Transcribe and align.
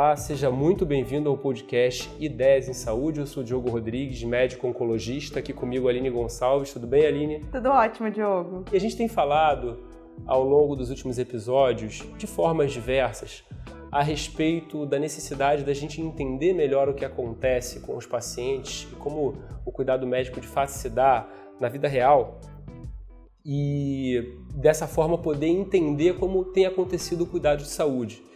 Olá, 0.00 0.16
seja 0.16 0.50
muito 0.50 0.86
bem-vindo 0.86 1.28
ao 1.28 1.36
podcast 1.36 2.10
Ideias 2.18 2.70
em 2.70 2.72
Saúde. 2.72 3.20
Eu 3.20 3.26
sou 3.26 3.42
o 3.42 3.46
Diogo 3.46 3.68
Rodrigues, 3.68 4.24
médico 4.24 4.66
oncologista, 4.66 5.40
aqui 5.40 5.52
comigo 5.52 5.88
Aline 5.88 6.08
Gonçalves. 6.08 6.72
Tudo 6.72 6.86
bem, 6.86 7.04
Aline? 7.04 7.40
Tudo 7.52 7.68
ótimo, 7.68 8.10
Diogo. 8.10 8.64
E 8.72 8.76
a 8.78 8.80
gente 8.80 8.96
tem 8.96 9.08
falado 9.08 9.78
ao 10.24 10.42
longo 10.42 10.74
dos 10.74 10.88
últimos 10.88 11.18
episódios, 11.18 12.02
de 12.16 12.26
formas 12.26 12.72
diversas, 12.72 13.44
a 13.92 14.02
respeito 14.02 14.86
da 14.86 14.98
necessidade 14.98 15.64
da 15.64 15.74
gente 15.74 16.00
entender 16.00 16.54
melhor 16.54 16.88
o 16.88 16.94
que 16.94 17.04
acontece 17.04 17.80
com 17.80 17.94
os 17.94 18.06
pacientes 18.06 18.88
e 18.90 18.96
como 18.96 19.34
o 19.66 19.70
cuidado 19.70 20.06
médico 20.06 20.40
de 20.40 20.48
fato 20.48 20.70
se 20.70 20.88
dá 20.88 21.28
na 21.60 21.68
vida 21.68 21.86
real 21.86 22.40
e 23.44 24.34
dessa 24.54 24.86
forma 24.86 25.18
poder 25.18 25.48
entender 25.48 26.14
como 26.14 26.42
tem 26.42 26.64
acontecido 26.64 27.24
o 27.24 27.26
cuidado 27.26 27.58
de 27.58 27.68
saúde. 27.68 28.29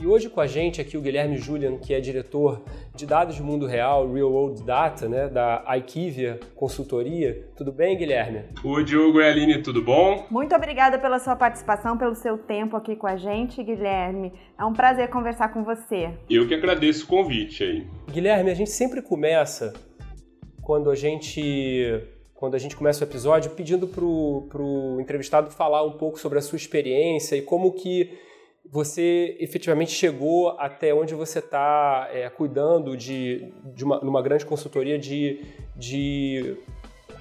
E 0.00 0.06
hoje 0.06 0.30
com 0.30 0.40
a 0.40 0.46
gente 0.46 0.80
aqui 0.80 0.96
o 0.96 1.00
Guilherme 1.00 1.36
Julian, 1.36 1.76
que 1.76 1.92
é 1.92 1.98
diretor 1.98 2.62
de 2.94 3.04
dados 3.04 3.34
de 3.34 3.42
mundo 3.42 3.66
real, 3.66 4.08
Real 4.08 4.30
World 4.30 4.62
Data, 4.62 5.08
né, 5.08 5.26
da 5.28 5.64
IQVIA 5.76 6.38
Consultoria. 6.54 7.44
Tudo 7.56 7.72
bem, 7.72 7.96
Guilherme? 7.96 8.44
Oi, 8.62 8.84
Diogo 8.84 9.20
e 9.20 9.28
Aline, 9.28 9.60
tudo 9.60 9.82
bom? 9.82 10.24
Muito 10.30 10.54
obrigada 10.54 11.00
pela 11.00 11.18
sua 11.18 11.34
participação, 11.34 11.98
pelo 11.98 12.14
seu 12.14 12.38
tempo 12.38 12.76
aqui 12.76 12.94
com 12.94 13.08
a 13.08 13.16
gente, 13.16 13.60
Guilherme. 13.60 14.32
É 14.56 14.64
um 14.64 14.72
prazer 14.72 15.10
conversar 15.10 15.52
com 15.52 15.64
você. 15.64 16.10
Eu 16.30 16.46
que 16.46 16.54
agradeço 16.54 17.04
o 17.04 17.08
convite 17.08 17.64
aí. 17.64 17.84
Guilherme, 18.08 18.52
a 18.52 18.54
gente 18.54 18.70
sempre 18.70 19.02
começa 19.02 19.74
quando 20.62 20.92
a 20.92 20.94
gente 20.94 22.04
quando 22.36 22.54
a 22.54 22.58
gente 22.58 22.76
começa 22.76 23.04
o 23.04 23.08
episódio 23.08 23.50
pedindo 23.50 23.88
para 23.88 24.04
o 24.04 24.98
entrevistado 25.00 25.50
falar 25.50 25.82
um 25.82 25.98
pouco 25.98 26.20
sobre 26.20 26.38
a 26.38 26.40
sua 26.40 26.54
experiência 26.54 27.34
e 27.34 27.42
como 27.42 27.72
que 27.72 28.16
você 28.70 29.36
efetivamente 29.40 29.92
chegou 29.92 30.50
até 30.58 30.92
onde 30.92 31.14
você 31.14 31.38
está 31.38 32.08
é, 32.12 32.28
cuidando 32.28 32.96
de, 32.96 33.52
de 33.74 33.84
uma, 33.84 33.98
numa 34.00 34.20
grande 34.20 34.44
consultoria 34.44 34.98
de, 34.98 35.40
de 35.74 36.56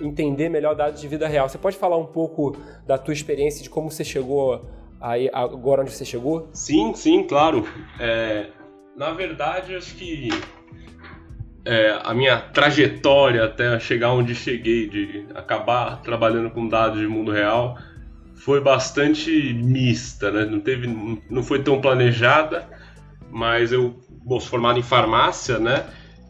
entender 0.01 0.49
melhor 0.49 0.75
dados 0.75 0.99
de 0.99 1.07
vida 1.07 1.27
real. 1.27 1.47
Você 1.47 1.57
pode 1.57 1.77
falar 1.77 1.97
um 1.97 2.05
pouco 2.05 2.55
da 2.85 2.97
tua 2.97 3.13
experiência, 3.13 3.63
de 3.63 3.69
como 3.69 3.89
você 3.89 4.03
chegou 4.03 4.65
aí, 4.99 5.29
agora 5.31 5.81
onde 5.81 5.91
você 5.91 6.05
chegou? 6.05 6.49
Sim, 6.51 6.93
sim, 6.93 7.23
claro. 7.23 7.65
É, 7.99 8.47
na 8.95 9.11
verdade, 9.11 9.75
acho 9.75 9.95
que 9.95 10.29
é, 11.63 11.99
a 12.03 12.13
minha 12.13 12.39
trajetória 12.39 13.45
até 13.45 13.79
chegar 13.79 14.11
onde 14.11 14.35
cheguei, 14.35 14.87
de 14.87 15.27
acabar 15.33 16.01
trabalhando 16.01 16.49
com 16.49 16.67
dados 16.67 16.99
de 16.99 17.07
mundo 17.07 17.31
real, 17.31 17.77
foi 18.37 18.61
bastante 18.61 19.53
mista, 19.53 20.31
né? 20.31 20.45
Não 20.45 20.59
teve, 20.59 20.87
não 21.29 21.43
foi 21.43 21.61
tão 21.61 21.81
planejada, 21.81 22.67
mas 23.29 23.71
eu 23.71 23.99
bom, 24.27 24.39
sou 24.39 24.49
formado 24.49 24.77
em 24.77 24.83
farmácia, 24.83 25.57
né? 25.57 25.85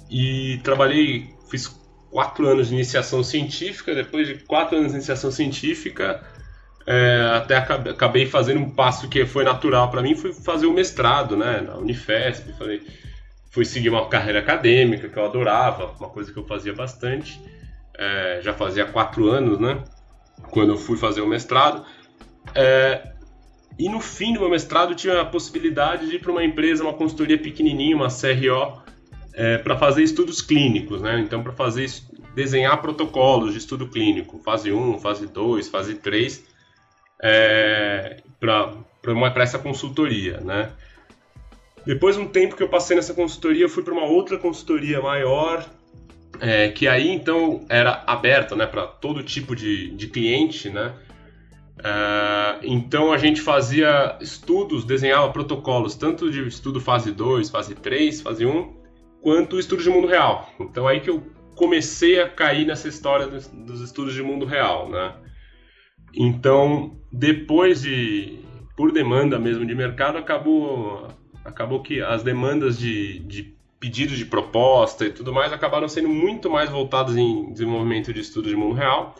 E 0.09 0.59
trabalhei, 0.63 1.29
fiz 1.49 1.67
quatro 2.11 2.47
anos 2.47 2.69
de 2.69 2.75
iniciação 2.75 3.23
científica. 3.23 3.93
Depois 3.93 4.27
de 4.27 4.35
quatro 4.45 4.77
anos 4.77 4.91
de 4.91 4.97
iniciação 4.97 5.31
científica, 5.31 6.23
é, 6.85 7.31
até 7.35 7.57
acabei 7.57 8.25
fazendo 8.25 8.61
um 8.61 8.69
passo 8.69 9.09
que 9.09 9.25
foi 9.25 9.43
natural 9.43 9.89
para 9.89 10.01
mim, 10.01 10.15
foi 10.15 10.31
fazer 10.31 10.67
o 10.67 10.73
mestrado, 10.73 11.35
né? 11.35 11.61
Na 11.61 11.75
Unifesp, 11.75 12.53
falei, 12.53 12.81
fui 13.51 13.65
seguir 13.65 13.89
uma 13.89 14.07
carreira 14.07 14.39
acadêmica 14.39 15.09
que 15.09 15.17
eu 15.17 15.25
adorava, 15.25 15.93
uma 15.99 16.09
coisa 16.09 16.31
que 16.31 16.37
eu 16.37 16.45
fazia 16.45 16.73
bastante. 16.73 17.41
É, 17.97 18.39
já 18.43 18.53
fazia 18.53 18.85
quatro 18.85 19.27
anos, 19.27 19.59
né? 19.59 19.83
Quando 20.51 20.73
eu 20.73 20.77
fui 20.77 20.97
fazer 20.97 21.21
o 21.21 21.27
mestrado. 21.27 21.83
É, 22.55 23.11
e 23.77 23.87
no 23.89 23.99
fim 23.99 24.33
do 24.33 24.39
meu 24.39 24.49
mestrado 24.49 24.95
tive 24.95 25.17
a 25.17 25.25
possibilidade 25.25 26.07
de 26.07 26.15
ir 26.15 26.19
para 26.19 26.31
uma 26.31 26.43
empresa, 26.43 26.83
uma 26.83 26.93
consultoria 26.93 27.37
pequenininha, 27.37 27.95
uma 27.95 28.07
CRO, 28.07 28.81
é, 29.33 29.57
para 29.59 29.77
fazer 29.77 30.01
estudos 30.01 30.41
clínicos, 30.41 31.01
né? 31.01 31.19
Então, 31.19 31.43
para 31.43 31.53
fazer 31.53 31.87
desenhar 32.33 32.81
protocolos 32.81 33.53
de 33.53 33.59
estudo 33.59 33.87
clínico, 33.87 34.39
fase 34.39 34.71
1, 34.71 34.99
fase 34.99 35.27
2, 35.27 35.67
fase 35.69 35.95
3, 35.95 36.43
é, 37.21 38.17
para 38.39 39.43
essa 39.43 39.59
consultoria, 39.59 40.39
né? 40.39 40.71
Depois 41.85 42.15
de 42.15 42.21
um 42.21 42.27
tempo 42.27 42.55
que 42.55 42.63
eu 42.63 42.67
passei 42.67 42.95
nessa 42.95 43.13
consultoria, 43.13 43.63
eu 43.63 43.69
fui 43.69 43.81
para 43.81 43.93
uma 43.93 44.05
outra 44.05 44.37
consultoria 44.37 45.01
maior, 45.01 45.65
é, 46.39 46.69
que 46.69 46.87
aí 46.87 47.09
então 47.09 47.65
era 47.69 48.03
aberta 48.05 48.55
né, 48.55 48.65
para 48.65 48.85
todo 48.85 49.23
tipo 49.23 49.55
de, 49.55 49.91
de 49.91 50.07
cliente, 50.07 50.69
né? 50.69 50.93
Uh, 51.79 52.57
então 52.63 53.11
a 53.13 53.17
gente 53.17 53.39
fazia 53.39 54.17
estudos, 54.19 54.83
desenhava 54.83 55.31
protocolos, 55.31 55.95
tanto 55.95 56.31
de 56.31 56.47
estudo 56.47 56.81
fase 56.81 57.11
2, 57.11 57.49
fase 57.49 57.75
3, 57.75 58.21
fase 58.21 58.45
1, 58.45 58.73
quanto 59.21 59.59
estudo 59.59 59.83
de 59.83 59.89
mundo 59.89 60.07
real. 60.07 60.49
Então 60.59 60.87
aí 60.87 60.99
que 60.99 61.09
eu 61.09 61.23
comecei 61.55 62.19
a 62.19 62.27
cair 62.27 62.65
nessa 62.65 62.87
história 62.87 63.27
dos, 63.27 63.47
dos 63.47 63.81
estudos 63.81 64.13
de 64.13 64.23
mundo 64.23 64.45
real, 64.45 64.89
né? 64.89 65.13
Então, 66.13 66.97
depois 67.11 67.81
de, 67.81 68.39
por 68.75 68.91
demanda 68.91 69.37
mesmo 69.37 69.65
de 69.65 69.75
mercado, 69.75 70.17
acabou, 70.17 71.07
acabou 71.45 71.81
que 71.83 72.01
as 72.01 72.23
demandas 72.23 72.79
de, 72.79 73.19
de 73.19 73.55
pedidos 73.79 74.17
de 74.17 74.25
proposta 74.25 75.05
e 75.05 75.11
tudo 75.11 75.31
mais 75.31 75.53
acabaram 75.53 75.87
sendo 75.87 76.09
muito 76.09 76.49
mais 76.49 76.69
voltadas 76.69 77.15
em 77.15 77.51
desenvolvimento 77.51 78.11
de 78.11 78.21
estudos 78.21 78.49
de 78.49 78.55
mundo 78.55 78.73
real 78.73 79.15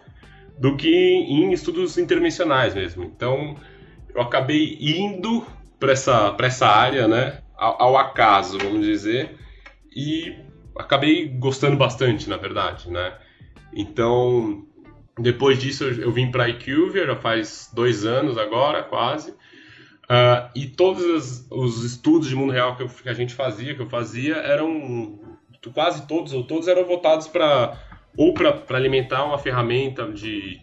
do 0.58 0.76
que 0.76 0.90
em 0.90 1.52
estudos 1.54 1.98
intervencionais 1.98 2.74
mesmo. 2.74 3.04
Então, 3.04 3.56
eu 4.14 4.22
acabei 4.22 4.78
indo 4.80 5.46
para 5.80 5.92
essa, 5.92 6.36
essa 6.40 6.68
área, 6.68 7.08
né, 7.08 7.42
ao, 7.56 7.82
ao, 7.82 7.98
acaso, 7.98 8.58
vamos 8.58 8.86
dizer, 8.86 9.38
e 9.96 10.36
acabei 10.76 11.28
gostando 11.28 11.78
bastante, 11.78 12.30
na 12.30 12.38
verdade, 12.38 12.90
né. 12.90 13.14
Então, 13.74 14.66
depois 15.20 15.60
disso, 15.60 15.84
eu, 15.84 16.04
eu 16.04 16.12
vim 16.12 16.32
para 16.32 16.46
a 16.46 16.50
IQVIA, 16.50 17.06
já 17.06 17.16
faz 17.16 17.70
dois 17.74 18.06
anos 18.06 18.38
agora, 18.38 18.84
quase, 18.84 19.32
uh, 19.32 20.50
e 20.56 20.66
todos 20.66 21.04
os, 21.04 21.48
os, 21.52 21.84
estudos 21.84 22.28
de 22.28 22.36
mundo 22.36 22.52
real 22.52 22.76
que, 22.76 22.84
eu, 22.84 22.88
que 22.88 23.10
a 23.10 23.14
gente 23.14 23.36
fazia, 23.36 23.76
que 23.76 23.82
eu 23.82 23.90
fazia, 23.90 24.36
eram 24.38 25.20
quase 25.74 26.08
todos 26.08 26.32
ou 26.32 26.46
todos 26.46 26.68
eram 26.70 26.86
voltados 26.86 27.28
para 27.28 27.78
ou 28.18 28.34
para 28.34 28.78
alimentar 28.78 29.24
uma 29.24 29.38
ferramenta 29.38 30.12
de 30.12 30.60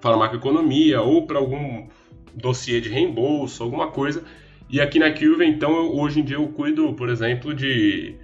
farmacoeconomia, 0.00 1.02
ou 1.02 1.26
para 1.26 1.38
algum 1.38 1.86
dossiê 2.34 2.80
de 2.80 2.88
reembolso, 2.88 3.62
alguma 3.62 3.90
coisa. 3.90 4.24
E 4.70 4.80
aqui 4.80 4.98
na 4.98 5.10
Curve, 5.10 5.44
então, 5.44 5.70
eu, 5.76 5.96
hoje 5.96 6.20
em 6.20 6.24
dia 6.24 6.36
eu 6.36 6.48
cuido, 6.48 6.92
por 6.94 7.08
exemplo, 7.08 7.54
de, 7.54 8.16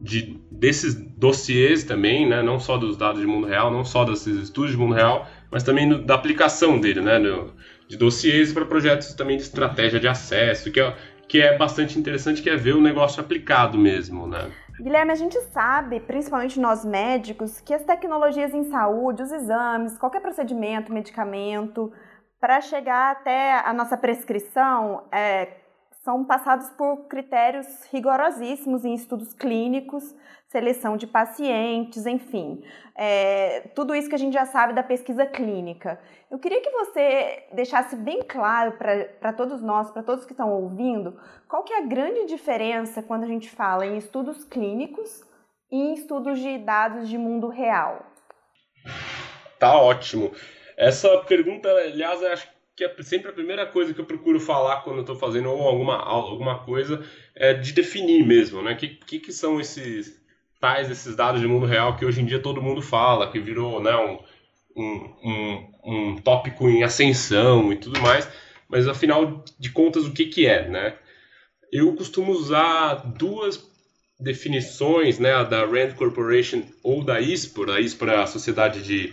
de 0.00 0.38
desses 0.50 0.94
dossiês 0.94 1.84
também, 1.84 2.28
né? 2.28 2.42
não 2.42 2.58
só 2.58 2.76
dos 2.76 2.96
dados 2.96 3.20
de 3.20 3.26
mundo 3.26 3.46
real, 3.46 3.70
não 3.70 3.84
só 3.84 4.04
desses 4.04 4.36
estudos 4.36 4.72
de 4.72 4.76
mundo 4.76 4.94
real, 4.94 5.28
mas 5.50 5.62
também 5.62 5.86
no, 5.86 6.02
da 6.02 6.14
aplicação 6.14 6.78
dele, 6.78 7.00
né? 7.00 7.18
No, 7.18 7.52
de 7.86 7.96
dossiês 7.96 8.52
para 8.52 8.64
projetos 8.64 9.12
também 9.14 9.36
de 9.36 9.42
estratégia 9.42 10.00
de 10.00 10.08
acesso, 10.08 10.70
que 10.70 10.80
é, 10.80 10.96
que 11.28 11.40
é 11.40 11.56
bastante 11.56 11.98
interessante, 11.98 12.42
que 12.42 12.48
é 12.48 12.56
ver 12.56 12.74
o 12.74 12.80
negócio 12.80 13.20
aplicado 13.20 13.78
mesmo, 13.78 14.26
né? 14.26 14.50
Guilherme, 14.80 15.12
a 15.12 15.16
gente 15.16 15.40
sabe, 15.52 16.00
principalmente 16.00 16.58
nós 16.58 16.84
médicos, 16.84 17.60
que 17.60 17.72
as 17.72 17.84
tecnologias 17.84 18.52
em 18.52 18.64
saúde, 18.64 19.22
os 19.22 19.30
exames, 19.30 19.96
qualquer 19.96 20.20
procedimento, 20.20 20.92
medicamento, 20.92 21.92
para 22.40 22.60
chegar 22.60 23.12
até 23.12 23.60
a 23.60 23.72
nossa 23.72 23.96
prescrição, 23.96 25.04
é, 25.12 25.48
são 26.02 26.24
passados 26.24 26.68
por 26.70 27.06
critérios 27.08 27.66
rigorosíssimos 27.90 28.84
em 28.84 28.94
estudos 28.94 29.32
clínicos, 29.32 30.14
seleção 30.48 30.96
de 30.96 31.06
pacientes, 31.06 32.04
enfim. 32.04 32.62
É, 32.94 33.70
tudo 33.74 33.94
isso 33.94 34.08
que 34.08 34.14
a 34.14 34.18
gente 34.18 34.34
já 34.34 34.44
sabe 34.44 34.72
da 34.72 34.82
pesquisa 34.82 35.24
clínica. 35.24 35.98
Eu 36.30 36.38
queria 36.38 36.60
que 36.60 36.70
você 36.70 37.44
deixasse 37.52 37.96
bem 37.96 38.22
claro 38.22 38.72
para 39.20 39.32
todos 39.32 39.62
nós, 39.62 39.90
para 39.90 40.02
todos 40.02 40.24
que 40.24 40.32
estão 40.32 40.52
ouvindo, 40.52 41.18
qual 41.54 41.62
que 41.62 41.72
é 41.72 41.78
a 41.78 41.86
grande 41.86 42.26
diferença 42.26 43.00
quando 43.00 43.22
a 43.22 43.28
gente 43.28 43.48
fala 43.48 43.86
em 43.86 43.96
estudos 43.96 44.44
clínicos 44.44 45.22
e 45.70 45.76
em 45.76 45.94
estudos 45.94 46.40
de 46.40 46.58
dados 46.58 47.08
de 47.08 47.16
mundo 47.16 47.46
real. 47.46 48.04
Tá 49.56 49.80
ótimo. 49.80 50.32
Essa 50.76 51.16
pergunta, 51.18 51.68
aliás, 51.68 52.20
acho 52.24 52.48
que 52.74 52.84
é 52.84 52.92
sempre 53.04 53.30
a 53.30 53.32
primeira 53.32 53.64
coisa 53.66 53.94
que 53.94 54.00
eu 54.00 54.04
procuro 54.04 54.40
falar 54.40 54.80
quando 54.80 55.02
estou 55.02 55.14
fazendo 55.14 55.48
alguma, 55.48 55.96
alguma 55.96 56.58
coisa 56.64 57.06
é 57.36 57.54
de 57.54 57.72
definir 57.72 58.26
mesmo, 58.26 58.60
né? 58.60 58.72
O 58.72 58.76
que, 58.76 58.88
que, 58.88 59.20
que 59.20 59.32
são 59.32 59.60
esses 59.60 60.20
tais 60.60 60.90
esses 60.90 61.14
dados 61.14 61.40
de 61.40 61.46
mundo 61.46 61.66
real 61.66 61.96
que 61.96 62.04
hoje 62.04 62.20
em 62.20 62.26
dia 62.26 62.42
todo 62.42 62.60
mundo 62.60 62.82
fala, 62.82 63.30
que 63.30 63.38
virou 63.38 63.80
né, 63.80 63.94
um, 63.94 64.18
um, 64.76 65.14
um, 65.22 65.70
um 65.84 66.16
tópico 66.16 66.68
em 66.68 66.82
ascensão 66.82 67.72
e 67.72 67.76
tudo 67.76 68.00
mais, 68.00 68.28
mas 68.68 68.88
afinal 68.88 69.44
de 69.56 69.70
contas 69.70 70.04
o 70.04 70.12
que, 70.12 70.26
que 70.26 70.48
é, 70.48 70.68
né? 70.68 70.98
Eu 71.72 71.94
costumo 71.94 72.32
usar 72.32 72.94
duas 73.16 73.62
definições, 74.18 75.18
né, 75.18 75.32
a 75.32 75.42
da 75.42 75.66
Rand 75.66 75.94
Corporation 75.94 76.62
ou 76.82 77.04
da 77.04 77.20
ISPOR, 77.20 77.70
a 77.70 77.80
ISPOR 77.80 78.08
é 78.08 78.16
a 78.16 78.26
Sociedade 78.26 78.82
de 78.82 79.12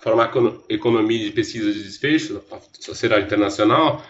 Farmacoeconomia 0.00 1.24
de 1.24 1.32
Pesquisa 1.32 1.72
de 1.72 1.82
Desfecho, 1.82 2.42
a 2.50 2.60
Sociedade 2.80 3.26
Internacional, 3.26 4.04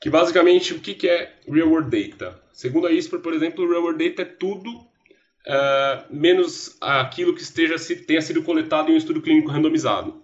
que 0.00 0.10
basicamente 0.10 0.74
o 0.74 0.80
que 0.80 1.08
é 1.08 1.32
real 1.48 1.68
world 1.68 1.90
data? 1.90 2.40
Segundo 2.52 2.86
a 2.86 2.92
ISPOR, 2.92 3.20
por 3.20 3.32
exemplo, 3.32 3.68
real 3.68 3.82
world 3.82 4.08
data 4.08 4.22
é 4.22 4.24
tudo 4.24 4.70
uh, 4.70 6.04
menos 6.10 6.76
aquilo 6.80 7.34
que 7.34 7.42
esteja 7.42 7.78
se 7.78 7.96
tenha 7.96 8.20
sido 8.20 8.42
coletado 8.42 8.90
em 8.90 8.94
um 8.94 8.98
estudo 8.98 9.22
clínico 9.22 9.50
randomizado. 9.50 10.22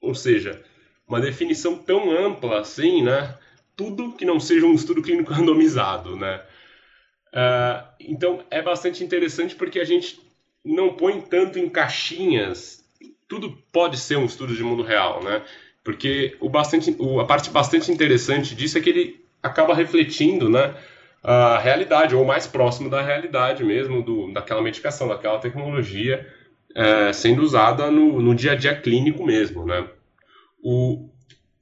Ou 0.00 0.14
seja, 0.14 0.62
uma 1.08 1.20
definição 1.20 1.76
tão 1.76 2.10
ampla 2.10 2.60
assim, 2.60 3.02
né? 3.02 3.36
Tudo 3.76 4.12
que 4.12 4.24
não 4.24 4.38
seja 4.38 4.66
um 4.66 4.74
estudo 4.74 5.02
clínico 5.02 5.32
randomizado, 5.34 6.16
né? 6.16 6.42
Uh, 7.32 7.84
então 7.98 8.44
é 8.50 8.62
bastante 8.62 9.02
interessante 9.02 9.56
porque 9.56 9.80
a 9.80 9.84
gente 9.84 10.20
não 10.64 10.94
põe 10.94 11.20
tanto 11.20 11.58
em 11.58 11.68
caixinhas. 11.68 12.84
Tudo 13.28 13.58
pode 13.72 13.98
ser 13.98 14.16
um 14.16 14.24
estudo 14.24 14.54
de 14.54 14.62
mundo 14.62 14.82
real, 14.82 15.22
né? 15.22 15.42
Porque 15.82 16.36
o 16.40 16.48
bastante, 16.48 16.94
o, 16.98 17.20
a 17.20 17.26
parte 17.26 17.50
bastante 17.50 17.90
interessante 17.90 18.54
disso 18.54 18.78
é 18.78 18.80
que 18.80 18.88
ele 18.88 19.24
acaba 19.42 19.74
refletindo, 19.74 20.48
né? 20.48 20.74
A 21.22 21.58
realidade, 21.58 22.14
ou 22.14 22.24
mais 22.24 22.46
próximo 22.46 22.88
da 22.88 23.02
realidade 23.02 23.64
mesmo, 23.64 24.02
do, 24.02 24.32
daquela 24.32 24.62
medicação, 24.62 25.08
daquela 25.08 25.38
tecnologia 25.38 26.26
é, 26.74 27.12
sendo 27.12 27.42
usada 27.42 27.90
no, 27.90 28.20
no 28.20 28.34
dia 28.34 28.52
a 28.52 28.54
dia 28.54 28.74
clínico 28.74 29.24
mesmo, 29.24 29.64
né? 29.64 29.88
O, 30.62 31.10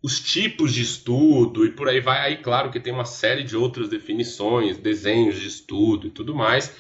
os 0.03 0.19
tipos 0.21 0.75
de 0.75 0.83
estudo 0.83 1.65
e 1.65 1.71
por 1.71 1.89
aí 1.89 2.01
vai. 2.01 2.19
Aí, 2.21 2.37
claro 2.39 2.71
que 2.71 2.81
tem 2.81 2.93
uma 2.93 3.05
série 3.05 3.45
de 3.45 3.57
outras 3.57 3.89
definições, 3.89 4.77
desenhos 4.77 5.41
de 5.41 5.47
estudo 5.47 6.09
e 6.09 6.11
tudo 6.11 6.35
mais. 6.35 6.75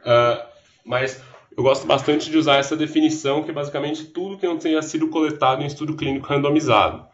Uh, 0.00 0.46
mas 0.84 1.22
eu 1.56 1.62
gosto 1.62 1.86
bastante 1.86 2.30
de 2.30 2.38
usar 2.38 2.58
essa 2.58 2.76
definição, 2.76 3.42
que 3.42 3.50
é 3.50 3.54
basicamente 3.54 4.04
tudo 4.04 4.38
que 4.38 4.46
não 4.46 4.58
tenha 4.58 4.80
sido 4.80 5.08
coletado 5.08 5.62
em 5.62 5.66
estudo 5.66 5.96
clínico 5.96 6.28
randomizado. 6.28 7.04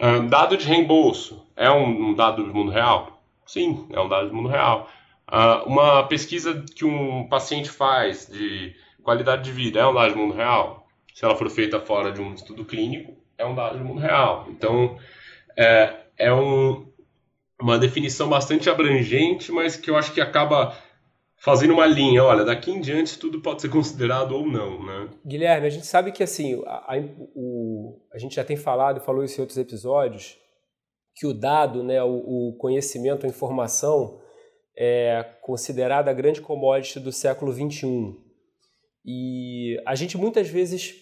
Uh, 0.00 0.28
dado 0.28 0.56
de 0.56 0.66
reembolso 0.66 1.44
é 1.56 1.70
um, 1.70 2.10
um, 2.10 2.14
dado 2.14 2.44
do 2.44 2.54
mundo 2.54 2.70
real? 2.70 3.22
Sim, 3.44 3.86
é 3.90 4.00
um 4.00 4.08
dado 4.08 4.28
do 4.28 4.34
mundo 4.34 4.48
real. 4.48 4.88
Uh, 5.28 5.68
uma 5.68 6.04
pesquisa 6.04 6.64
que 6.74 6.84
um 6.84 7.26
paciente 7.28 7.70
faz 7.70 8.28
de 8.28 8.74
qualidade 9.02 9.42
de 9.42 9.50
vida 9.50 9.80
é 9.80 9.86
um 9.86 9.94
dado 9.94 10.12
do 10.12 10.18
mundo 10.18 10.34
real? 10.34 10.86
Se 11.12 11.24
ela 11.24 11.34
for 11.34 11.50
feita 11.50 11.80
fora 11.80 12.12
de 12.12 12.20
um 12.20 12.34
estudo 12.34 12.64
clínico, 12.64 13.21
é 13.38 13.44
um 13.44 13.54
dado 13.54 13.78
do 13.78 13.84
mundo 13.84 14.00
real. 14.00 14.46
Então, 14.48 14.96
é, 15.56 15.96
é 16.18 16.32
um, 16.32 16.86
uma 17.60 17.78
definição 17.78 18.28
bastante 18.28 18.68
abrangente, 18.68 19.50
mas 19.52 19.76
que 19.76 19.90
eu 19.90 19.96
acho 19.96 20.12
que 20.12 20.20
acaba 20.20 20.76
fazendo 21.36 21.74
uma 21.74 21.86
linha, 21.86 22.22
olha, 22.22 22.44
daqui 22.44 22.70
em 22.70 22.80
diante 22.80 23.18
tudo 23.18 23.40
pode 23.40 23.62
ser 23.62 23.68
considerado 23.68 24.32
ou 24.32 24.46
não, 24.46 24.84
né? 24.84 25.10
Guilherme, 25.26 25.66
a 25.66 25.70
gente 25.70 25.86
sabe 25.86 26.12
que 26.12 26.22
assim, 26.22 26.62
a, 26.64 26.94
a, 26.94 27.00
o, 27.34 28.00
a 28.12 28.18
gente 28.18 28.36
já 28.36 28.44
tem 28.44 28.56
falado 28.56 29.00
falou 29.00 29.24
isso 29.24 29.38
em 29.38 29.40
outros 29.40 29.58
episódios, 29.58 30.38
que 31.16 31.26
o 31.26 31.34
dado, 31.34 31.82
né, 31.82 32.02
o, 32.02 32.50
o 32.50 32.56
conhecimento, 32.58 33.26
a 33.26 33.28
informação 33.28 34.20
é 34.76 35.24
considerada 35.42 36.10
a 36.10 36.14
grande 36.14 36.40
commodity 36.40 37.00
do 37.00 37.12
século 37.12 37.52
XXI. 37.52 38.16
E 39.04 39.82
a 39.84 39.94
gente 39.94 40.16
muitas 40.16 40.48
vezes 40.48 40.94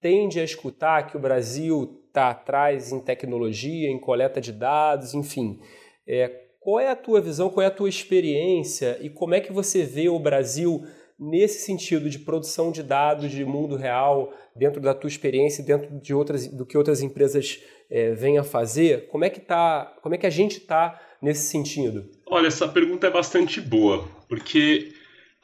tende 0.00 0.40
a 0.40 0.44
escutar 0.44 1.06
que 1.06 1.16
o 1.16 1.20
Brasil 1.20 2.00
está 2.08 2.30
atrás 2.30 2.92
em 2.92 3.00
tecnologia, 3.00 3.88
em 3.88 3.98
coleta 3.98 4.40
de 4.40 4.52
dados, 4.52 5.14
enfim. 5.14 5.60
É, 6.06 6.28
qual 6.58 6.80
é 6.80 6.90
a 6.90 6.96
tua 6.96 7.20
visão, 7.20 7.48
qual 7.48 7.62
é 7.64 7.66
a 7.66 7.70
tua 7.70 7.88
experiência 7.88 8.98
e 9.00 9.08
como 9.08 9.34
é 9.34 9.40
que 9.40 9.52
você 9.52 9.82
vê 9.82 10.08
o 10.08 10.18
Brasil 10.18 10.84
nesse 11.18 11.64
sentido 11.64 12.08
de 12.08 12.18
produção 12.18 12.72
de 12.72 12.82
dados 12.82 13.30
de 13.30 13.44
mundo 13.44 13.76
real, 13.76 14.32
dentro 14.56 14.80
da 14.80 14.94
tua 14.94 15.08
experiência, 15.08 15.62
dentro 15.62 16.00
de 16.00 16.14
outras, 16.14 16.46
do 16.46 16.64
que 16.64 16.78
outras 16.78 17.02
empresas 17.02 17.60
é, 17.90 18.12
vêm 18.12 18.38
a 18.38 18.44
fazer? 18.44 19.06
Como 19.08 19.24
é 19.24 19.30
que 19.30 19.40
tá, 19.40 19.94
como 20.02 20.14
é 20.14 20.18
que 20.18 20.26
a 20.26 20.30
gente 20.30 20.58
está 20.58 20.98
nesse 21.20 21.48
sentido? 21.48 22.08
Olha, 22.26 22.46
essa 22.46 22.66
pergunta 22.66 23.06
é 23.06 23.10
bastante 23.10 23.60
boa, 23.60 24.08
porque 24.28 24.92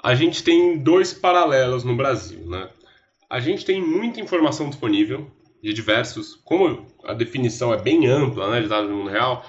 a 0.02 0.14
gente 0.14 0.42
tem 0.42 0.78
dois 0.78 1.12
paralelos 1.12 1.84
no 1.84 1.94
Brasil, 1.94 2.46
né? 2.46 2.70
A 3.28 3.40
gente 3.40 3.64
tem 3.64 3.82
muita 3.82 4.20
informação 4.20 4.68
disponível 4.68 5.30
de 5.62 5.72
diversos, 5.72 6.34
como 6.44 6.86
a 7.04 7.12
definição 7.12 7.72
é 7.72 7.80
bem 7.80 8.06
ampla, 8.06 8.50
né, 8.50 8.60
de 8.60 8.68
dados 8.68 8.88
no 8.88 8.96
mundo 8.96 9.10
real, 9.10 9.44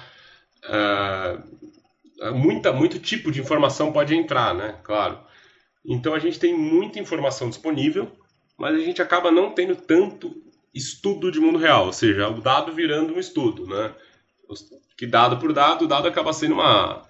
uh, 0.66 2.34
muita, 2.34 2.74
muito 2.74 3.00
tipo 3.00 3.32
de 3.32 3.40
informação 3.40 3.92
pode 3.92 4.16
entrar, 4.16 4.54
né, 4.56 4.80
claro. 4.84 5.20
Então 5.86 6.14
a 6.14 6.20
gente 6.20 6.40
tem 6.40 6.54
muita 6.54 7.00
informação 7.00 7.50
disponível, 7.50 8.12
mas 8.58 8.76
a 8.76 8.80
gente 8.80 9.02
acaba 9.02 9.32
não 9.32 9.52
tendo 9.52 9.76
tanto 9.76 10.36
estudo 10.74 11.32
de 11.32 11.40
mundo 11.40 11.58
real, 11.58 11.86
ou 11.86 11.94
seja, 11.94 12.28
o 12.28 12.42
dado 12.42 12.74
virando 12.74 13.14
um 13.14 13.20
estudo, 13.20 13.66
né? 13.66 13.94
Que 14.98 15.06
dado 15.06 15.38
por 15.38 15.54
dado, 15.54 15.86
o 15.86 15.88
dado 15.88 16.08
acaba 16.08 16.34
sendo 16.34 16.56
uma 16.56 17.06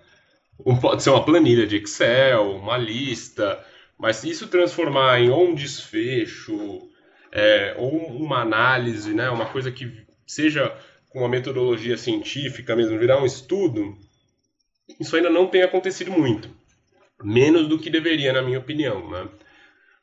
pode 0.81 1.03
ser 1.03 1.11
uma 1.11 1.23
planilha 1.23 1.67
de 1.67 1.77
Excel, 1.77 2.55
uma 2.55 2.77
lista, 2.77 3.63
mas 3.97 4.17
se 4.17 4.29
isso 4.29 4.47
transformar 4.47 5.19
em 5.19 5.29
ou 5.29 5.49
um 5.49 5.55
desfecho, 5.55 6.89
é, 7.31 7.75
ou 7.77 7.91
uma 7.91 8.41
análise, 8.41 9.13
né, 9.13 9.29
uma 9.29 9.47
coisa 9.47 9.71
que 9.71 10.05
seja 10.25 10.75
com 11.09 11.19
uma 11.19 11.29
metodologia 11.29 11.97
científica 11.97 12.75
mesmo, 12.75 12.99
virar 12.99 13.21
um 13.21 13.25
estudo, 13.25 13.97
isso 14.99 15.15
ainda 15.15 15.29
não 15.29 15.47
tem 15.47 15.63
acontecido 15.63 16.11
muito. 16.11 16.49
Menos 17.23 17.67
do 17.67 17.79
que 17.79 17.89
deveria, 17.89 18.31
na 18.31 18.41
minha 18.41 18.59
opinião. 18.59 19.09
Né? 19.09 19.27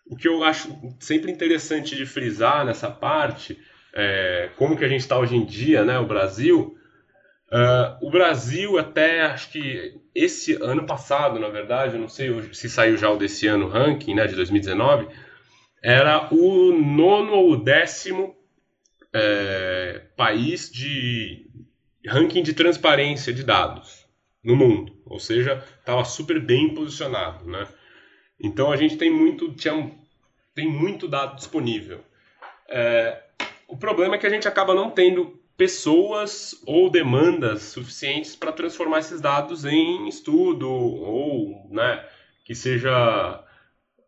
O 0.06 0.16
que 0.16 0.26
eu 0.26 0.42
acho 0.42 0.76
sempre 0.98 1.30
interessante 1.30 1.94
de 1.94 2.04
frisar 2.04 2.64
nessa 2.64 2.90
parte, 2.90 3.58
é, 3.94 4.50
como 4.56 4.76
que 4.76 4.84
a 4.84 4.88
gente 4.88 5.00
está 5.00 5.18
hoje 5.18 5.36
em 5.36 5.44
dia, 5.44 5.84
né, 5.84 5.98
o 5.98 6.06
Brasil, 6.06 6.76
Uh, 7.54 8.04
o 8.04 8.10
Brasil, 8.10 8.76
até 8.78 9.22
acho 9.22 9.52
que 9.52 10.00
esse 10.12 10.54
ano 10.54 10.84
passado, 10.86 11.38
na 11.38 11.48
verdade, 11.48 11.94
eu 11.94 12.00
não 12.00 12.08
sei 12.08 12.52
se 12.52 12.68
saiu 12.68 12.96
já 12.96 13.08
o 13.08 13.16
desse 13.16 13.46
ano 13.46 13.68
ranking, 13.68 14.12
né, 14.12 14.26
de 14.26 14.34
2019, 14.34 15.06
era 15.80 16.34
o 16.34 16.72
nono 16.72 17.32
ou 17.32 17.52
o 17.52 17.56
décimo 17.56 18.34
é, 19.12 20.02
país 20.16 20.68
de 20.68 21.48
ranking 22.04 22.42
de 22.42 22.54
transparência 22.54 23.32
de 23.32 23.44
dados 23.44 24.04
no 24.42 24.56
mundo. 24.56 24.92
Ou 25.06 25.20
seja, 25.20 25.64
estava 25.78 26.04
super 26.04 26.40
bem 26.40 26.74
posicionado, 26.74 27.48
né? 27.48 27.68
Então 28.40 28.72
a 28.72 28.76
gente 28.76 28.96
tem 28.96 29.12
muito, 29.12 29.54
tinha, 29.54 29.92
tem 30.56 30.66
muito 30.66 31.06
dado 31.06 31.36
disponível. 31.36 32.00
É, 32.68 33.22
o 33.68 33.76
problema 33.76 34.16
é 34.16 34.18
que 34.18 34.26
a 34.26 34.30
gente 34.30 34.48
acaba 34.48 34.74
não 34.74 34.90
tendo 34.90 35.38
pessoas 35.56 36.60
ou 36.66 36.90
demandas 36.90 37.62
suficientes 37.62 38.34
para 38.34 38.52
transformar 38.52 38.98
esses 38.98 39.20
dados 39.20 39.64
em 39.64 40.08
estudo 40.08 40.68
ou 40.68 41.68
né, 41.70 42.04
que 42.44 42.54
seja 42.54 43.44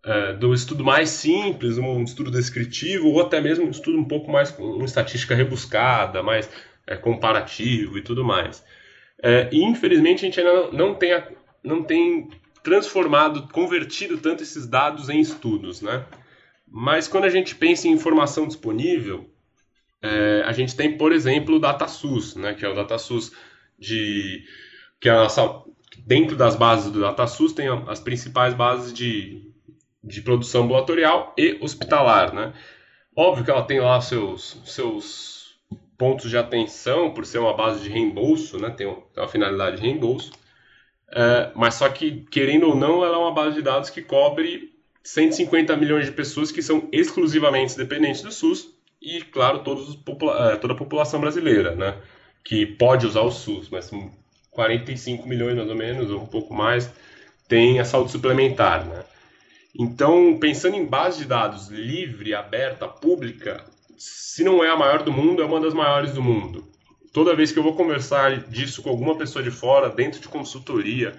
é, 0.04 0.32
do 0.34 0.52
estudo 0.52 0.84
mais 0.84 1.10
simples, 1.10 1.78
um 1.78 2.02
estudo 2.02 2.30
descritivo 2.30 3.08
ou 3.08 3.20
até 3.20 3.40
mesmo 3.40 3.66
um 3.66 3.70
estudo 3.70 3.98
um 3.98 4.04
pouco 4.04 4.30
mais 4.30 4.50
com 4.50 4.84
estatística 4.84 5.34
rebuscada, 5.34 6.22
mais 6.22 6.50
é, 6.86 6.96
comparativo 6.96 7.98
e 7.98 8.02
tudo 8.02 8.24
mais. 8.24 8.64
É, 9.22 9.48
e 9.52 9.62
infelizmente 9.62 10.24
a 10.24 10.28
gente 10.28 10.40
ainda 10.40 10.72
não 10.72 10.94
tem, 10.94 11.22
não 11.62 11.82
tem 11.82 12.28
transformado, 12.62 13.48
convertido 13.52 14.18
tanto 14.18 14.42
esses 14.42 14.66
dados 14.66 15.08
em 15.08 15.20
estudos, 15.20 15.80
né? 15.80 16.04
Mas 16.68 17.06
quando 17.06 17.24
a 17.24 17.30
gente 17.30 17.54
pensa 17.54 17.86
em 17.86 17.92
informação 17.92 18.46
disponível, 18.46 19.30
é, 20.02 20.42
a 20.46 20.52
gente 20.52 20.76
tem, 20.76 20.96
por 20.96 21.12
exemplo, 21.12 21.56
o 21.56 21.58
DataSUS, 21.58 22.36
né, 22.36 22.54
que 22.54 22.64
é 22.64 22.68
o 22.68 22.74
DataSUS 22.74 23.32
de 23.78 24.44
que 25.00 25.08
é 25.08 25.12
a 25.12 25.22
nossa 25.24 25.62
dentro 25.98 26.36
das 26.36 26.56
bases 26.56 26.90
do 26.90 27.00
DataSUS 27.00 27.52
tem 27.52 27.68
as 27.88 28.00
principais 28.00 28.54
bases 28.54 28.92
de, 28.92 29.50
de 30.02 30.22
produção 30.22 30.64
ambulatorial 30.64 31.34
e 31.36 31.58
hospitalar, 31.60 32.34
né? 32.34 32.52
Óbvio 33.14 33.44
que 33.44 33.50
ela 33.50 33.62
tem 33.62 33.80
lá 33.80 34.00
seus 34.00 34.60
seus 34.64 35.56
pontos 35.98 36.28
de 36.28 36.36
atenção 36.36 37.12
por 37.12 37.24
ser 37.24 37.38
uma 37.38 37.56
base 37.56 37.82
de 37.82 37.88
reembolso, 37.88 38.58
né? 38.58 38.70
Tem 38.70 38.86
uma 38.86 39.28
finalidade 39.28 39.76
de 39.76 39.82
reembolso, 39.82 40.32
é, 41.12 41.50
mas 41.54 41.74
só 41.74 41.88
que 41.88 42.26
querendo 42.30 42.68
ou 42.68 42.76
não, 42.76 43.04
ela 43.04 43.16
é 43.16 43.18
uma 43.18 43.32
base 43.32 43.56
de 43.56 43.62
dados 43.62 43.90
que 43.90 44.02
cobre 44.02 44.74
150 45.02 45.76
milhões 45.76 46.06
de 46.06 46.12
pessoas 46.12 46.50
que 46.52 46.62
são 46.62 46.88
exclusivamente 46.92 47.76
dependentes 47.76 48.22
do 48.22 48.32
SUS 48.32 48.75
e, 49.06 49.22
claro, 49.22 49.60
todos, 49.60 49.96
é, 50.50 50.56
toda 50.56 50.74
a 50.74 50.76
população 50.76 51.20
brasileira, 51.20 51.76
né? 51.76 51.96
Que 52.42 52.66
pode 52.66 53.06
usar 53.06 53.20
o 53.20 53.30
SUS, 53.30 53.68
mas 53.70 53.88
45 54.50 55.28
milhões 55.28 55.54
mais 55.54 55.68
ou 55.68 55.76
menos, 55.76 56.10
ou 56.10 56.22
um 56.22 56.26
pouco 56.26 56.52
mais, 56.52 56.92
tem 57.46 57.78
a 57.78 57.84
saúde 57.84 58.10
suplementar, 58.10 58.84
né? 58.84 59.04
Então, 59.78 60.36
pensando 60.40 60.74
em 60.74 60.84
base 60.84 61.18
de 61.18 61.26
dados 61.26 61.68
livre, 61.68 62.34
aberta, 62.34 62.88
pública, 62.88 63.64
se 63.96 64.42
não 64.42 64.64
é 64.64 64.70
a 64.70 64.76
maior 64.76 65.04
do 65.04 65.12
mundo, 65.12 65.40
é 65.40 65.44
uma 65.44 65.60
das 65.60 65.72
maiores 65.72 66.12
do 66.12 66.22
mundo. 66.22 66.66
Toda 67.12 67.36
vez 67.36 67.52
que 67.52 67.60
eu 67.60 67.62
vou 67.62 67.76
conversar 67.76 68.48
disso 68.48 68.82
com 68.82 68.90
alguma 68.90 69.16
pessoa 69.16 69.42
de 69.42 69.52
fora, 69.52 69.88
dentro 69.88 70.20
de 70.20 70.26
consultoria, 70.26 71.14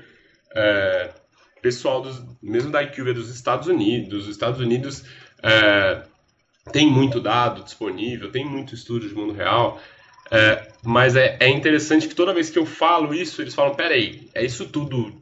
é, 0.54 1.14
pessoal 1.62 2.02
dos, 2.02 2.22
mesmo 2.42 2.70
da 2.70 2.84
IQVIA 2.84 3.14
dos 3.14 3.34
Estados 3.34 3.68
Unidos, 3.68 4.26
os 4.26 4.30
Estados 4.30 4.60
Unidos 4.60 5.06
é, 5.42 6.02
tem 6.72 6.90
muito 6.90 7.20
dado 7.20 7.64
disponível, 7.64 8.32
tem 8.32 8.46
muito 8.46 8.74
estudo 8.74 9.08
de 9.08 9.16
mundo 9.16 9.34
real. 9.34 9.82
É, 10.30 10.72
mas 10.84 11.16
é, 11.16 11.38
é 11.40 11.50
interessante 11.50 12.08
que 12.08 12.16
toda 12.16 12.34
vez 12.34 12.50
que 12.50 12.60
eu 12.60 12.66
falo 12.66 13.14
isso, 13.14 13.42
eles 13.42 13.56
falam: 13.56 13.76
peraí, 13.76 14.30
é 14.34 14.44
isso 14.44 14.68
tudo, 14.68 15.14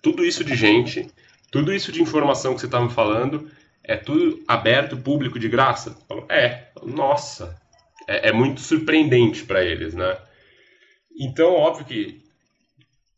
tudo 0.00 0.24
isso 0.24 0.44
de 0.44 0.54
gente, 0.54 1.08
tudo 1.50 1.72
isso 1.72 1.90
de 1.90 2.00
informação 2.00 2.54
que 2.54 2.60
você 2.60 2.66
está 2.66 2.80
me 2.80 2.90
falando, 2.90 3.50
é 3.82 3.96
tudo 3.96 4.42
aberto, 4.46 4.96
público, 4.96 5.38
de 5.38 5.48
graça? 5.48 5.96
Falo, 6.08 6.24
é, 6.28 6.68
nossa, 6.82 7.60
é, 8.06 8.28
é 8.28 8.32
muito 8.32 8.60
surpreendente 8.60 9.44
para 9.44 9.64
eles, 9.64 9.94
né? 9.94 10.16
Então, 11.18 11.52
óbvio 11.54 11.84
que 11.84 12.22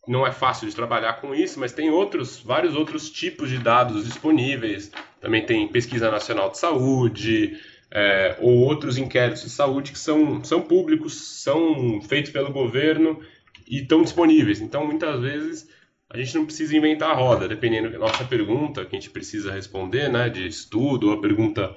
não 0.06 0.26
é 0.26 0.32
fácil 0.32 0.68
de 0.68 0.74
trabalhar 0.74 1.14
com 1.14 1.34
isso, 1.34 1.58
mas 1.58 1.72
tem 1.72 1.90
outros, 1.90 2.38
vários 2.38 2.74
outros 2.74 3.10
tipos 3.10 3.48
de 3.48 3.58
dados 3.58 4.04
disponíveis. 4.04 4.90
Também 5.20 5.44
tem 5.44 5.68
pesquisa 5.68 6.10
nacional 6.10 6.50
de 6.50 6.58
saúde, 6.58 7.58
é, 7.94 8.36
ou 8.40 8.58
outros 8.58 8.98
inquéritos 8.98 9.42
de 9.42 9.50
saúde 9.50 9.92
que 9.92 9.98
são, 9.98 10.42
são 10.42 10.60
públicos, 10.60 11.42
são 11.42 12.00
feitos 12.02 12.32
pelo 12.32 12.52
governo 12.52 13.20
e 13.68 13.82
estão 13.82 14.02
disponíveis. 14.02 14.60
Então, 14.60 14.84
muitas 14.84 15.20
vezes, 15.20 15.68
a 16.10 16.18
gente 16.18 16.34
não 16.34 16.44
precisa 16.44 16.76
inventar 16.76 17.10
a 17.10 17.14
roda, 17.14 17.46
dependendo 17.46 17.90
da 17.90 17.98
nossa 17.98 18.24
pergunta 18.24 18.84
que 18.84 18.96
a 18.96 18.98
gente 18.98 19.10
precisa 19.10 19.52
responder, 19.52 20.10
né, 20.10 20.28
de 20.28 20.44
estudo, 20.44 21.08
ou 21.08 21.14
a 21.14 21.20
pergunta 21.20 21.76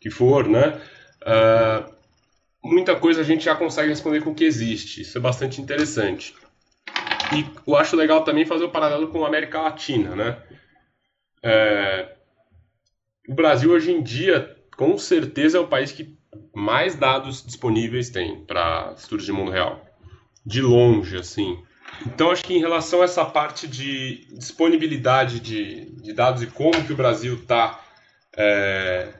que 0.00 0.08
for, 0.08 0.48
né, 0.48 0.80
uh, 1.22 1.92
muita 2.62 2.94
coisa 2.94 3.22
a 3.22 3.24
gente 3.24 3.44
já 3.44 3.56
consegue 3.56 3.88
responder 3.88 4.22
com 4.22 4.30
o 4.30 4.34
que 4.34 4.44
existe. 4.44 5.00
Isso 5.00 5.18
é 5.18 5.20
bastante 5.20 5.60
interessante. 5.60 6.32
E 7.34 7.44
eu 7.66 7.74
acho 7.74 7.96
legal 7.96 8.22
também 8.22 8.46
fazer 8.46 8.64
o 8.64 8.68
um 8.68 8.70
paralelo 8.70 9.08
com 9.08 9.24
a 9.24 9.28
América 9.28 9.60
Latina, 9.60 10.14
né? 10.14 10.38
É... 11.42 12.14
O 13.28 13.34
Brasil 13.34 13.72
hoje 13.72 13.90
em 13.90 14.00
dia, 14.00 14.55
com 14.76 14.96
certeza, 14.98 15.58
é 15.58 15.60
o 15.60 15.66
país 15.66 15.92
que 15.92 16.14
mais 16.54 16.94
dados 16.94 17.44
disponíveis 17.44 18.10
tem 18.10 18.44
para 18.44 18.94
estudos 18.96 19.24
de 19.24 19.32
mundo 19.32 19.50
real. 19.50 19.84
De 20.44 20.60
longe, 20.60 21.16
assim. 21.16 21.58
Então, 22.06 22.30
acho 22.30 22.44
que 22.44 22.54
em 22.54 22.60
relação 22.60 23.02
a 23.02 23.04
essa 23.04 23.24
parte 23.24 23.66
de 23.66 24.26
disponibilidade 24.32 25.40
de, 25.40 25.90
de 26.02 26.12
dados 26.12 26.42
e 26.42 26.46
como 26.46 26.84
que 26.84 26.92
o 26.92 26.96
Brasil 26.96 27.34
está 27.34 27.82
é, 28.36 29.14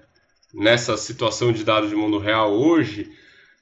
nessa 0.53 0.97
situação 0.97 1.53
de 1.53 1.65
dados 1.65 1.91
de 1.91 1.97
mundo 1.97 2.19
real 2.19 2.53
hoje, 2.53 3.11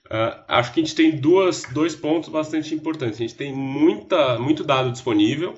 Uh, 0.07 0.37
acho 0.49 0.73
que 0.73 0.81
a 0.81 0.83
gente 0.83 0.95
tem 0.95 1.17
duas, 1.17 1.63
dois 1.73 1.97
pontos 1.97 2.29
bastante 2.29 2.75
importantes. 2.75 3.17
A 3.17 3.23
gente 3.23 3.35
tem 3.35 3.53
muita, 3.53 4.39
muito 4.39 4.63
dado 4.63 4.93
disponível. 4.93 5.55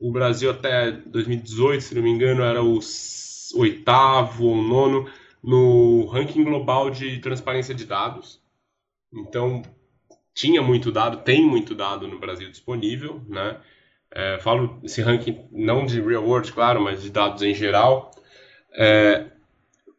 O 0.00 0.10
Brasil 0.10 0.50
até 0.50 0.90
2018, 0.90 1.80
se 1.82 1.94
não 1.94 2.02
me 2.02 2.10
engano, 2.10 2.42
era 2.42 2.62
o 2.62 2.80
oitavo 3.54 4.46
ou 4.46 4.56
nono 4.56 5.08
no 5.48 6.04
ranking 6.04 6.44
global 6.44 6.90
de 6.90 7.20
transparência 7.20 7.74
de 7.74 7.86
dados. 7.86 8.38
Então, 9.10 9.62
tinha 10.34 10.60
muito 10.60 10.92
dado, 10.92 11.22
tem 11.24 11.42
muito 11.42 11.74
dado 11.74 12.06
no 12.06 12.18
Brasil 12.18 12.50
disponível, 12.50 13.22
né? 13.26 13.56
É, 14.10 14.38
falo 14.40 14.78
esse 14.84 15.00
ranking 15.00 15.46
não 15.50 15.86
de 15.86 16.02
real 16.02 16.22
world, 16.22 16.52
claro, 16.52 16.82
mas 16.82 17.02
de 17.02 17.08
dados 17.08 17.40
em 17.40 17.54
geral. 17.54 18.10
É, 18.74 19.24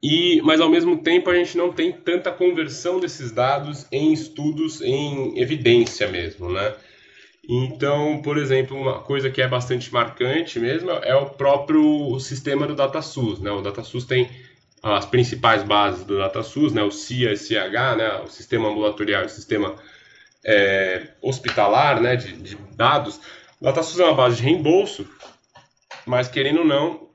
e, 0.04 0.40
mas 0.44 0.62
ao 0.62 0.70
mesmo 0.70 1.02
tempo 1.02 1.32
a 1.32 1.36
gente 1.36 1.58
não 1.58 1.74
tem 1.74 1.92
tanta 1.92 2.32
conversão 2.32 3.00
desses 3.00 3.32
dados 3.32 3.88
em 3.92 4.14
estudos 4.14 4.84
em 4.84 5.40
evidência 5.40 6.08
mesmo, 6.08 6.52
né? 6.52 6.76
Então, 7.50 8.22
por 8.22 8.38
exemplo, 8.38 8.78
uma 8.80 9.00
coisa 9.00 9.32
que 9.32 9.42
é 9.42 9.48
bastante 9.48 9.92
marcante 9.92 10.60
mesmo 10.60 10.92
é 10.92 11.16
o 11.16 11.32
próprio 11.32 12.20
sistema 12.20 12.68
do 12.68 12.76
DataSUS, 12.76 13.40
né? 13.40 13.50
O 13.50 13.62
DataSUS 13.62 14.06
tem 14.06 14.30
as 14.82 15.06
principais 15.06 15.64
bases 15.64 16.04
do 16.04 16.18
DataSUS, 16.18 16.74
né? 16.74 16.84
O 16.84 16.92
CIA 16.92 17.34
e 17.34 17.38
CH, 17.38 17.98
né? 17.98 18.22
O 18.24 18.28
sistema 18.28 18.70
ambulatorial 18.70 19.24
e 19.24 19.26
o 19.26 19.30
sistema 19.30 19.76
é, 20.44 21.08
hospitalar, 21.22 22.02
né? 22.02 22.16
De, 22.16 22.34
de 22.34 22.56
dados. 22.76 23.20
O 23.60 23.66
DataSUS 23.66 24.00
é 24.00 24.06
uma 24.06 24.16
base 24.16 24.38
de 24.38 24.44
reembolso, 24.44 25.08
mas 26.06 26.28
querendo 26.28 26.60
ou 26.60 26.66
não, 26.66 27.10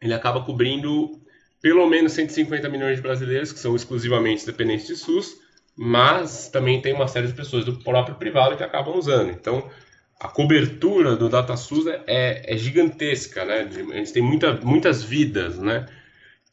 ele 0.00 0.14
acaba 0.14 0.44
cobrindo 0.44 1.20
pelo 1.60 1.88
menos 1.88 2.12
150 2.12 2.68
milhões 2.68 2.96
de 2.96 3.02
brasileiros 3.02 3.52
que 3.52 3.58
são 3.58 3.74
exclusivamente 3.74 4.46
dependentes 4.46 4.86
de 4.86 4.96
SUS, 4.96 5.36
mas 5.76 6.48
também 6.48 6.80
tem 6.80 6.92
uma 6.92 7.08
série 7.08 7.26
de 7.26 7.32
pessoas 7.32 7.64
do 7.64 7.78
próprio 7.80 8.14
privado 8.14 8.56
que 8.56 8.62
acabam 8.62 8.96
usando. 8.96 9.30
Então, 9.30 9.68
a 10.20 10.28
cobertura 10.28 11.16
do 11.16 11.28
DataSUS 11.28 11.86
é, 12.06 12.42
é, 12.52 12.56
gigantesca, 12.56 13.44
né? 13.44 13.68
A 13.92 13.96
gente 13.96 14.12
tem 14.12 14.22
muita, 14.22 14.54
muitas 14.54 15.02
vidas, 15.02 15.58
né? 15.58 15.86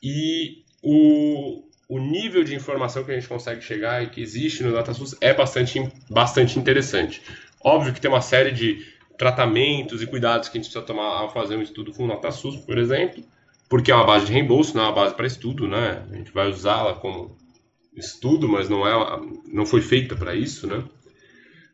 E 0.07 0.63
o, 0.83 1.63
o 1.89 1.97
nível 1.97 2.43
de 2.43 2.53
informação 2.53 3.03
que 3.03 3.09
a 3.09 3.15
gente 3.15 3.27
consegue 3.27 3.59
chegar 3.61 4.03
e 4.03 4.09
que 4.11 4.21
existe 4.21 4.61
no 4.61 4.71
DataSUS 4.71 5.15
é 5.19 5.33
bastante, 5.33 5.81
bastante 6.07 6.59
interessante. 6.59 7.23
Óbvio 7.59 7.91
que 7.91 7.99
tem 7.99 8.11
uma 8.11 8.21
série 8.21 8.51
de 8.51 8.85
tratamentos 9.17 10.03
e 10.03 10.05
cuidados 10.05 10.47
que 10.47 10.59
a 10.59 10.61
gente 10.61 10.69
precisa 10.69 10.85
tomar 10.85 11.21
ao 11.21 11.33
fazer 11.33 11.55
um 11.55 11.61
estudo 11.63 11.91
com 11.91 12.05
o 12.05 12.07
DataSUS, 12.07 12.57
por 12.57 12.77
exemplo, 12.77 13.23
porque 13.67 13.91
é 13.91 13.95
uma 13.95 14.05
base 14.05 14.27
de 14.27 14.31
reembolso, 14.33 14.77
não 14.77 14.83
é 14.83 14.87
uma 14.89 14.93
base 14.93 15.15
para 15.15 15.25
estudo, 15.25 15.67
né? 15.67 16.05
A 16.11 16.15
gente 16.15 16.31
vai 16.31 16.51
usá-la 16.51 16.93
como 16.93 17.35
estudo, 17.95 18.47
mas 18.47 18.69
não 18.69 18.87
é, 18.87 19.19
não 19.51 19.65
foi 19.65 19.81
feita 19.81 20.15
para 20.15 20.35
isso, 20.35 20.67
né? 20.67 20.83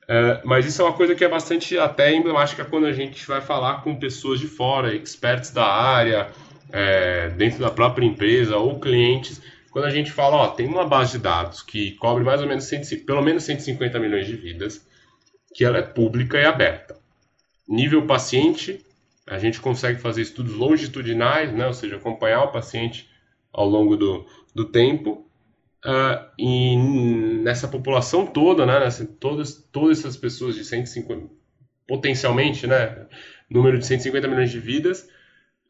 É, 0.08 0.42
mas 0.46 0.66
isso 0.66 0.82
é 0.82 0.86
uma 0.86 0.94
coisa 0.94 1.16
que 1.16 1.26
é 1.26 1.28
bastante 1.28 1.78
até 1.78 2.16
emblemática 2.16 2.64
quando 2.64 2.86
a 2.86 2.94
gente 2.94 3.28
vai 3.28 3.42
falar 3.42 3.82
com 3.82 4.00
pessoas 4.00 4.40
de 4.40 4.48
fora, 4.48 4.96
experts 4.96 5.52
da 5.52 5.66
área, 5.66 6.32
é, 6.72 7.30
dentro 7.30 7.60
da 7.60 7.70
própria 7.70 8.06
empresa 8.06 8.58
ou 8.58 8.80
clientes, 8.80 9.42
quando 9.72 9.86
a 9.86 9.90
gente 9.90 10.12
fala, 10.12 10.36
ó, 10.36 10.48
tem 10.50 10.68
uma 10.68 10.86
base 10.86 11.14
de 11.14 11.20
dados 11.20 11.62
que 11.62 11.92
cobre 11.94 12.24
mais 12.24 12.42
ou 12.42 12.48
menos 12.48 12.66
100, 12.66 13.06
pelo 13.06 13.22
menos 13.22 13.44
150 13.44 14.00
milhões 14.00 14.28
de 14.28 14.36
vidas, 14.36 14.86
que 15.54 15.64
ela 15.64 15.78
é 15.78 15.82
pública 15.82 16.38
e 16.38 16.46
aberta. 16.46 16.96
Nível 17.68 18.06
paciente, 18.06 18.86
a 19.26 19.38
gente 19.38 19.62
consegue 19.62 20.00
fazer 20.00 20.22
estudos 20.22 20.54
longitudinais, 20.54 21.54
né, 21.54 21.66
ou 21.66 21.74
seja, 21.74 21.96
acompanhar 21.96 22.44
o 22.44 22.52
paciente 22.52 23.10
ao 23.52 23.68
longo 23.68 23.96
do, 23.96 24.26
do 24.54 24.66
tempo. 24.66 25.26
Uh, 25.86 26.30
e 26.38 26.78
nessa 27.42 27.68
população 27.68 28.26
toda, 28.28 28.66
né, 28.66 28.80
nessa, 28.80 29.06
todas, 29.06 29.54
todas 29.72 30.00
essas 30.00 30.16
pessoas 30.16 30.56
de 30.56 30.64
150, 30.66 31.28
potencialmente, 31.88 32.68
né, 32.68 33.08
número 33.50 33.80
de 33.80 33.86
150 33.86 34.28
milhões 34.28 34.52
de 34.52 34.60
vidas, 34.60 35.10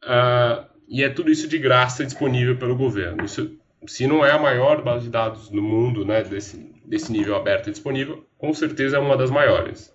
uh, 0.04 0.71
e 0.88 1.02
é 1.02 1.08
tudo 1.08 1.30
isso 1.30 1.48
de 1.48 1.58
graça 1.58 2.04
disponível 2.04 2.56
pelo 2.56 2.76
governo. 2.76 3.24
Isso, 3.24 3.58
se 3.86 4.06
não 4.06 4.24
é 4.24 4.30
a 4.30 4.38
maior 4.38 4.82
base 4.82 5.04
de 5.04 5.10
dados 5.10 5.48
do 5.48 5.62
mundo, 5.62 6.04
né, 6.04 6.22
desse, 6.22 6.72
desse 6.84 7.10
nível 7.10 7.34
aberto 7.34 7.68
e 7.68 7.72
disponível, 7.72 8.26
com 8.38 8.52
certeza 8.52 8.96
é 8.96 9.00
uma 9.00 9.16
das 9.16 9.30
maiores. 9.30 9.92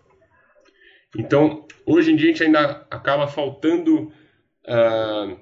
Então, 1.15 1.65
hoje 1.85 2.11
em 2.11 2.15
dia 2.15 2.29
a 2.29 2.31
gente 2.31 2.43
ainda 2.43 2.85
acaba 2.89 3.27
faltando, 3.27 4.11
uh, 4.67 5.39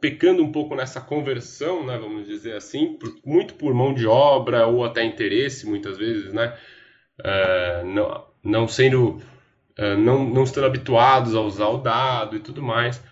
pecando 0.00 0.42
um 0.42 0.52
pouco 0.52 0.74
nessa 0.74 1.00
conversão, 1.00 1.84
né, 1.86 1.98
vamos 1.98 2.26
dizer 2.26 2.56
assim, 2.56 2.94
por, 2.94 3.14
muito 3.24 3.54
por 3.54 3.72
mão 3.72 3.94
de 3.94 4.06
obra 4.06 4.66
ou 4.66 4.84
até 4.84 5.04
interesse, 5.04 5.66
muitas 5.66 5.96
vezes, 5.96 6.32
né, 6.32 6.56
uh, 7.20 7.86
não, 7.86 8.26
não 8.42 8.68
sendo, 8.68 9.20
uh, 9.78 9.96
não, 9.98 10.24
não 10.24 10.42
estando 10.44 10.66
habituados 10.66 11.34
a 11.34 11.40
usar 11.40 11.68
o 11.68 11.78
dado 11.78 12.36
e 12.36 12.40
tudo 12.40 12.62
mais. 12.62 13.02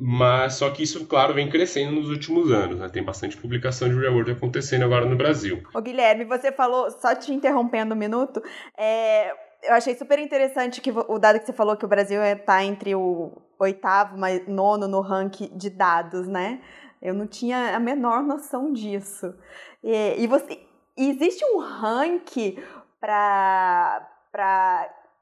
Mas 0.00 0.54
só 0.54 0.70
que 0.70 0.84
isso, 0.84 1.04
claro, 1.06 1.34
vem 1.34 1.50
crescendo 1.50 1.90
nos 1.90 2.08
últimos 2.08 2.52
anos. 2.52 2.78
Né? 2.78 2.88
Tem 2.88 3.02
bastante 3.02 3.36
publicação 3.36 3.88
de 3.88 3.98
real 3.98 4.14
world 4.14 4.30
acontecendo 4.30 4.84
agora 4.84 5.04
no 5.04 5.16
Brasil. 5.16 5.60
Ô, 5.74 5.80
Guilherme, 5.80 6.24
você 6.24 6.52
falou, 6.52 6.88
só 6.88 7.16
te 7.16 7.32
interrompendo 7.32 7.94
um 7.94 7.98
minuto, 7.98 8.40
é, 8.78 9.32
eu 9.64 9.74
achei 9.74 9.96
super 9.96 10.20
interessante 10.20 10.80
que 10.80 10.92
o 10.92 11.18
dado 11.18 11.40
que 11.40 11.46
você 11.46 11.52
falou 11.52 11.76
que 11.76 11.84
o 11.84 11.88
Brasil 11.88 12.22
está 12.22 12.62
entre 12.62 12.94
o 12.94 13.42
oitavo, 13.58 14.16
mas 14.16 14.46
nono 14.46 14.86
no 14.86 15.00
ranking 15.00 15.50
de 15.56 15.68
dados, 15.68 16.28
né? 16.28 16.60
Eu 17.02 17.12
não 17.12 17.26
tinha 17.26 17.76
a 17.76 17.80
menor 17.80 18.22
noção 18.22 18.72
disso. 18.72 19.34
E, 19.82 20.22
e 20.22 20.26
você, 20.28 20.60
existe 20.96 21.44
um 21.44 21.58
ranking 21.58 22.56
para 23.00 24.08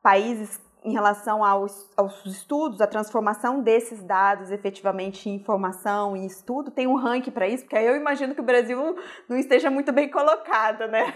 países 0.02 0.61
em 0.86 0.92
relação 0.92 1.44
aos, 1.44 1.90
aos 1.96 2.24
estudos, 2.24 2.80
a 2.80 2.86
transformação 2.86 3.60
desses 3.60 4.02
dados 4.04 4.52
efetivamente 4.52 5.28
em 5.28 5.34
informação 5.34 6.16
e 6.16 6.24
estudo? 6.24 6.70
Tem 6.70 6.86
um 6.86 6.94
ranking 6.94 7.32
para 7.32 7.48
isso? 7.48 7.64
Porque 7.64 7.76
aí 7.76 7.86
eu 7.86 7.96
imagino 7.96 8.34
que 8.34 8.40
o 8.40 8.44
Brasil 8.44 8.96
não 9.28 9.36
esteja 9.36 9.68
muito 9.68 9.92
bem 9.92 10.08
colocado, 10.08 10.86
né? 10.86 11.12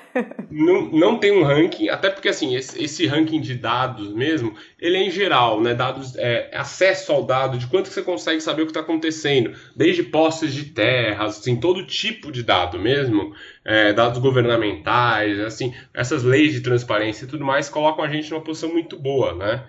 Não, 0.51 0.91
não 0.91 1.19
tem 1.21 1.31
um 1.31 1.45
ranking, 1.45 1.89
até 1.89 2.11
porque 2.11 2.29
assim, 2.29 2.57
esse, 2.57 2.83
esse 2.83 3.07
ranking 3.07 3.41
de 3.41 3.55
dados 3.55 4.13
mesmo, 4.13 4.53
ele 4.81 4.97
é 4.97 5.03
em 5.03 5.11
geral, 5.11 5.61
né? 5.61 5.75
Dados, 5.75 6.17
é, 6.17 6.51
acesso 6.55 7.13
ao 7.13 7.25
dado, 7.25 7.59
de 7.59 7.67
quanto 7.67 7.89
você 7.89 8.03
consegue 8.03 8.41
saber 8.41 8.63
o 8.63 8.65
que 8.65 8.71
está 8.71 8.81
acontecendo, 8.81 9.53
desde 9.77 10.03
posses 10.03 10.55
de 10.55 10.67
terras, 10.67 11.39
assim, 11.39 11.61
todo 11.61 11.87
tipo 11.87 12.33
de 12.33 12.43
dado 12.43 12.79
mesmo, 12.79 13.35
é, 13.65 13.93
dados 13.93 14.19
governamentais, 14.19 15.39
assim, 15.41 15.75
essas 15.93 16.25
leis 16.25 16.53
de 16.53 16.63
transparência 16.63 17.25
e 17.25 17.29
tudo 17.29 17.45
mais 17.45 17.69
colocam 17.69 18.05
a 18.05 18.09
gente 18.09 18.31
numa 18.31 18.43
posição 18.43 18.73
muito 18.73 18.99
boa, 18.99 19.35
né? 19.35 19.67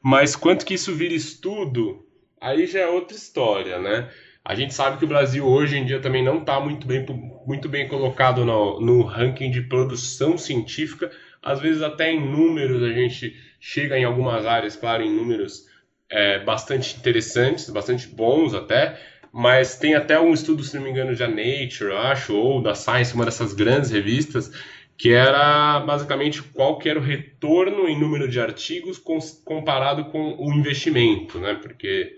Mas 0.00 0.36
quanto 0.36 0.64
que 0.64 0.74
isso 0.74 0.94
vira 0.94 1.14
estudo, 1.14 2.06
aí 2.40 2.66
já 2.66 2.80
é 2.80 2.86
outra 2.86 3.16
história, 3.16 3.78
né? 3.78 4.08
A 4.44 4.56
gente 4.56 4.74
sabe 4.74 4.98
que 4.98 5.04
o 5.04 5.08
Brasil 5.08 5.46
hoje 5.46 5.76
em 5.76 5.84
dia 5.86 6.00
também 6.00 6.24
não 6.24 6.38
está 6.38 6.58
muito 6.58 6.86
bem, 6.86 7.06
muito 7.46 7.68
bem 7.68 7.86
colocado 7.86 8.44
no, 8.44 8.80
no 8.80 9.02
ranking 9.02 9.50
de 9.50 9.62
produção 9.62 10.36
científica, 10.36 11.10
às 11.40 11.60
vezes 11.60 11.80
até 11.80 12.12
em 12.12 12.20
números 12.20 12.82
a 12.82 12.92
gente 12.92 13.36
chega 13.64 13.96
em 13.96 14.02
algumas 14.02 14.44
áreas, 14.44 14.74
claro, 14.74 15.04
em 15.04 15.10
números 15.10 15.68
é, 16.10 16.40
bastante 16.40 16.96
interessantes, 16.96 17.70
bastante 17.70 18.08
bons 18.08 18.54
até, 18.54 19.00
mas 19.32 19.78
tem 19.78 19.94
até 19.94 20.18
um 20.18 20.34
estudo, 20.34 20.64
se 20.64 20.74
não 20.74 20.82
me 20.82 20.90
engano, 20.90 21.16
da 21.16 21.28
Nature, 21.28 21.94
acho, 21.94 22.34
ou 22.34 22.60
da 22.60 22.74
Science, 22.74 23.14
uma 23.14 23.24
dessas 23.24 23.54
grandes 23.54 23.92
revistas, 23.92 24.50
que 24.98 25.12
era 25.12 25.78
basicamente 25.80 26.42
qual 26.42 26.76
que 26.76 26.88
era 26.88 26.98
o 26.98 27.02
retorno 27.02 27.88
em 27.88 27.98
número 27.98 28.28
de 28.28 28.40
artigos 28.40 28.98
comparado 29.44 30.06
com 30.06 30.34
o 30.38 30.52
investimento, 30.52 31.38
né? 31.38 31.54
Porque 31.54 32.16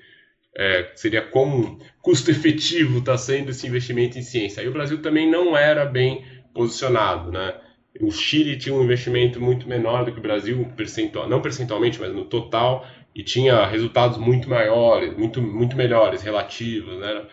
é, 0.56 0.92
seria 0.94 1.22
como 1.22 1.78
custo 2.00 2.30
efetivo 2.30 2.98
está 2.98 3.18
sendo 3.18 3.50
esse 3.50 3.66
investimento 3.66 4.18
em 4.18 4.22
ciência. 4.22 4.62
Aí 4.62 4.68
o 4.68 4.72
Brasil 4.72 5.00
também 5.02 5.30
não 5.30 5.56
era 5.56 5.84
bem 5.84 6.24
posicionado, 6.54 7.30
né? 7.30 7.53
O 8.00 8.10
Chile 8.10 8.56
tinha 8.56 8.74
um 8.74 8.82
investimento 8.82 9.40
muito 9.40 9.68
menor 9.68 10.04
do 10.04 10.12
que 10.12 10.18
o 10.18 10.22
Brasil, 10.22 10.68
percentual, 10.76 11.28
não 11.28 11.40
percentualmente, 11.40 12.00
mas 12.00 12.12
no 12.12 12.24
total, 12.24 12.84
e 13.14 13.22
tinha 13.22 13.64
resultados 13.66 14.18
muito 14.18 14.48
maiores, 14.48 15.16
muito, 15.16 15.40
muito 15.40 15.76
melhores, 15.76 16.22
relativos, 16.22 16.98
né? 16.98 17.26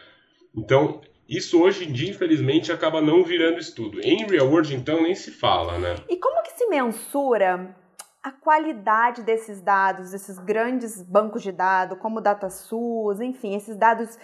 Então, 0.56 1.02
isso 1.28 1.62
hoje 1.62 1.86
em 1.88 1.92
dia, 1.92 2.12
infelizmente, 2.12 2.72
acaba 2.72 3.02
não 3.02 3.24
virando 3.24 3.58
estudo. 3.58 4.00
Em 4.02 4.26
real 4.28 4.48
world, 4.48 4.76
então, 4.76 5.02
nem 5.02 5.16
se 5.16 5.32
fala, 5.32 5.80
né? 5.80 5.96
E 6.08 6.18
como 6.18 6.44
que 6.44 6.52
se 6.52 6.68
mensura 6.68 7.76
a 8.22 8.32
qualidade 8.32 9.24
desses 9.24 9.62
dados, 9.62 10.12
desses 10.12 10.38
grandes 10.38 11.02
bancos 11.02 11.42
de 11.42 11.52
dados, 11.52 11.98
como 11.98 12.20
o 12.20 12.22
DataSUS, 12.22 13.20
enfim, 13.20 13.56
esses 13.56 13.76
dados 13.76 14.20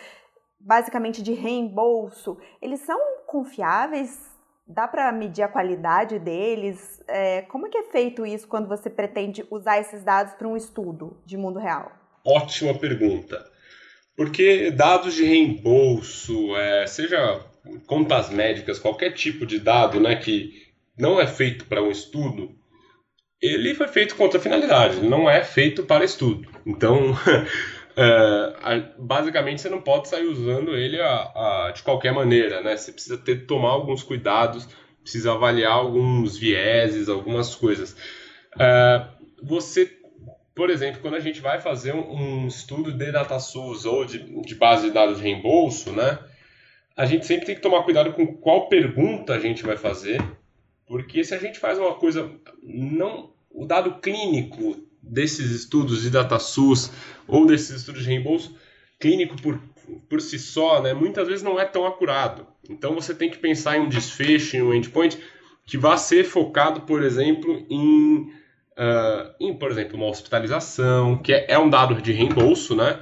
basicamente 0.59 1.23
de 1.23 1.33
reembolso, 1.33 2.37
eles 2.61 2.81
são 2.81 2.99
confiáveis? 3.25 4.36
Dá 4.67 4.87
para 4.87 5.11
medir 5.11 5.43
a 5.43 5.47
qualidade 5.47 6.19
deles? 6.19 7.01
É, 7.07 7.41
como 7.43 7.67
é 7.67 7.69
que 7.69 7.77
é 7.77 7.83
feito 7.83 8.25
isso 8.25 8.47
quando 8.47 8.67
você 8.67 8.89
pretende 8.89 9.45
usar 9.49 9.79
esses 9.79 10.03
dados 10.03 10.33
para 10.33 10.47
um 10.47 10.57
estudo 10.57 11.17
de 11.25 11.37
mundo 11.37 11.57
real? 11.57 11.91
Ótima 12.25 12.73
pergunta. 12.77 13.45
Porque 14.15 14.71
dados 14.71 15.13
de 15.13 15.23
reembolso, 15.23 16.55
é, 16.57 16.85
seja 16.87 17.45
contas 17.85 18.29
médicas, 18.29 18.79
qualquer 18.79 19.13
tipo 19.13 19.45
de 19.45 19.59
dado 19.59 19.99
né, 19.99 20.15
que 20.15 20.67
não 20.97 21.21
é 21.21 21.27
feito 21.27 21.65
para 21.65 21.81
um 21.81 21.91
estudo, 21.91 22.55
ele 23.41 23.75
foi 23.75 23.87
feito 23.87 24.15
com 24.15 24.23
outra 24.23 24.39
finalidade, 24.39 25.01
não 25.01 25.29
é 25.29 25.43
feito 25.43 25.83
para 25.83 26.03
estudo. 26.03 26.49
Então, 26.65 27.15
é, 27.97 28.91
basicamente, 28.99 29.61
você 29.61 29.69
não 29.69 29.81
pode 29.81 30.07
sair 30.07 30.27
usando 30.27 30.75
ele 30.75 31.01
a, 31.01 31.15
a, 31.15 31.71
de 31.71 31.81
qualquer 31.81 32.13
maneira. 32.13 32.61
Né? 32.61 32.77
Você 32.77 32.91
precisa 32.91 33.17
ter, 33.17 33.47
tomar 33.47 33.69
alguns 33.69 34.03
cuidados, 34.03 34.67
precisa 35.01 35.33
avaliar 35.33 35.73
alguns 35.73 36.37
vieses, 36.37 37.09
algumas 37.09 37.55
coisas. 37.55 37.97
É, 38.59 39.03
você 39.41 39.97
por 40.53 40.71
exemplo, 40.71 41.01
quando 41.01 41.13
a 41.13 41.19
gente 41.19 41.39
vai 41.39 41.61
fazer 41.61 41.93
um, 41.93 42.15
um 42.15 42.47
estudo 42.47 42.91
de 42.91 43.11
DataSource 43.11 43.87
ou 43.87 44.03
de, 44.03 44.17
de, 44.41 44.55
base 44.55 44.87
de 44.87 44.91
dados 44.91 45.17
de 45.17 45.23
reembolso, 45.23 45.91
né, 45.91 46.17
a 46.95 47.05
gente 47.05 47.27
sempre 47.27 47.45
tem 47.45 47.53
que 47.53 47.61
tomar 47.61 47.83
cuidado 47.83 48.11
com 48.11 48.25
qual 48.25 48.67
pergunta 48.67 49.35
a 49.35 49.39
gente 49.39 49.61
vai 49.61 49.77
fazer, 49.77 50.19
porque 50.87 51.23
se 51.23 51.35
a 51.35 51.37
gente 51.37 51.59
faz 51.59 51.77
uma 51.77 51.93
coisa 51.93 52.31
não 52.63 53.31
o 53.51 53.67
dado 53.67 53.99
clínico 53.99 54.77
desses 55.01 55.51
estudos 55.51 56.01
de 56.01 56.09
DataSource 56.09 56.91
ou 57.27 57.45
desses 57.45 57.69
estudos 57.71 58.03
de 58.03 58.09
reembolso 58.09 58.55
clínico 58.99 59.39
por, 59.41 59.59
por 60.09 60.21
si 60.21 60.39
só, 60.39 60.81
né, 60.81 60.93
muitas 60.93 61.27
vezes 61.27 61.43
não 61.43 61.59
é 61.59 61.65
tão 61.65 61.85
acurado. 61.85 62.47
Então 62.69 62.93
você 62.93 63.13
tem 63.13 63.29
que 63.29 63.37
pensar 63.37 63.77
em 63.77 63.81
um 63.81 63.89
desfecho, 63.89 64.57
em 64.57 64.61
um 64.61 64.73
endpoint 64.73 65.17
que 65.65 65.77
vá 65.77 65.97
ser 65.97 66.23
focado, 66.23 66.81
por 66.81 67.03
exemplo, 67.03 67.65
em 67.69 68.31
uh, 68.77 69.33
em, 69.39 69.53
por 69.53 69.71
exemplo, 69.71 69.97
uma 69.97 70.07
hospitalização, 70.07 71.17
que 71.17 71.33
é, 71.33 71.45
é, 71.49 71.59
um 71.59 71.69
dado 71.69 72.01
de 72.01 72.11
reembolso, 72.11 72.75
né? 72.75 72.99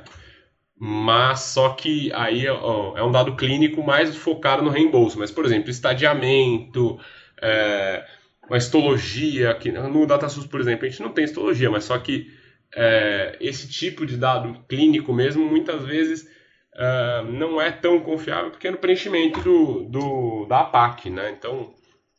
Mas 0.78 1.42
só 1.42 1.70
que 1.70 2.12
aí 2.14 2.48
ó, 2.48 2.98
é 2.98 3.04
um 3.04 3.12
dado 3.12 3.36
clínico 3.36 3.84
mais 3.84 4.16
focado 4.16 4.64
no 4.64 4.70
reembolso. 4.70 5.20
Mas, 5.20 5.32
por 5.32 5.46
exemplo, 5.46 5.70
estadiamento, 5.70 7.00
é, 7.42 8.06
uma 8.48 8.58
histologia, 8.58 9.54
que 9.56 9.72
no 9.72 10.06
DataSUS, 10.06 10.46
por 10.46 10.60
exemplo, 10.60 10.86
a 10.86 10.90
gente 10.90 11.02
não 11.02 11.12
tem 11.12 11.26
histologia, 11.26 11.70
mas 11.70 11.86
só 11.86 11.98
que 11.98 12.32
é, 12.76 13.38
esse 13.40 13.68
tipo 13.68 14.06
de 14.06 14.18
dado 14.18 14.64
clínico 14.68 15.14
mesmo, 15.14 15.46
muitas 15.46 15.84
vezes 15.84 16.28
é, 16.76 17.24
não 17.32 17.60
é 17.60 17.72
tão 17.72 18.00
confiável 18.02 18.52
porque 18.52 18.68
é 18.68 18.72
no 18.72 18.78
preenchimento 18.78 19.40
do, 19.42 19.84
do 19.84 20.46
da 20.48 20.62
APAC, 20.62 21.10
né? 21.10 21.36
Então, 21.38 21.74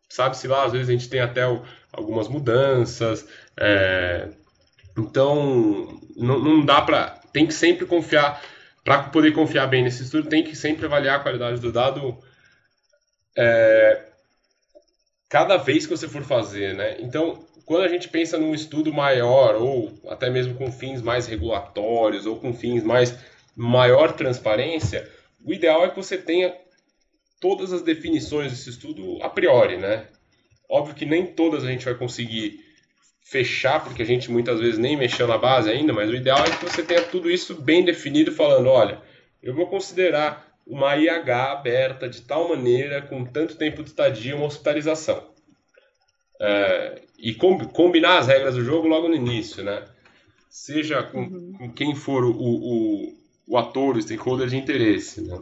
sabe-se 0.08 0.48
lá, 0.48 0.64
às 0.64 0.72
vezes 0.72 0.88
a 0.88 0.92
gente 0.92 1.08
tem 1.08 1.20
até 1.20 1.46
o, 1.46 1.62
algumas 1.92 2.28
mudanças, 2.28 3.28
é, 3.56 4.30
então, 4.96 6.00
não, 6.16 6.38
não 6.38 6.64
dá 6.64 6.80
para. 6.80 7.20
Tem 7.32 7.46
que 7.46 7.54
sempre 7.54 7.86
confiar. 7.86 8.42
Para 8.82 9.02
poder 9.04 9.32
confiar 9.32 9.66
bem 9.66 9.82
nesse 9.82 10.04
estudo, 10.04 10.28
tem 10.28 10.44
que 10.44 10.54
sempre 10.54 10.86
avaliar 10.86 11.16
a 11.16 11.22
qualidade 11.22 11.60
do 11.60 11.72
dado 11.72 12.16
é, 13.36 14.05
cada 15.28 15.56
vez 15.56 15.86
que 15.86 15.96
você 15.96 16.08
for 16.08 16.22
fazer, 16.22 16.74
né? 16.74 16.96
Então, 17.00 17.44
quando 17.64 17.82
a 17.82 17.88
gente 17.88 18.08
pensa 18.08 18.38
num 18.38 18.54
estudo 18.54 18.92
maior, 18.92 19.56
ou 19.56 19.92
até 20.08 20.30
mesmo 20.30 20.54
com 20.54 20.70
fins 20.70 21.02
mais 21.02 21.26
regulatórios, 21.26 22.26
ou 22.26 22.38
com 22.38 22.54
fins 22.54 22.84
mais 22.84 23.18
maior 23.56 24.12
transparência, 24.12 25.10
o 25.44 25.52
ideal 25.52 25.84
é 25.84 25.90
que 25.90 25.96
você 25.96 26.16
tenha 26.16 26.54
todas 27.40 27.72
as 27.72 27.82
definições 27.82 28.52
desse 28.52 28.70
estudo 28.70 29.18
a 29.22 29.28
priori, 29.28 29.76
né? 29.76 30.06
Óbvio 30.68 30.94
que 30.94 31.04
nem 31.04 31.26
todas 31.26 31.64
a 31.64 31.68
gente 31.68 31.84
vai 31.84 31.94
conseguir 31.94 32.64
fechar, 33.22 33.82
porque 33.82 34.02
a 34.02 34.06
gente 34.06 34.30
muitas 34.30 34.60
vezes 34.60 34.78
nem 34.78 34.96
mexeu 34.96 35.26
na 35.26 35.36
base 35.36 35.68
ainda, 35.68 35.92
mas 35.92 36.08
o 36.08 36.14
ideal 36.14 36.38
é 36.38 36.50
que 36.50 36.64
você 36.64 36.82
tenha 36.82 37.02
tudo 37.02 37.28
isso 37.28 37.60
bem 37.60 37.84
definido, 37.84 38.30
falando, 38.30 38.68
olha, 38.68 39.00
eu 39.42 39.54
vou 39.54 39.66
considerar 39.66 40.55
uma 40.66 40.96
IH 40.96 41.52
aberta 41.52 42.08
de 42.08 42.22
tal 42.22 42.48
maneira, 42.48 43.00
com 43.02 43.24
tanto 43.24 43.56
tempo 43.56 43.82
de 43.82 43.90
estadia, 43.90 44.34
uma 44.34 44.46
hospitalização. 44.46 45.22
É, 46.40 47.02
e 47.18 47.34
combinar 47.34 48.18
as 48.18 48.26
regras 48.26 48.56
do 48.56 48.64
jogo 48.64 48.88
logo 48.88 49.08
no 49.08 49.14
início, 49.14 49.64
né? 49.64 49.84
Seja 50.50 51.02
com, 51.02 51.20
uhum. 51.20 51.54
com 51.58 51.72
quem 51.72 51.94
for 51.94 52.24
o, 52.24 52.32
o, 52.32 53.14
o 53.46 53.56
ator, 53.56 53.96
o 53.96 54.02
stakeholder 54.02 54.48
de 54.48 54.56
interesse, 54.56 55.22
né? 55.22 55.38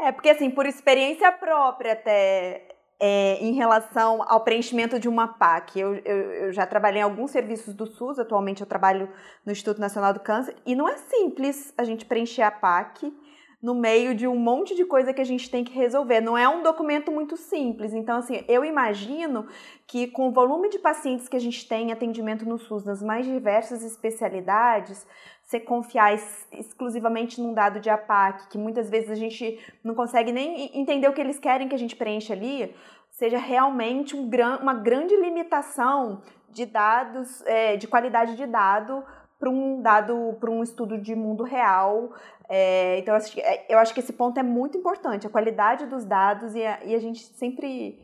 É, 0.00 0.12
porque 0.12 0.28
assim, 0.28 0.50
por 0.50 0.66
experiência 0.66 1.30
própria 1.32 1.92
até, 1.92 2.68
é, 3.00 3.38
em 3.40 3.54
relação 3.54 4.22
ao 4.26 4.42
preenchimento 4.42 4.98
de 4.98 5.08
uma 5.08 5.28
PAC. 5.28 5.78
Eu, 5.78 5.94
eu, 5.96 6.16
eu, 6.32 6.52
já 6.52 6.66
trabalhei 6.66 7.00
em 7.00 7.04
alguns 7.04 7.30
serviços 7.30 7.74
do 7.74 7.86
SUS, 7.86 8.18
atualmente 8.18 8.60
eu 8.60 8.66
trabalho 8.66 9.08
no 9.44 9.52
Instituto 9.52 9.80
Nacional 9.80 10.12
do 10.12 10.20
Câncer, 10.20 10.56
e 10.66 10.74
não 10.74 10.88
é 10.88 10.96
simples 10.96 11.72
a 11.76 11.84
gente 11.84 12.04
preencher 12.04 12.42
a 12.42 12.50
PAC 12.50 13.12
no 13.60 13.74
meio 13.74 14.14
de 14.14 14.26
um 14.26 14.36
monte 14.36 14.74
de 14.74 14.84
coisa 14.84 15.12
que 15.12 15.20
a 15.20 15.24
gente 15.24 15.50
tem 15.50 15.64
que 15.64 15.72
resolver. 15.72 16.20
Não 16.20 16.38
é 16.38 16.48
um 16.48 16.62
documento 16.62 17.10
muito 17.10 17.36
simples. 17.36 17.92
Então, 17.92 18.18
assim, 18.18 18.44
eu 18.46 18.64
imagino 18.64 19.46
que 19.86 20.06
com 20.06 20.28
o 20.28 20.32
volume 20.32 20.68
de 20.68 20.78
pacientes 20.78 21.28
que 21.28 21.36
a 21.36 21.40
gente 21.40 21.66
tem 21.66 21.88
em 21.88 21.92
atendimento 21.92 22.48
no 22.48 22.58
SUS, 22.58 22.84
nas 22.84 23.02
mais 23.02 23.26
diversas 23.26 23.82
especialidades, 23.82 25.04
você 25.42 25.58
confiar 25.58 26.14
exclusivamente 26.52 27.40
num 27.40 27.52
dado 27.54 27.80
de 27.80 27.90
APAC, 27.90 28.48
que 28.48 28.58
muitas 28.58 28.88
vezes 28.88 29.10
a 29.10 29.14
gente 29.14 29.58
não 29.82 29.94
consegue 29.94 30.30
nem 30.30 30.78
entender 30.78 31.08
o 31.08 31.12
que 31.12 31.20
eles 31.20 31.38
querem 31.38 31.68
que 31.68 31.74
a 31.74 31.78
gente 31.78 31.96
preencha 31.96 32.34
ali, 32.34 32.74
seja 33.10 33.38
realmente 33.38 34.14
um 34.14 34.28
gran, 34.28 34.58
uma 34.58 34.74
grande 34.74 35.16
limitação 35.16 36.22
de 36.50 36.64
dados, 36.66 37.42
é, 37.46 37.76
de 37.76 37.88
qualidade 37.88 38.36
de 38.36 38.46
dado 38.46 39.02
para 39.38 39.48
um 39.48 39.80
dado, 39.80 40.36
para 40.40 40.50
um 40.50 40.62
estudo 40.62 40.98
de 40.98 41.14
mundo 41.14 41.44
real. 41.44 42.12
É, 42.48 42.98
então, 42.98 43.14
é, 43.14 43.72
eu 43.72 43.78
acho 43.78 43.92
que 43.92 44.00
esse 44.00 44.12
ponto 44.12 44.38
é 44.40 44.42
muito 44.42 44.78
importante, 44.78 45.26
a 45.26 45.30
qualidade 45.30 45.86
dos 45.86 46.04
dados 46.04 46.54
e 46.54 46.64
a, 46.64 46.82
e 46.84 46.94
a 46.94 46.98
gente 46.98 47.22
sempre 47.22 47.98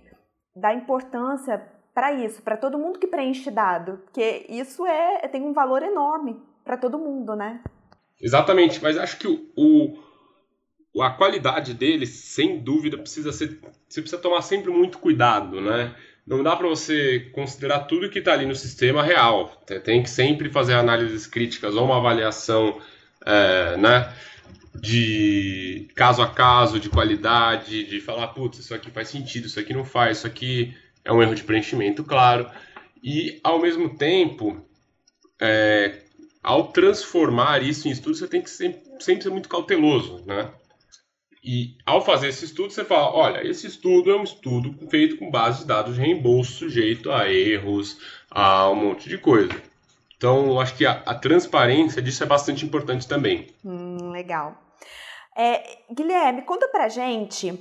dá 0.54 0.74
importância 0.74 1.62
para 1.94 2.12
isso, 2.12 2.42
para 2.42 2.56
todo 2.56 2.78
mundo 2.78 2.98
que 2.98 3.06
preenche 3.06 3.50
dado, 3.50 3.98
porque 4.04 4.44
isso 4.48 4.84
é 4.84 5.26
tem 5.28 5.42
um 5.42 5.52
valor 5.52 5.82
enorme 5.82 6.36
para 6.64 6.76
todo 6.76 6.98
mundo, 6.98 7.34
né? 7.34 7.60
Exatamente, 8.20 8.82
mas 8.82 8.98
acho 8.98 9.18
que 9.18 9.28
o, 9.28 9.98
o, 10.92 11.02
a 11.02 11.10
qualidade 11.10 11.72
dele, 11.72 12.06
sem 12.06 12.58
dúvida, 12.58 12.98
precisa 12.98 13.32
ser. 13.32 13.60
Você 13.88 14.00
precisa 14.00 14.20
tomar 14.20 14.42
sempre 14.42 14.70
muito 14.70 14.98
cuidado, 14.98 15.60
né? 15.60 15.94
Não 16.26 16.42
dá 16.42 16.56
para 16.56 16.66
você 16.66 17.30
considerar 17.34 17.80
tudo 17.80 18.08
que 18.08 18.18
está 18.18 18.32
ali 18.32 18.46
no 18.46 18.54
sistema 18.54 19.02
real. 19.02 19.62
Tem 19.84 20.02
que 20.02 20.08
sempre 20.08 20.50
fazer 20.50 20.74
análises 20.74 21.26
críticas 21.26 21.76
ou 21.76 21.84
uma 21.84 21.98
avaliação, 21.98 22.80
é, 23.26 23.76
né? 23.76 24.10
De 24.74 25.88
caso 25.94 26.20
a 26.20 26.28
caso, 26.28 26.80
de 26.80 26.90
qualidade, 26.90 27.84
de 27.84 28.00
falar, 28.00 28.28
putz, 28.28 28.58
isso 28.58 28.74
aqui 28.74 28.90
faz 28.90 29.08
sentido, 29.08 29.46
isso 29.46 29.60
aqui 29.60 29.72
não 29.72 29.84
faz, 29.84 30.18
isso 30.18 30.26
aqui 30.26 30.74
é 31.04 31.12
um 31.12 31.22
erro 31.22 31.34
de 31.34 31.44
preenchimento, 31.44 32.02
claro. 32.02 32.50
E, 33.02 33.38
ao 33.44 33.60
mesmo 33.60 33.96
tempo, 33.96 34.64
é, 35.40 36.02
ao 36.42 36.68
transformar 36.72 37.62
isso 37.62 37.88
em 37.88 37.90
estudo, 37.90 38.16
você 38.16 38.28
tem 38.28 38.42
que 38.42 38.50
sempre, 38.50 38.82
sempre 39.00 39.22
ser 39.22 39.30
muito 39.30 39.48
cauteloso, 39.48 40.24
né? 40.26 40.50
E 41.42 41.76
ao 41.84 42.02
fazer 42.02 42.28
esse 42.28 42.46
estudo, 42.46 42.72
você 42.72 42.84
fala: 42.84 43.14
olha, 43.14 43.46
esse 43.46 43.66
estudo 43.66 44.10
é 44.10 44.16
um 44.16 44.24
estudo 44.24 44.74
feito 44.88 45.18
com 45.18 45.30
base 45.30 45.60
de 45.60 45.66
dados 45.66 45.94
de 45.94 46.00
reembolso, 46.00 46.52
sujeito 46.52 47.12
a 47.12 47.30
erros, 47.30 47.98
a 48.30 48.70
um 48.70 48.76
monte 48.76 49.08
de 49.08 49.18
coisa. 49.18 49.54
Então, 50.16 50.58
acho 50.60 50.76
que 50.76 50.86
a, 50.86 51.02
a 51.06 51.14
transparência 51.14 52.00
disso 52.00 52.22
é 52.22 52.26
bastante 52.26 52.64
importante 52.64 53.08
também. 53.08 53.54
Hum, 53.64 54.10
legal. 54.10 54.56
É, 55.36 55.78
Guilherme, 55.92 56.42
conta 56.42 56.68
pra 56.68 56.88
gente 56.88 57.60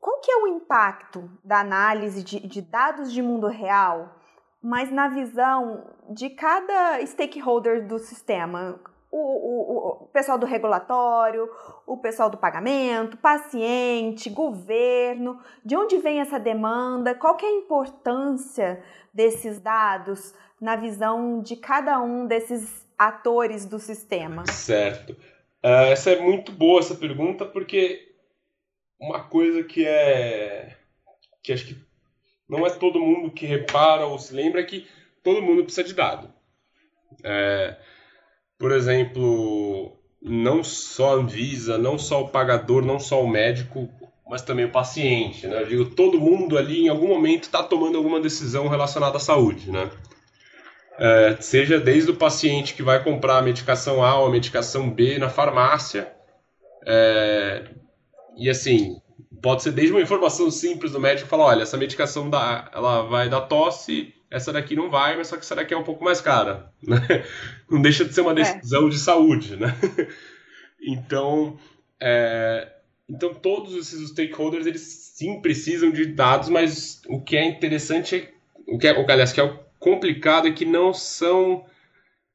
qual 0.00 0.20
que 0.20 0.32
é 0.32 0.36
o 0.36 0.46
impacto 0.46 1.30
da 1.44 1.60
análise 1.60 2.24
de, 2.24 2.40
de 2.40 2.62
dados 2.62 3.12
de 3.12 3.20
mundo 3.20 3.46
real, 3.46 4.16
mas 4.62 4.90
na 4.90 5.08
visão 5.08 5.86
de 6.10 6.30
cada 6.30 7.04
stakeholder 7.06 7.86
do 7.86 7.98
sistema 7.98 8.80
o, 9.12 9.18
o, 9.18 10.04
o, 10.04 10.06
pessoal 10.06 10.38
do 10.38 10.46
regulatório, 10.46 11.50
o 11.86 11.96
pessoal 11.96 12.30
do 12.30 12.38
pagamento, 12.38 13.16
paciente, 13.16 14.30
governo, 14.30 15.40
de 15.64 15.76
onde 15.76 15.98
vem 15.98 16.20
essa 16.20 16.38
demanda, 16.38 17.14
qual 17.14 17.36
que 17.36 17.44
é 17.44 17.48
a 17.48 17.58
importância 17.58 18.82
desses 19.12 19.58
dados 19.58 20.32
na 20.60 20.76
visão 20.76 21.40
de 21.40 21.56
cada 21.56 22.00
um 22.00 22.26
desses 22.26 22.86
atores 22.98 23.64
do 23.64 23.78
sistema? 23.78 24.46
Certo. 24.46 25.12
Uh, 25.64 25.88
essa 25.90 26.10
é 26.10 26.20
muito 26.20 26.52
boa 26.52 26.80
essa 26.80 26.94
pergunta 26.94 27.44
porque 27.44 28.14
uma 28.98 29.24
coisa 29.24 29.64
que 29.64 29.86
é 29.86 30.76
que 31.42 31.52
acho 31.52 31.66
que 31.66 31.76
não 32.48 32.66
é 32.66 32.70
todo 32.70 33.00
mundo 33.00 33.30
que 33.30 33.46
repara 33.46 34.04
ou 34.06 34.18
se 34.18 34.34
lembra 34.34 34.60
é 34.60 34.64
que 34.64 34.86
todo 35.22 35.42
mundo 35.42 35.64
precisa 35.64 35.86
de 35.86 35.94
dado. 35.94 36.32
É, 37.22 37.76
por 38.58 38.72
exemplo, 38.72 39.96
não 40.20 40.62
só 40.62 41.12
a 41.12 41.14
Anvisa, 41.14 41.78
não 41.78 41.98
só 41.98 42.22
o 42.22 42.28
pagador, 42.28 42.84
não 42.84 42.98
só 42.98 43.22
o 43.22 43.28
médico, 43.28 43.88
mas 44.28 44.42
também 44.42 44.64
o 44.64 44.72
paciente, 44.72 45.46
né? 45.46 45.62
Eu 45.62 45.66
digo, 45.66 45.84
todo 45.94 46.20
mundo 46.20 46.58
ali 46.58 46.84
em 46.84 46.88
algum 46.88 47.08
momento 47.08 47.44
está 47.44 47.62
tomando 47.62 47.96
alguma 47.96 48.20
decisão 48.20 48.68
relacionada 48.68 49.16
à 49.16 49.20
saúde, 49.20 49.70
né? 49.70 49.90
É, 51.02 51.36
seja 51.40 51.80
desde 51.80 52.10
o 52.10 52.16
paciente 52.16 52.74
que 52.74 52.82
vai 52.82 53.02
comprar 53.02 53.38
a 53.38 53.42
medicação 53.42 54.04
A 54.04 54.20
ou 54.20 54.26
a 54.26 54.30
medicação 54.30 54.90
B 54.90 55.18
na 55.18 55.30
farmácia, 55.30 56.12
é, 56.86 57.64
e 58.36 58.50
assim, 58.50 59.00
pode 59.40 59.62
ser 59.62 59.72
desde 59.72 59.94
uma 59.94 60.02
informação 60.02 60.50
simples 60.50 60.92
do 60.92 61.00
médico 61.00 61.28
falar, 61.28 61.46
olha, 61.46 61.62
essa 61.62 61.78
medicação 61.78 62.28
dá, 62.28 62.70
ela 62.74 63.02
vai 63.02 63.30
dar 63.30 63.40
tosse, 63.42 64.14
essa 64.30 64.52
daqui 64.52 64.76
não 64.76 64.90
vai, 64.90 65.16
mas 65.16 65.28
só 65.28 65.36
que 65.36 65.42
essa 65.42 65.56
daqui 65.56 65.72
é 65.72 65.76
um 65.76 65.84
pouco 65.84 66.04
mais 66.04 66.20
cara. 66.20 66.70
Né? 66.86 66.98
Não 67.70 67.80
deixa 67.80 68.04
de 68.04 68.14
ser 68.14 68.20
uma 68.20 68.32
é. 68.32 68.34
decisão 68.34 68.86
é. 68.86 68.90
de 68.90 68.98
saúde, 68.98 69.56
né? 69.56 69.74
Então, 70.82 71.58
é, 72.00 72.66
então 73.06 73.34
todos 73.34 73.74
esses 73.74 74.08
stakeholders 74.08 74.64
eles 74.66 74.80
sim 75.14 75.42
precisam 75.42 75.90
de 75.90 76.06
dados, 76.06 76.48
mas 76.48 77.02
o 77.06 77.20
que 77.20 77.36
é 77.36 77.44
interessante 77.44 78.16
é 78.16 78.30
o 78.66 78.78
que 78.78 78.88
é, 78.88 78.98
o 78.98 79.10
aliás, 79.10 79.30
que 79.30 79.40
é 79.40 79.44
o 79.44 79.58
complicado 79.80 80.46
é 80.46 80.52
que 80.52 80.64
não 80.64 80.94
são 80.94 81.66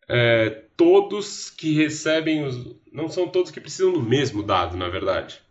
é, 0.09 0.63
todos 0.75 1.49
que 1.49 1.73
recebem 1.73 2.43
os 2.43 2.75
não 2.91 3.07
são 3.07 3.27
todos 3.27 3.51
que 3.51 3.61
precisam 3.61 3.93
do 3.93 4.01
mesmo 4.01 4.43
dado, 4.43 4.75
na 4.75 4.89
verdade 4.89 5.45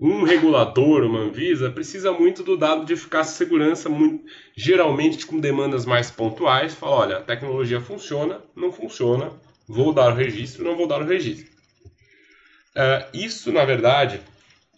um 0.00 0.24
regulador, 0.24 1.04
uma 1.04 1.20
Anvisa, 1.20 1.70
precisa 1.70 2.10
muito 2.10 2.42
do 2.42 2.56
dado 2.56 2.84
de 2.84 2.92
eficácia 2.92 3.34
e 3.34 3.36
segurança, 3.36 3.88
muito, 3.88 4.24
geralmente 4.56 5.24
com 5.24 5.38
demandas 5.38 5.86
mais 5.86 6.10
pontuais. 6.10 6.74
Fala, 6.74 6.96
olha, 6.96 7.16
a 7.18 7.22
tecnologia 7.22 7.80
funciona, 7.80 8.40
não 8.56 8.72
funciona, 8.72 9.30
vou 9.68 9.92
dar 9.92 10.12
o 10.12 10.16
registro, 10.16 10.64
não 10.64 10.76
vou 10.76 10.88
dar 10.88 11.00
o 11.00 11.06
registro. 11.06 11.52
Uh, 12.74 13.16
isso, 13.16 13.52
na 13.52 13.64
verdade, 13.64 14.20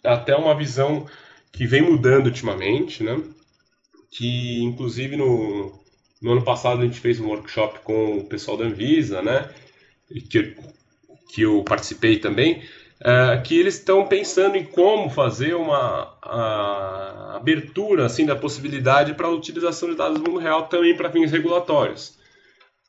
é 0.03 0.09
até 0.09 0.35
uma 0.35 0.53
visão 0.53 1.07
que 1.51 1.65
vem 1.65 1.81
mudando 1.81 2.27
ultimamente, 2.27 3.03
né? 3.03 3.19
que 4.11 4.61
inclusive 4.63 5.15
no, 5.15 5.83
no 6.21 6.31
ano 6.31 6.43
passado 6.43 6.81
a 6.81 6.85
gente 6.85 6.99
fez 6.99 7.19
um 7.19 7.27
workshop 7.27 7.79
com 7.79 8.17
o 8.17 8.25
pessoal 8.25 8.57
da 8.57 8.65
Anvisa, 8.65 9.21
né? 9.21 9.49
que, 10.29 10.55
que 11.33 11.41
eu 11.41 11.63
participei 11.63 12.17
também, 12.19 12.63
é, 13.01 13.41
que 13.43 13.57
eles 13.57 13.75
estão 13.75 14.07
pensando 14.07 14.55
em 14.55 14.63
como 14.63 15.09
fazer 15.09 15.55
uma 15.55 16.17
abertura 17.35 18.05
assim 18.05 18.25
da 18.25 18.35
possibilidade 18.35 19.13
para 19.13 19.27
a 19.27 19.31
utilização 19.31 19.89
de 19.89 19.95
dados 19.95 20.19
no 20.19 20.23
mundo 20.23 20.39
real 20.39 20.67
também 20.67 20.95
para 20.95 21.11
fins 21.11 21.31
regulatórios. 21.31 22.17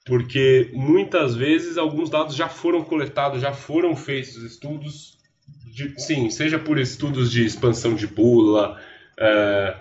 Porque 0.04 0.70
muitas 0.72 1.34
vezes 1.34 1.76
alguns 1.76 2.08
dados 2.08 2.36
já 2.36 2.48
foram 2.48 2.84
coletados, 2.84 3.42
já 3.42 3.52
foram 3.52 3.96
feitos 3.96 4.36
estudos, 4.36 5.18
de, 5.66 6.00
sim, 6.00 6.30
seja 6.30 6.58
por 6.58 6.78
estudos 6.78 7.30
de 7.30 7.44
expansão 7.44 7.94
de 7.94 8.06
bula, 8.06 8.80
é, 9.18 9.76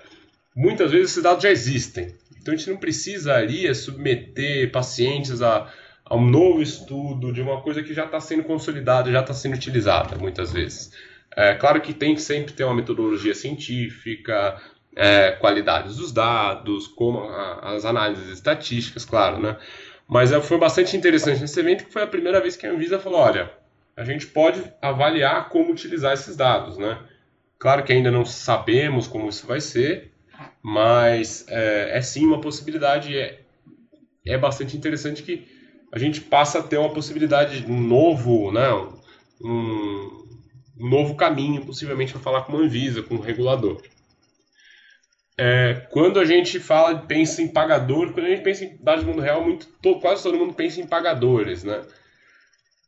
muitas 0.55 0.89
vezes 0.91 1.11
esses 1.11 1.23
dados 1.23 1.43
já 1.43 1.51
existem. 1.51 2.15
Então 2.45 2.53
a 2.53 2.57
gente 2.57 2.69
não 2.69 2.77
precisaria 2.77 3.73
submeter 3.73 4.71
pacientes 4.71 5.41
a 5.41 5.67
a 6.05 6.15
um 6.15 6.29
novo 6.29 6.61
estudo 6.61 7.33
de 7.33 7.41
uma 7.41 7.61
coisa 7.61 7.81
que 7.81 7.93
já 7.93 8.05
está 8.05 8.19
sendo 8.19 8.43
consolidada, 8.43 9.11
já 9.11 9.21
está 9.21 9.33
sendo 9.33 9.55
utilizada 9.55 10.15
muitas 10.17 10.53
vezes. 10.53 10.91
É 11.35 11.55
claro 11.55 11.81
que 11.81 11.93
tem 11.93 12.13
que 12.13 12.21
sempre 12.21 12.53
ter 12.53 12.63
uma 12.63 12.75
metodologia 12.75 13.33
científica, 13.33 14.61
é, 14.95 15.31
qualidades 15.31 15.97
dos 15.97 16.11
dados, 16.11 16.87
como 16.87 17.23
a, 17.23 17.73
as 17.75 17.85
análises 17.85 18.29
estatísticas, 18.29 19.03
claro, 19.03 19.41
né? 19.41 19.57
Mas 20.07 20.31
é, 20.31 20.39
foi 20.39 20.59
bastante 20.59 20.95
interessante 20.95 21.41
nesse 21.41 21.59
evento 21.59 21.85
que 21.85 21.91
foi 21.91 22.03
a 22.03 22.07
primeira 22.07 22.39
vez 22.39 22.55
que 22.55 22.67
a 22.67 22.71
Anvisa 22.71 22.99
falou, 22.99 23.19
olha, 23.19 23.51
a 23.97 24.03
gente 24.03 24.27
pode 24.27 24.63
avaliar 24.81 25.49
como 25.49 25.71
utilizar 25.71 26.13
esses 26.13 26.35
dados, 26.35 26.77
né? 26.77 26.99
Claro 27.57 27.83
que 27.83 27.91
ainda 27.91 28.11
não 28.11 28.23
sabemos 28.23 29.07
como 29.07 29.27
isso 29.27 29.47
vai 29.47 29.59
ser, 29.59 30.11
mas 30.61 31.45
é, 31.47 31.97
é 31.97 32.01
sim 32.01 32.25
uma 32.25 32.41
possibilidade, 32.41 33.17
é, 33.17 33.41
é 34.25 34.37
bastante 34.37 34.75
interessante 34.75 35.23
que 35.23 35.47
a 35.91 35.99
gente 35.99 36.21
passa 36.21 36.59
a 36.59 36.63
ter 36.63 36.77
uma 36.77 36.93
possibilidade, 36.93 37.65
um 37.67 37.79
novo, 37.79 38.51
né, 38.51 38.69
um, 39.41 40.25
um 40.77 40.89
novo 40.89 41.15
caminho, 41.15 41.65
possivelmente, 41.65 42.11
para 42.11 42.21
falar 42.21 42.41
com 42.41 42.53
uma 42.53 42.63
Anvisa, 42.63 43.01
com 43.01 43.15
um 43.15 43.19
regulador. 43.19 43.81
É, 45.37 45.85
quando 45.91 46.19
a 46.19 46.25
gente 46.25 46.59
fala, 46.59 46.97
pensa 46.97 47.41
em 47.41 47.47
pagador, 47.47 48.13
quando 48.13 48.25
a 48.25 48.29
gente 48.29 48.43
pensa 48.43 48.63
em 48.63 48.77
dados 48.81 49.03
do 49.03 49.11
mundo 49.11 49.21
real, 49.21 49.43
muito, 49.43 49.67
quase 49.99 50.23
todo 50.23 50.37
mundo 50.37 50.53
pensa 50.53 50.79
em 50.79 50.87
pagadores, 50.87 51.63
né? 51.63 51.81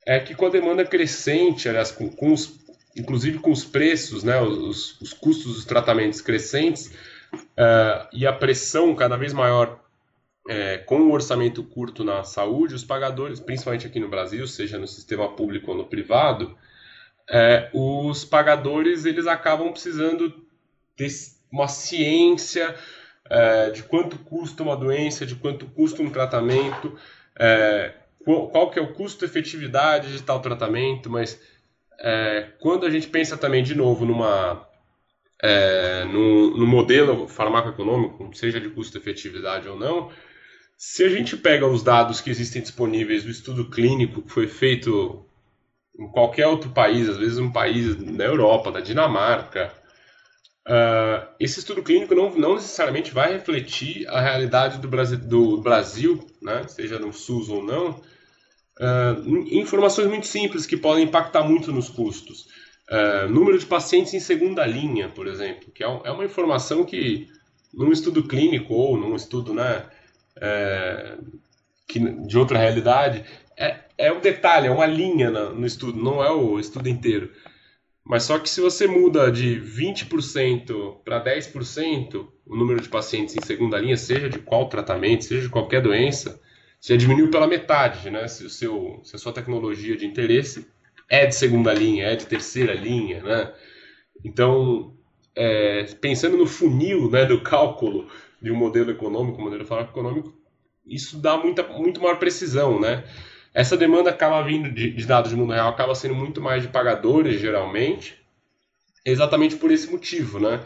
É 0.05 0.19
que 0.19 0.33
com 0.33 0.45
a 0.45 0.49
demanda 0.49 0.85
crescente, 0.85 1.67
aliás, 1.67 1.91
com, 1.91 2.09
com 2.09 2.31
os, 2.31 2.59
inclusive 2.95 3.39
com 3.39 3.51
os 3.51 3.65
preços, 3.65 4.23
né, 4.23 4.39
os, 4.41 4.99
os 5.01 5.11
custos 5.11 5.55
dos 5.55 5.65
tratamentos 5.65 6.21
crescentes 6.21 6.91
uh, 7.37 8.07
e 8.11 8.25
a 8.25 8.33
pressão 8.33 8.95
cada 8.95 9.15
vez 9.17 9.33
maior 9.33 9.79
é, 10.47 10.77
com 10.77 11.01
o 11.01 11.11
orçamento 11.11 11.63
curto 11.63 12.03
na 12.03 12.23
saúde, 12.23 12.73
os 12.73 12.83
pagadores, 12.83 13.39
principalmente 13.39 13.85
aqui 13.85 13.99
no 13.99 14.09
Brasil, 14.09 14.47
seja 14.47 14.77
no 14.77 14.87
sistema 14.87 15.27
público 15.35 15.71
ou 15.71 15.77
no 15.77 15.85
privado, 15.85 16.57
é, 17.29 17.69
os 17.73 18.23
pagadores 18.23 19.03
eles 19.05 19.27
acabam 19.27 19.71
precisando 19.71 20.33
ter 20.95 21.09
uma 21.51 21.67
ciência 21.67 22.73
é, 23.29 23.69
de 23.71 23.83
quanto 23.83 24.17
custa 24.19 24.63
uma 24.63 24.77
doença, 24.77 25.25
de 25.25 25.35
quanto 25.35 25.65
custa 25.65 26.01
um 26.01 26.09
tratamento, 26.09 26.97
é, 27.37 27.93
qual, 28.23 28.49
qual, 28.49 28.71
que 28.71 28.79
é 28.79 28.81
o 28.81 28.93
custo-efetividade 28.93 30.13
de 30.13 30.23
tal 30.23 30.39
tratamento, 30.39 31.09
mas 31.09 31.39
é, 31.99 32.51
quando 32.59 32.85
a 32.85 32.89
gente 32.89 33.07
pensa 33.07 33.35
também, 33.35 33.63
de 33.63 33.75
novo, 33.75 34.05
numa 34.05 34.66
é, 35.41 36.03
no, 36.05 36.57
no, 36.57 36.65
modelo 36.65 37.27
farmacoeconômico, 37.27 38.35
seja 38.35 38.59
de 38.59 38.69
custo-efetividade 38.69 39.67
ou 39.67 39.77
não, 39.77 40.11
se 40.77 41.03
a 41.03 41.09
gente 41.09 41.37
pega 41.37 41.65
os 41.65 41.83
dados 41.83 42.21
que 42.21 42.29
existem 42.29 42.61
disponíveis 42.61 43.23
do 43.23 43.31
estudo 43.31 43.69
clínico 43.69 44.21
que 44.21 44.31
foi 44.31 44.47
feito 44.47 45.25
em 45.99 46.07
qualquer 46.07 46.47
outro 46.47 46.69
país, 46.69 47.09
às 47.09 47.17
vezes 47.17 47.39
um 47.39 47.51
país 47.51 47.95
da 47.95 48.25
Europa, 48.25 48.71
da 48.71 48.79
Dinamarca, 48.79 49.73
uh, 50.67 51.27
esse 51.39 51.59
estudo 51.59 51.81
clínico 51.81 52.13
não, 52.13 52.35
não, 52.35 52.55
necessariamente 52.55 53.11
vai 53.11 53.33
refletir 53.33 54.07
a 54.07 54.21
realidade 54.21 54.79
do 54.79 54.87
Brasil, 54.87 55.17
do 55.17 55.61
Brasil 55.61 56.27
né, 56.41 56.67
seja 56.67 56.99
no 56.99 57.11
SUS 57.11 57.49
ou 57.49 57.63
não, 57.63 57.99
uh, 58.79 59.47
informações 59.49 60.07
muito 60.07 60.27
simples 60.27 60.67
que 60.67 60.77
podem 60.77 61.05
impactar 61.05 61.43
muito 61.43 61.71
nos 61.71 61.89
custos. 61.89 62.45
Uh, 62.89 63.27
número 63.29 63.59
de 63.59 63.65
pacientes 63.65 64.13
em 64.13 64.19
segunda 64.19 64.65
linha, 64.65 65.09
por 65.09 65.27
exemplo, 65.27 65.71
que 65.73 65.83
é, 65.83 65.87
é 65.87 66.11
uma 66.11 66.23
informação 66.23 66.85
que 66.85 67.27
num 67.73 67.91
estudo 67.91 68.23
clínico 68.23 68.73
ou 68.73 68.97
num 68.97 69.15
estudo 69.15 69.53
né, 69.53 69.85
é, 70.39 71.17
que, 71.87 71.99
de 71.99 72.37
outra 72.37 72.57
realidade, 72.57 73.23
é, 73.57 73.79
é 73.97 74.11
um 74.11 74.21
detalhe, 74.21 74.67
é 74.67 74.71
uma 74.71 74.85
linha 74.85 75.29
no, 75.29 75.55
no 75.55 75.65
estudo, 75.65 76.01
não 76.01 76.23
é 76.23 76.31
o 76.31 76.59
estudo 76.59 76.87
inteiro. 76.87 77.31
Mas 78.03 78.23
só 78.23 78.39
que 78.39 78.49
se 78.49 78.61
você 78.61 78.87
muda 78.87 79.29
de 79.29 79.59
20% 79.59 81.03
para 81.03 81.23
10% 81.23 82.27
o 82.45 82.55
número 82.55 82.81
de 82.81 82.87
pacientes 82.87 83.35
em 83.35 83.45
segunda 83.45 83.77
linha, 83.77 83.97
seja 83.97 84.29
de 84.29 84.39
qual 84.39 84.69
tratamento, 84.69 85.25
seja 85.25 85.41
de 85.41 85.49
qualquer 85.49 85.81
doença, 85.81 86.39
você 86.79 86.95
diminuiu 86.95 87.29
pela 87.29 87.47
metade, 87.47 88.09
né? 88.09 88.25
Se, 88.29 88.45
o 88.45 88.49
seu, 88.49 89.01
se 89.03 89.15
a 89.15 89.19
sua 89.19 89.33
tecnologia 89.33 89.97
de 89.97 90.05
interesse 90.05 90.65
é 91.09 91.25
de 91.25 91.35
segunda 91.35 91.73
linha, 91.73 92.07
é 92.07 92.15
de 92.15 92.25
terceira 92.25 92.73
linha, 92.73 93.21
né? 93.21 93.53
Então, 94.23 94.93
é, 95.35 95.83
pensando 96.01 96.35
no 96.35 96.47
funil 96.47 97.09
né, 97.09 97.25
do 97.25 97.41
cálculo 97.41 98.07
de 98.41 98.51
um 98.51 98.55
modelo 98.55 98.91
econômico, 98.91 99.39
um 99.39 99.43
modelo 99.43 99.63
econômico, 99.63 100.33
isso 100.85 101.17
dá 101.19 101.37
muita, 101.37 101.63
muito 101.63 102.01
maior 102.01 102.17
precisão, 102.17 102.79
né? 102.79 103.03
Essa 103.53 103.75
demanda 103.75 104.09
acaba 104.09 104.41
vindo 104.43 104.71
de, 104.71 104.91
de 104.91 105.05
dados 105.05 105.31
do 105.31 105.37
mundo 105.37 105.53
real, 105.53 105.69
acaba 105.69 105.95
sendo 105.95 106.15
muito 106.15 106.41
mais 106.41 106.61
de 106.61 106.69
pagadores, 106.69 107.39
geralmente, 107.39 108.17
exatamente 109.05 109.55
por 109.55 109.71
esse 109.71 109.89
motivo, 109.89 110.39
né? 110.39 110.61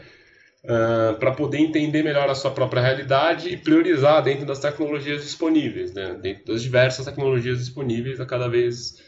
Uh, 0.63 1.17
para 1.17 1.31
poder 1.31 1.57
entender 1.57 2.03
melhor 2.03 2.29
a 2.29 2.35
sua 2.35 2.51
própria 2.51 2.81
realidade 2.81 3.49
e 3.49 3.57
priorizar 3.57 4.21
dentro 4.21 4.45
das 4.45 4.59
tecnologias 4.59 5.23
disponíveis, 5.23 5.91
né? 5.91 6.13
dentro 6.21 6.53
das 6.53 6.61
diversas 6.61 7.03
tecnologias 7.03 7.57
disponíveis 7.57 8.21
a 8.21 8.27
cada 8.27 8.47
vez, 8.47 9.01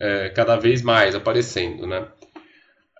é, 0.00 0.28
cada 0.30 0.56
vez 0.56 0.82
mais 0.82 1.14
aparecendo. 1.14 1.86
Né? 1.86 2.00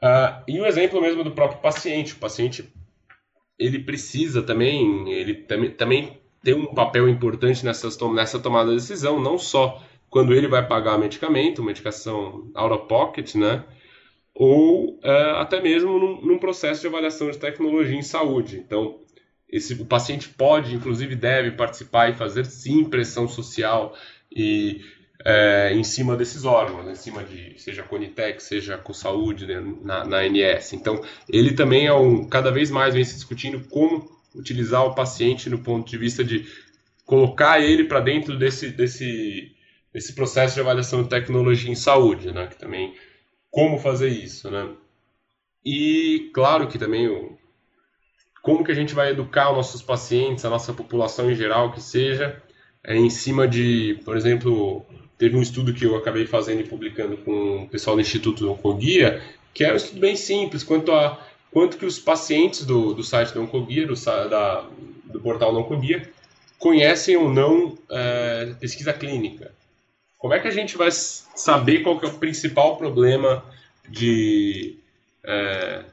Uh, 0.02 0.42
e 0.48 0.60
o 0.60 0.66
exemplo 0.66 1.00
mesmo 1.00 1.24
do 1.24 1.32
próprio 1.32 1.60
paciente. 1.60 2.14
O 2.14 2.18
paciente 2.18 2.72
ele 3.58 3.78
precisa 3.78 4.42
também, 4.42 5.10
ele 5.12 5.34
também, 5.34 5.70
também 5.70 6.20
tem 6.42 6.54
um 6.54 6.74
papel 6.74 7.08
importante 7.08 7.64
nessas, 7.64 7.98
nessa 8.12 8.38
tomada 8.38 8.70
de 8.70 8.76
decisão, 8.76 9.20
não 9.20 9.38
só 9.38 9.82
quando 10.10 10.34
ele 10.34 10.46
vai 10.46 10.66
pagar 10.66 10.98
medicamento, 10.98 11.62
medicação 11.62 12.50
out 12.54 12.74
of 12.74 12.88
pocket, 12.88 13.34
né? 13.34 13.64
ou 14.34 14.98
é, 15.02 15.30
até 15.40 15.60
mesmo 15.60 15.98
num, 15.98 16.20
num, 16.20 16.38
processo 16.38 16.80
de 16.80 16.88
avaliação 16.88 17.30
de 17.30 17.38
tecnologia 17.38 17.96
em 17.96 18.02
saúde. 18.02 18.56
Então, 18.56 18.98
esse, 19.48 19.74
o 19.74 19.86
paciente 19.86 20.28
pode, 20.28 20.74
inclusive 20.74 21.14
deve 21.14 21.52
participar 21.52 22.10
e 22.10 22.14
fazer 22.14 22.44
sim 22.44 22.84
pressão 22.84 23.28
social 23.28 23.96
e 24.34 24.80
é, 25.22 25.72
em 25.72 25.84
cima 25.84 26.16
desses 26.16 26.44
órgãos, 26.44 26.88
em 26.88 26.94
cima 26.94 27.22
de 27.22 27.58
seja 27.60 27.82
a 27.82 27.84
Conitec, 27.84 28.42
seja 28.42 28.74
a 28.74 28.78
CoSaúde 28.78 29.46
né, 29.46 29.62
na, 29.82 30.04
na 30.04 30.18
ANS. 30.18 30.72
Então, 30.72 31.00
ele 31.28 31.52
também 31.52 31.86
é 31.86 31.94
um, 31.94 32.26
cada 32.28 32.50
vez 32.50 32.70
mais 32.70 32.94
vem 32.94 33.04
se 33.04 33.14
discutindo 33.14 33.60
como 33.68 34.10
utilizar 34.34 34.84
o 34.84 34.94
paciente 34.94 35.48
no 35.48 35.58
ponto 35.58 35.88
de 35.88 35.96
vista 35.96 36.24
de 36.24 36.46
colocar 37.06 37.60
ele 37.60 37.84
para 37.84 38.00
dentro 38.00 38.36
desse, 38.36 38.70
desse, 38.70 39.52
desse 39.92 40.14
processo 40.14 40.54
de 40.54 40.60
avaliação 40.60 41.02
de 41.02 41.08
tecnologia 41.08 41.70
em 41.70 41.76
saúde, 41.76 42.32
né, 42.32 42.46
que 42.46 42.58
também 42.58 42.94
como 43.50 43.78
fazer 43.78 44.08
isso, 44.08 44.50
né? 44.50 44.68
E 45.64 46.30
claro 46.34 46.66
que 46.66 46.76
também 46.76 47.08
o, 47.08 47.38
como 48.42 48.64
que 48.64 48.72
a 48.72 48.74
gente 48.74 48.94
vai 48.94 49.10
educar 49.10 49.50
os 49.50 49.56
nossos 49.56 49.80
pacientes, 49.80 50.44
a 50.44 50.50
nossa 50.50 50.74
população 50.74 51.30
em 51.30 51.34
geral, 51.34 51.72
que 51.72 51.80
seja, 51.80 52.42
é, 52.84 52.96
em 52.96 53.10
cima 53.10 53.48
de, 53.48 53.98
por 54.04 54.16
exemplo, 54.16 54.84
teve 55.16 55.36
um 55.36 55.42
estudo 55.42 55.72
que 55.72 55.84
eu 55.84 55.96
acabei 55.96 56.26
fazendo 56.26 56.60
e 56.60 56.68
publicando 56.68 57.16
com 57.18 57.64
o 57.64 57.68
pessoal 57.68 57.96
do 57.96 58.02
Instituto 58.02 58.50
Oncoguia, 58.50 59.22
que 59.54 59.64
é 59.64 59.72
um 59.72 59.76
estudo 59.76 60.00
bem 60.00 60.16
simples, 60.16 60.62
quanto 60.62 60.92
a 60.92 61.20
quanto 61.50 61.78
que 61.78 61.86
os 61.86 62.00
pacientes 62.00 62.64
do, 62.66 62.92
do 62.92 63.04
site 63.04 63.32
do 63.32 63.40
Oncoguia, 63.40 63.86
do, 63.86 63.94
da, 64.28 64.68
do 65.04 65.20
portal 65.20 65.54
Oncoguia, 65.56 66.10
conhecem 66.58 67.16
ou 67.16 67.32
não 67.32 67.78
é, 67.88 68.54
pesquisa 68.58 68.92
clínica. 68.92 69.52
Como 70.18 70.34
é 70.34 70.40
que 70.40 70.48
a 70.48 70.50
gente 70.50 70.76
vai 70.76 70.90
saber 70.90 71.80
qual 71.80 72.00
é 72.02 72.06
o 72.06 72.18
principal 72.18 72.76
problema 72.76 73.44
de 73.88 74.76
é, 75.22 75.84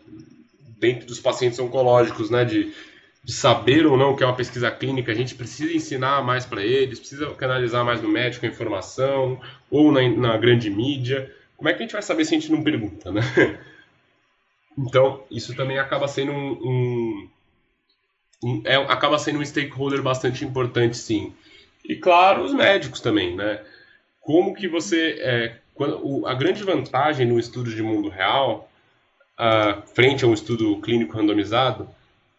dentro 0.79 1.05
dos 1.05 1.19
pacientes 1.19 1.59
oncológicos, 1.59 2.31
né? 2.31 2.43
De, 2.43 2.73
de 3.23 3.33
saber 3.33 3.85
ou 3.85 3.97
não 3.97 4.11
o 4.11 4.17
que 4.17 4.23
é 4.23 4.25
uma 4.25 4.35
pesquisa 4.35 4.71
clínica, 4.71 5.11
a 5.11 5.15
gente 5.15 5.35
precisa 5.35 5.71
ensinar 5.71 6.23
mais 6.23 6.45
para 6.45 6.63
eles, 6.63 6.99
precisa 6.99 7.29
canalizar 7.35 7.85
mais 7.85 8.01
no 8.01 8.09
médico 8.09 8.45
a 8.45 8.49
informação, 8.49 9.39
ou 9.69 9.91
na, 9.91 10.01
na, 10.09 10.37
grande 10.37 10.69
mídia. 10.69 11.33
Como 11.55 11.69
é 11.69 11.73
que 11.73 11.79
a 11.79 11.81
gente 11.83 11.93
vai 11.93 12.01
saber 12.01 12.25
se 12.25 12.35
a 12.35 12.39
gente 12.39 12.51
não 12.51 12.63
pergunta, 12.63 13.11
né? 13.11 13.21
Então, 14.77 15.21
isso 15.29 15.53
também 15.53 15.77
acaba 15.77 16.07
sendo 16.07 16.31
um, 16.31 16.51
um, 16.63 17.29
um 18.41 18.61
é, 18.65 18.75
acaba 18.75 19.19
sendo 19.19 19.39
um 19.39 19.45
stakeholder 19.45 20.01
bastante 20.01 20.45
importante, 20.45 20.95
sim. 20.95 21.33
E, 21.83 21.97
claro, 21.97 22.41
os 22.41 22.53
médicos 22.53 23.01
também, 23.01 23.35
né? 23.35 23.61
como 24.21 24.53
que 24.53 24.67
você 24.67 25.17
é, 25.19 25.55
quando, 25.73 25.99
o, 26.05 26.27
a 26.27 26.33
grande 26.33 26.63
vantagem 26.63 27.25
no 27.25 27.39
estudo 27.39 27.73
de 27.73 27.81
mundo 27.81 28.07
real 28.07 28.69
uh, 29.37 29.81
frente 29.93 30.23
a 30.23 30.27
um 30.27 30.33
estudo 30.33 30.79
clínico 30.79 31.17
randomizado 31.17 31.89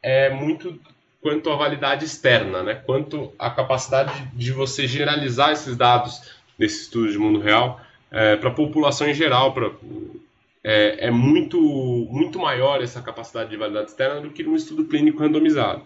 é 0.03 0.31
muito 0.31 0.79
quanto 1.21 1.51
à 1.51 1.57
validade 1.57 2.05
externa, 2.05 2.63
né? 2.63 2.75
Quanto 2.75 3.33
à 3.39 3.49
capacidade 3.49 4.29
de 4.35 4.53
você 4.53 4.87
generalizar 4.87 5.53
esses 5.53 5.77
dados 5.77 6.33
desse 6.59 6.83
estudo 6.83 7.11
de 7.11 7.19
mundo 7.19 7.39
real 7.39 7.81
é, 8.11 8.37
para 8.37 8.51
a 8.51 8.55
população 8.55 9.09
em 9.09 9.15
geral, 9.15 9.55
pra, 9.55 9.71
é, 10.65 11.07
é, 11.07 11.11
muito 11.11 11.61
muito 12.11 12.39
maior 12.39 12.83
essa 12.83 13.01
capacidade 13.01 13.51
de 13.51 13.57
validade 13.57 13.91
externa 13.91 14.21
do 14.21 14.31
que 14.31 14.43
no 14.43 14.57
estudo 14.57 14.85
clínico 14.85 15.21
randomizado. 15.21 15.83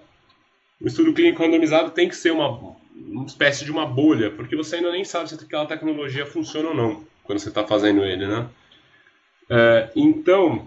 O 0.81 0.87
estudo 0.87 1.13
clínico 1.13 1.43
randomizado 1.43 1.91
tem 1.91 2.09
que 2.09 2.17
ser 2.17 2.33
uma 2.33 2.77
uma 2.97 3.27
espécie 3.27 3.65
de 3.65 3.71
uma 3.71 3.85
bolha, 3.85 4.31
porque 4.31 4.57
você 4.57 4.77
ainda 4.77 4.91
nem 4.91 5.05
sabe 5.05 5.29
se 5.29 5.35
aquela 5.35 5.67
tecnologia 5.67 6.25
funciona 6.25 6.71
ou 6.71 6.75
não 6.75 7.05
quando 7.23 7.39
você 7.39 7.49
está 7.49 7.67
fazendo 7.67 8.03
ele, 8.05 8.27
né? 8.27 8.49
É, 9.51 9.91
então, 9.95 10.67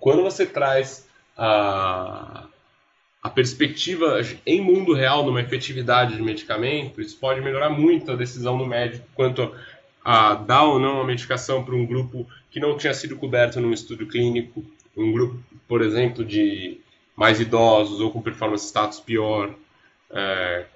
quando 0.00 0.22
você 0.22 0.46
traz 0.46 1.08
a, 1.36 2.46
a 3.22 3.28
perspectiva 3.28 4.20
em 4.46 4.60
mundo 4.60 4.92
real 4.92 5.24
numa 5.24 5.40
efetividade 5.40 6.16
de 6.16 6.22
medicamento, 6.22 7.00
isso 7.00 7.16
pode 7.18 7.40
melhorar 7.40 7.70
muito 7.70 8.12
a 8.12 8.16
decisão 8.16 8.56
do 8.56 8.66
médico 8.66 9.04
quanto 9.14 9.52
a 10.04 10.34
dar 10.34 10.64
ou 10.64 10.78
não 10.78 11.00
a 11.00 11.04
medicação 11.04 11.64
para 11.64 11.74
um 11.74 11.84
grupo 11.84 12.26
que 12.50 12.60
não 12.60 12.76
tinha 12.76 12.94
sido 12.94 13.16
coberto 13.16 13.60
num 13.60 13.72
estudo 13.72 14.06
clínico, 14.06 14.64
um 14.96 15.12
grupo, 15.12 15.38
por 15.66 15.82
exemplo, 15.82 16.24
de 16.24 16.80
mais 17.14 17.40
idosos 17.40 18.00
ou 18.00 18.10
com 18.10 18.22
performance 18.22 18.66
status 18.66 19.00
pior, 19.00 19.52
é, 20.10 20.66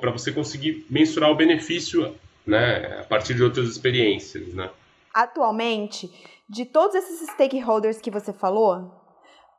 para 0.00 0.10
você 0.10 0.32
conseguir 0.32 0.84
mensurar 0.90 1.30
o 1.30 1.34
benefício 1.34 2.14
né, 2.46 2.98
a 3.00 3.04
partir 3.04 3.34
de 3.34 3.42
outras 3.42 3.68
experiências. 3.68 4.52
Né? 4.52 4.68
Atualmente, 5.14 6.10
de 6.48 6.64
todos 6.64 6.94
esses 6.96 7.28
stakeholders 7.30 8.00
que 8.00 8.10
você 8.10 8.32
falou, 8.32 9.01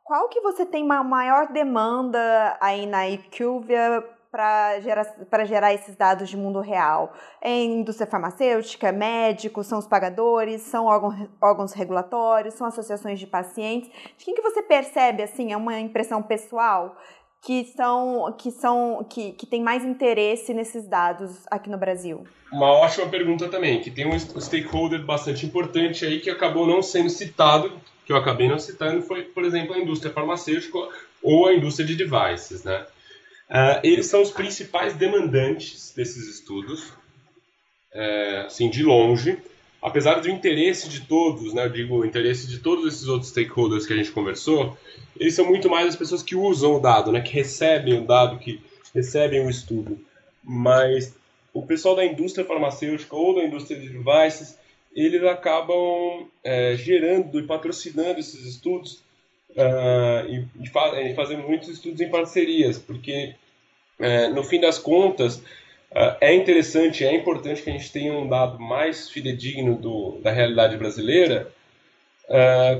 qual 0.04 0.28
que 0.28 0.40
você 0.42 0.66
tem 0.66 0.84
uma 0.84 1.02
maior 1.02 1.50
demanda 1.50 2.56
aí 2.60 2.86
na 2.86 3.08
IQVIA 3.08 4.04
para 4.30 4.80
gerar, 4.80 5.44
gerar 5.46 5.72
esses 5.72 5.96
dados 5.96 6.28
de 6.28 6.36
mundo 6.36 6.60
real? 6.60 7.14
É 7.40 7.64
indústria 7.64 8.06
farmacêutica, 8.06 8.92
médicos, 8.92 9.66
são 9.66 9.78
os 9.78 9.86
pagadores, 9.86 10.60
são 10.60 10.84
órgãos, 10.84 11.14
órgãos 11.40 11.72
regulatórios, 11.72 12.54
são 12.54 12.66
associações 12.66 13.18
de 13.18 13.26
pacientes? 13.26 13.90
De 14.18 14.24
quem 14.26 14.34
que 14.34 14.42
você 14.42 14.62
percebe, 14.62 15.22
assim, 15.22 15.52
é 15.52 15.56
uma 15.56 15.80
impressão 15.80 16.22
pessoal 16.22 16.96
que 17.40 17.64
são 17.76 18.34
que 18.38 18.50
são 18.50 19.06
que, 19.08 19.32
que 19.32 19.46
tem 19.46 19.62
mais 19.62 19.84
interesse 19.84 20.52
nesses 20.52 20.86
dados 20.86 21.46
aqui 21.50 21.70
no 21.70 21.78
Brasil? 21.78 22.24
Uma 22.52 22.72
ótima 22.72 23.06
pergunta 23.06 23.48
também, 23.48 23.80
que 23.80 23.90
tem 23.90 24.06
um 24.06 24.18
stakeholder 24.18 25.04
bastante 25.04 25.46
importante 25.46 26.04
aí 26.04 26.20
que 26.20 26.30
acabou 26.30 26.66
não 26.66 26.82
sendo 26.82 27.08
citado, 27.08 27.72
que 28.04 28.12
eu 28.12 28.16
acabei 28.16 28.48
não 28.48 28.58
citando, 28.58 29.02
foi, 29.02 29.22
por 29.22 29.44
exemplo, 29.44 29.74
a 29.74 29.78
indústria 29.78 30.12
farmacêutica 30.12 30.78
ou 31.22 31.46
a 31.46 31.54
indústria 31.54 31.86
de 31.86 31.96
devices, 31.96 32.64
né? 32.64 32.86
Uh, 33.48 33.80
eles 33.82 34.06
são 34.06 34.22
os 34.22 34.30
principais 34.30 34.94
demandantes 34.94 35.92
desses 35.94 36.28
estudos, 36.28 36.92
é, 37.92 38.44
assim, 38.46 38.68
de 38.68 38.82
longe, 38.82 39.38
apesar 39.84 40.14
do 40.14 40.30
interesse 40.30 40.88
de 40.88 41.02
todos, 41.02 41.52
né, 41.52 41.66
eu 41.66 41.68
digo, 41.68 41.98
o 41.98 42.04
interesse 42.06 42.48
de 42.48 42.58
todos 42.58 42.86
esses 42.86 43.06
outros 43.06 43.30
stakeholders 43.30 43.84
que 43.84 43.92
a 43.92 43.96
gente 43.96 44.10
conversou, 44.10 44.76
eles 45.14 45.34
são 45.34 45.44
muito 45.44 45.68
mais 45.68 45.88
as 45.88 45.94
pessoas 45.94 46.22
que 46.22 46.34
usam 46.34 46.76
o 46.76 46.80
dado, 46.80 47.12
né, 47.12 47.20
que 47.20 47.34
recebem 47.34 48.00
o 48.00 48.06
dado, 48.06 48.38
que 48.38 48.62
recebem 48.94 49.46
o 49.46 49.50
estudo. 49.50 50.00
Mas 50.42 51.14
o 51.52 51.66
pessoal 51.66 51.94
da 51.94 52.04
indústria 52.04 52.46
farmacêutica 52.46 53.14
ou 53.14 53.34
da 53.34 53.44
indústria 53.44 53.78
de 53.78 53.90
devices, 53.90 54.58
eles 54.94 55.22
acabam 55.24 56.28
é, 56.42 56.76
gerando 56.76 57.40
e 57.40 57.42
patrocinando 57.42 58.20
esses 58.20 58.46
estudos 58.46 59.02
uh, 59.50 60.28
e, 60.28 60.46
e, 60.62 60.68
fa 60.68 60.92
fazendo 61.16 61.42
muitos 61.42 61.68
estudos 61.68 62.00
em 62.00 62.08
parcerias, 62.08 62.78
porque 62.78 63.34
é, 63.98 64.28
no 64.28 64.44
fim 64.44 64.60
das 64.60 64.78
contas 64.78 65.36
uh, 65.36 66.16
é 66.20 66.34
interessante, 66.34 67.04
é 67.04 67.14
importante 67.14 67.62
que 67.62 67.70
a 67.70 67.72
gente 67.72 67.90
tenha 67.90 68.12
um 68.12 68.28
dado 68.28 68.60
mais 68.60 69.10
fidedigno 69.10 69.74
do, 69.76 70.18
da 70.22 70.30
realidade 70.30 70.76
brasileira, 70.76 71.52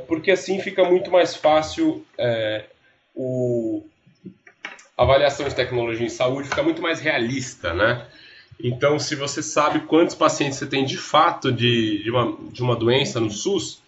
porque 0.08 0.30
assim 0.30 0.58
fica 0.58 0.82
muito 0.84 1.10
mais 1.10 1.36
fácil 1.36 2.02
o, 3.14 3.84
a 4.96 5.02
avaliação 5.02 5.46
de 5.46 5.54
tecnologia 5.54 6.06
em 6.06 6.08
saúde, 6.08 6.48
fica 6.48 6.62
muito 6.62 6.80
mais 6.80 6.98
realista, 6.98 7.74
né? 7.74 8.06
Então, 8.62 8.98
se 8.98 9.14
você 9.14 9.42
sabe 9.42 9.80
quantos 9.80 10.14
pacientes 10.14 10.58
você 10.58 10.66
tem 10.66 10.84
de 10.84 10.96
fato 10.96 11.52
de, 11.52 12.02
de, 12.02 12.10
uma, 12.10 12.36
de 12.50 12.62
uma 12.62 12.76
doença 12.76 13.20
no 13.20 13.30
SUS, 13.30 13.82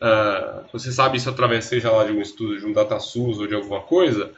uh, 0.00 0.64
você 0.72 0.90
sabe 0.90 1.18
isso 1.18 1.28
através, 1.28 1.66
seja 1.66 1.90
lá 1.90 2.04
de 2.04 2.12
um 2.12 2.20
estudo, 2.20 2.58
de 2.58 2.66
um 2.66 2.72
DataSUS 2.72 3.38
ou 3.38 3.46
de 3.46 3.54
alguma 3.54 3.80
coisa, 3.82 4.32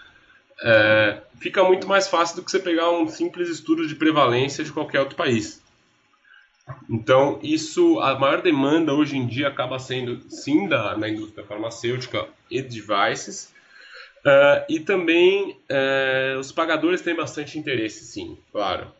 é, 0.61 1.21
fica 1.39 1.63
muito 1.63 1.87
mais 1.87 2.09
fácil 2.09 2.37
do 2.37 2.43
que 2.43 2.51
você 2.51 2.59
pegar 2.59 2.91
um 2.91 3.09
simples 3.09 3.49
estudo 3.49 3.87
de 3.87 3.95
prevalência 3.95 4.65
de 4.65 4.73
qualquer 4.73 5.01
outro 5.01 5.17
país. 5.17 5.63
Então, 6.91 7.39
isso, 7.43 7.99
a 8.01 8.19
maior 8.19 8.43
demanda 8.43 8.93
hoje 8.93 9.17
em 9.17 9.27
dia 9.27 9.49
acaba 9.49 9.79
sendo, 9.79 10.21
sim, 10.29 10.69
da, 10.69 10.97
na 10.97 11.09
indústria 11.09 11.47
farmacêutica 11.47 12.27
e 12.51 12.61
devices, 12.61 13.55
uh, 14.27 14.65
e 14.69 14.81
também 14.81 15.57
uh, 15.71 16.39
os 16.39 16.53
pagadores 16.53 17.01
têm 17.01 17.15
bastante 17.15 17.59
interesse, 17.59 18.05
sim, 18.05 18.37
claro. 18.53 18.93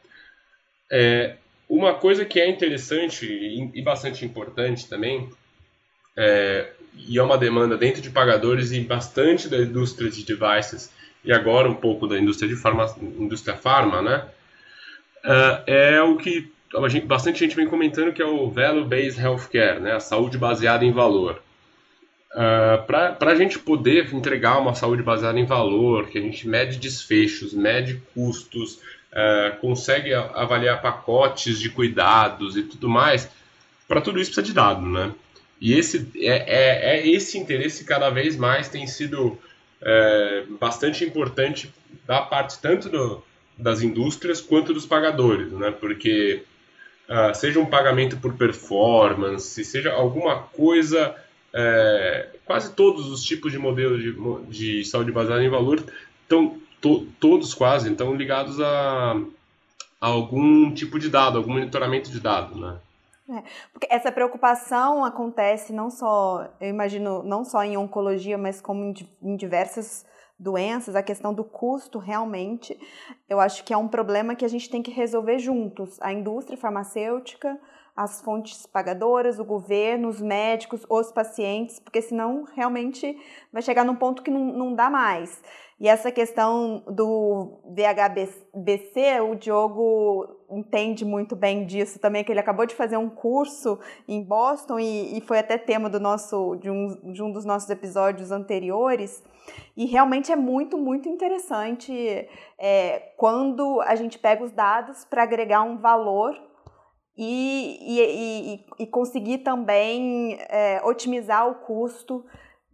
É, 0.91 1.37
uma 1.69 1.95
coisa 1.95 2.25
que 2.25 2.41
é 2.41 2.49
interessante 2.49 3.27
e, 3.75 3.83
bastante 3.83 4.25
importante 4.25 4.89
também, 4.89 5.29
é, 6.17 6.71
e 6.97 7.19
é 7.19 7.23
uma 7.23 7.39
demanda 7.39 7.77
dentro 7.77 8.01
de 8.01 8.11
pagadores 8.11 8.73
e 8.73 8.81
bastante 8.81 9.49
da 9.49 9.59
indústria 9.59 10.11
de 10.11 10.25
devices, 10.25 10.91
e 11.25 11.33
agora 11.33 11.69
um 11.69 11.75
pouco 11.75 12.07
da 12.07 12.19
indústria 12.19 12.49
de 12.49 12.57
farma, 12.57 12.87
indústria 13.01 13.57
farma, 13.57 14.01
né? 14.01 14.25
Uh, 15.25 15.63
é 15.67 16.03
o 16.03 16.17
que 16.17 16.51
gente, 16.89 17.07
bastante 17.07 17.41
gente 17.41 17.57
vem 17.57 17.67
comentando 17.67 18.13
que 18.13 18.23
é 18.23 18.27
o 18.27 18.51
Value-Based 18.51 19.21
Healthcare, 19.21 19.81
né? 19.81 19.93
a 19.93 20.01
saúde 20.01 20.37
baseada 20.37 20.85
em 20.85 20.93
valor. 20.93 21.43
Uh, 22.33 22.85
Para 22.87 23.33
a 23.33 23.35
gente 23.35 23.59
poder 23.59 24.15
entregar 24.15 24.59
uma 24.59 24.75
saúde 24.75 25.03
baseada 25.03 25.39
em 25.39 25.47
valor, 25.47 26.09
que 26.09 26.19
a 26.19 26.21
gente 26.21 26.47
mede 26.47 26.79
desfechos, 26.79 27.55
mede 27.55 28.03
custos, 28.15 28.81
uh, 29.13 29.57
consegue 29.61 30.13
avaliar 30.15 30.81
pacotes 30.83 31.59
de 31.59 31.71
cuidados 31.71 32.57
e 32.57 32.63
tudo 32.63 32.89
mais, 32.89 33.29
para 33.87 34.01
tudo 34.01 34.21
isso 34.21 34.31
precisa 34.31 34.47
de 34.47 34.53
dado, 34.53 34.83
né? 34.83 35.13
E 35.61 35.73
esse, 35.75 36.09
é, 36.17 36.37
é, 36.47 36.97
é 36.97 37.09
esse 37.09 37.37
interesse 37.37 37.85
cada 37.85 38.11
vez 38.11 38.37
mais 38.37 38.69
tem 38.69 38.87
sido 38.87 39.39
é, 39.81 40.45
bastante 40.61 41.05
importante 41.05 41.73
da 42.07 42.21
parte 42.23 42.61
tanto 42.61 42.89
do, 42.89 43.25
das 43.57 43.83
indústrias 43.83 44.41
quanto 44.41 44.73
dos 44.73 44.87
pagadores, 44.87 45.51
né? 45.53 45.71
Porque 45.71 46.43
uh, 47.09 47.35
seja 47.35 47.59
um 47.59 47.67
pagamento 47.67 48.17
por 48.19 48.35
performance, 48.35 49.65
seja 49.65 49.93
alguma 49.93 50.43
coisa, 50.43 51.15
é, 51.53 52.29
quase 52.45 52.73
todos 52.75 53.09
os 53.09 53.25
tipos 53.25 53.51
de 53.51 53.59
modelos 53.59 54.01
de, 54.03 54.15
de 54.49 54.85
saúde 54.85 55.11
baseada 55.11 55.43
em 55.43 55.49
valor 55.49 55.83
estão 56.23 56.61
to, 56.81 57.07
todos 57.21 57.55
quase 57.55 57.91
estão 57.91 58.15
ligados 58.15 58.61
a, 58.61 59.13
a, 60.01 60.07
algum 60.07 60.73
tipo 60.73 60.99
de 60.99 61.09
dado, 61.09 61.39
algum 61.39 61.53
monitoramento 61.53 62.11
de 62.11 62.21
dado, 62.21 62.59
né? 62.59 62.77
É, 63.31 63.43
porque 63.73 63.87
essa 63.91 64.11
preocupação 64.11 65.05
acontece 65.05 65.71
não 65.71 65.91
só, 65.91 66.49
eu 66.59 66.69
imagino, 66.69 67.23
não 67.23 67.45
só 67.45 67.63
em 67.63 67.77
oncologia, 67.77 68.39
mas 68.39 68.59
como 68.61 68.83
em, 68.83 68.95
em 69.23 69.37
diversas 69.37 70.07
doenças, 70.39 70.95
a 70.95 71.03
questão 71.03 71.35
do 71.35 71.45
custo 71.45 71.99
realmente, 71.99 72.79
eu 73.29 73.41
acho 73.41 73.65
que 73.65 73.75
é 73.75 73.77
um 73.77 73.89
problema 73.89 74.35
que 74.35 74.45
a 74.45 74.49
gente 74.49 74.71
tem 74.71 74.83
que 74.83 74.91
resolver 74.91 75.39
juntos. 75.39 75.99
A 76.01 76.13
indústria 76.13 76.57
farmacêutica, 76.57 77.59
as 77.97 78.23
fontes 78.23 78.65
pagadoras, 78.65 79.41
o 79.41 79.45
governo, 79.45 80.09
os 80.09 80.21
médicos, 80.21 80.87
os 80.89 81.11
pacientes, 81.11 81.81
porque 81.81 82.01
senão 82.01 82.45
realmente 82.55 83.19
vai 83.53 83.61
chegar 83.61 83.85
num 83.85 83.97
ponto 83.97 84.23
que 84.23 84.31
não, 84.31 84.45
não 84.45 84.75
dá 84.75 84.89
mais. 84.89 85.43
E 85.81 85.87
essa 85.87 86.11
questão 86.11 86.83
do 86.89 87.61
VHBC, 87.65 89.21
o 89.21 89.37
Diogo 89.37 90.27
entende 90.51 91.05
muito 91.05 91.37
bem 91.37 91.65
disso 91.67 92.01
também, 92.01 92.25
que 92.25 92.33
ele 92.33 92.41
acabou 92.41 92.67
de 92.67 92.75
fazer 92.75 92.97
um 92.97 93.09
curso 93.09 93.79
em 94.09 94.21
Boston 94.21 94.81
e, 94.81 95.17
e 95.17 95.21
foi 95.21 95.39
até 95.39 95.57
tema 95.57 95.89
do 95.89 96.01
nosso, 96.01 96.57
de, 96.57 96.69
um, 96.69 97.13
de 97.13 97.23
um 97.23 97.31
dos 97.31 97.45
nossos 97.45 97.71
episódios 97.71 98.33
anteriores. 98.33 99.23
E 99.77 99.87
realmente 99.87 100.33
é 100.33 100.37
muito, 100.37 100.77
muito 100.77 101.09
interessante 101.09 102.29
é, 102.59 102.99
quando 103.17 103.81
a 103.83 103.95
gente 103.95 104.19
pega 104.19 104.43
os 104.43 104.51
dados 104.51 105.05
para 105.05 105.23
agregar 105.23 105.63
um 105.63 105.79
valor 105.79 106.35
e, 107.17 107.79
e, 107.83 108.01
e, 108.01 108.67
e 108.81 108.87
conseguir 108.87 109.39
também 109.39 110.39
é, 110.49 110.81
otimizar 110.85 111.49
o 111.49 111.55
custo 111.57 112.25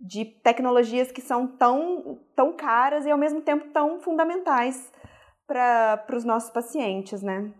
de 0.04 0.26
tecnologias 0.26 1.10
que 1.10 1.22
são 1.22 1.46
tão, 1.46 2.18
tão 2.36 2.52
caras 2.52 3.06
e 3.06 3.10
ao 3.10 3.16
mesmo 3.16 3.40
tempo 3.40 3.68
tão 3.72 3.98
fundamentais 4.00 4.92
para 5.46 6.04
os 6.14 6.24
nossos 6.24 6.50
pacientes, 6.50 7.22
né? 7.22 7.50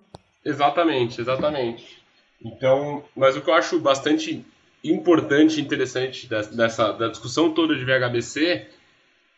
Exatamente, 0.44 1.22
exatamente. 1.22 2.04
Então, 2.44 3.02
mas 3.16 3.35
o 3.35 3.40
que 3.40 3.48
eu 3.48 3.54
acho 3.54 3.80
bastante 3.80 4.44
importante 4.85 5.59
e 5.59 5.62
interessante 5.62 6.28
dessa, 6.28 6.92
da 6.92 7.09
discussão 7.09 7.54
toda 7.54 7.74
de 7.74 7.85
VHBC 7.85 8.66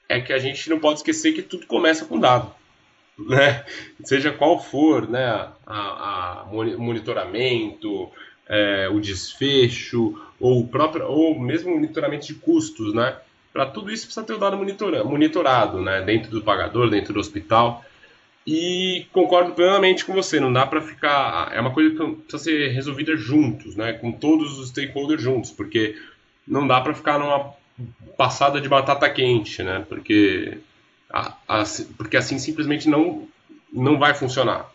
é 0.09 0.21
que 0.21 0.33
a 0.33 0.39
gente 0.39 0.69
não 0.69 0.81
pode 0.81 0.99
esquecer 0.99 1.33
que 1.33 1.43
tudo 1.43 1.65
começa 1.67 2.05
com 2.07 2.19
dado. 2.19 2.53
Né? 3.17 3.65
Seja 4.03 4.33
qual 4.33 4.59
for 4.59 5.09
né, 5.09 5.49
a, 5.65 6.43
a 6.43 6.45
monitoramento, 6.51 8.11
é, 8.49 8.89
o 8.89 9.01
desfecho, 9.01 10.19
ou, 10.39 10.61
o 10.61 10.69
próprio, 10.69 11.07
ou 11.07 11.39
mesmo 11.39 11.75
monitoramento 11.75 12.27
de 12.27 12.35
custos, 12.35 12.95
né? 12.95 13.17
Para 13.53 13.67
tudo 13.67 13.91
isso 13.91 14.05
precisa 14.05 14.27
ter 14.27 14.35
o 14.35 14.39
dado 14.39 14.57
monitorado, 14.57 15.81
né? 15.81 16.03
Dentro 16.03 16.31
do 16.31 16.43
pagador, 16.43 16.91
dentro 16.91 17.15
do 17.15 17.21
hospital. 17.21 17.85
E 18.47 19.07
concordo 19.13 19.53
plenamente 19.53 20.05
com 20.05 20.13
você, 20.13 20.39
não 20.39 20.53
dá 20.53 20.65
para 20.65 20.81
ficar. 20.81 21.51
É 21.53 21.61
uma 21.61 21.73
coisa 21.73 21.91
que 21.91 21.97
precisa 21.97 22.39
ser 22.39 22.69
resolvida 22.69 23.17
juntos, 23.17 23.75
né? 23.75 23.95
Com 23.95 24.13
todos 24.13 24.59
os 24.59 24.69
stakeholders 24.69 25.23
juntos, 25.23 25.51
porque 25.51 25.97
não 26.47 26.67
dá 26.67 26.81
para 26.81 26.95
ficar 26.95 27.19
numa 27.19 27.55
passada 28.17 28.61
de 28.61 28.69
batata 28.69 29.09
quente, 29.11 29.63
né? 29.63 29.85
Porque, 29.89 30.59
porque 31.97 32.17
assim 32.17 32.39
simplesmente 32.39 32.89
não, 32.89 33.27
não 33.73 33.99
vai 33.99 34.15
funcionar. 34.15 34.71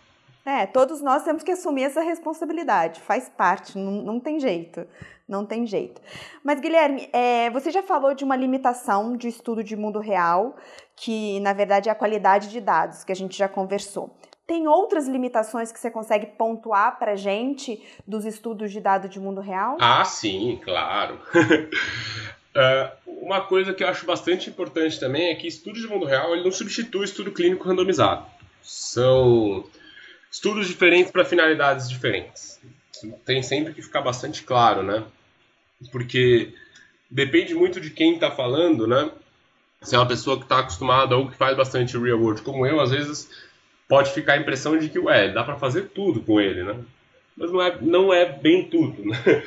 É, 0.46 0.66
todos 0.66 1.02
nós 1.02 1.24
temos 1.24 1.44
que 1.44 1.52
assumir 1.52 1.84
essa 1.84 2.02
responsabilidade, 2.02 3.00
faz 3.02 3.30
parte, 3.30 3.78
não, 3.78 3.92
não 3.92 4.20
tem 4.20 4.40
jeito, 4.40 4.88
não 5.28 5.46
tem 5.46 5.68
jeito. 5.68 6.02
Mas, 6.44 6.60
Guilherme, 6.60 7.10
é, 7.14 7.50
você 7.52 7.70
já 7.70 7.84
falou 7.84 8.16
de 8.16 8.24
uma 8.24 8.36
limitação 8.36 9.16
de 9.16 9.28
estudo 9.28 9.64
de 9.64 9.76
mundo 9.76 10.00
real, 10.00 10.56
que 10.96 11.40
na 11.42 11.54
verdade 11.54 11.90
é 11.90 11.92
a 11.92 11.96
qualidade 11.96 12.50
de 12.50 12.60
dados, 12.60 13.04
que 13.04 13.12
a 13.12 13.16
gente 13.16 13.38
já 13.38 13.48
conversou. 13.48 14.16
Tem 14.48 14.68
outras 14.68 15.08
limitações 15.08 15.72
que 15.72 15.80
você 15.80 15.90
consegue 15.90 16.26
pontuar 16.26 16.98
para 17.00 17.16
gente 17.16 17.82
dos 18.06 18.26
estudos 18.26 18.72
de 18.72 18.82
dados 18.82 19.10
de 19.10 19.20
mundo 19.20 19.40
real? 19.40 19.78
Ah, 19.80 20.04
sim, 20.04 20.60
claro. 20.64 21.20
Uh, 21.36 22.92
uma 23.24 23.42
coisa 23.42 23.74
que 23.74 23.84
eu 23.84 23.88
acho 23.88 24.06
bastante 24.06 24.50
importante 24.50 25.00
também 25.00 25.30
é 25.32 25.36
que 25.36 25.48
estudo 25.48 25.80
de 25.80 25.88
mundo 25.88 26.06
real 26.06 26.34
ele 26.34 26.44
não 26.44 26.52
substitui 26.52 27.06
estudo 27.06 27.32
clínico 27.32 27.66
randomizado. 27.66 28.26
São 28.62 29.64
estudos 30.32 30.68
diferentes 30.68 31.12
para 31.12 31.26
finalidades 31.26 31.90
diferentes. 31.90 32.60
Tem 33.26 33.44
sempre 33.44 33.74
que 33.74 33.82
ficar 33.82 34.02
bastante 34.02 34.44
claro, 34.44 34.82
né? 34.82 35.04
Porque 35.92 36.54
depende 37.10 37.54
muito 37.54 37.82
de 37.82 37.90
quem 37.90 38.14
está 38.14 38.32
falando, 38.32 38.88
né? 38.88 39.12
Se 39.82 39.96
é 39.96 39.98
uma 39.98 40.08
pessoa 40.08 40.38
que 40.38 40.44
está 40.44 40.60
acostumada 40.60 41.18
ou 41.18 41.30
que 41.30 41.36
faz 41.36 41.58
bastante 41.58 41.98
real 41.98 42.20
world, 42.20 42.42
como 42.44 42.66
eu, 42.66 42.80
às 42.80 42.92
vezes 42.92 43.30
pode 43.88 44.12
ficar 44.14 44.34
a 44.34 44.38
impressão 44.38 44.78
de 44.78 44.88
que, 44.90 45.00
ué, 45.00 45.30
dá 45.30 45.44
para 45.44 45.58
fazer 45.58 45.90
tudo 45.90 46.22
com 46.22 46.40
ele, 46.40 46.64
né? 46.64 46.80
Mas 47.36 47.52
não 47.52 47.62
é, 47.62 47.78
não 47.82 48.14
é 48.14 48.26
bem 48.26 48.68
tudo, 48.70 49.06
né? 49.06 49.18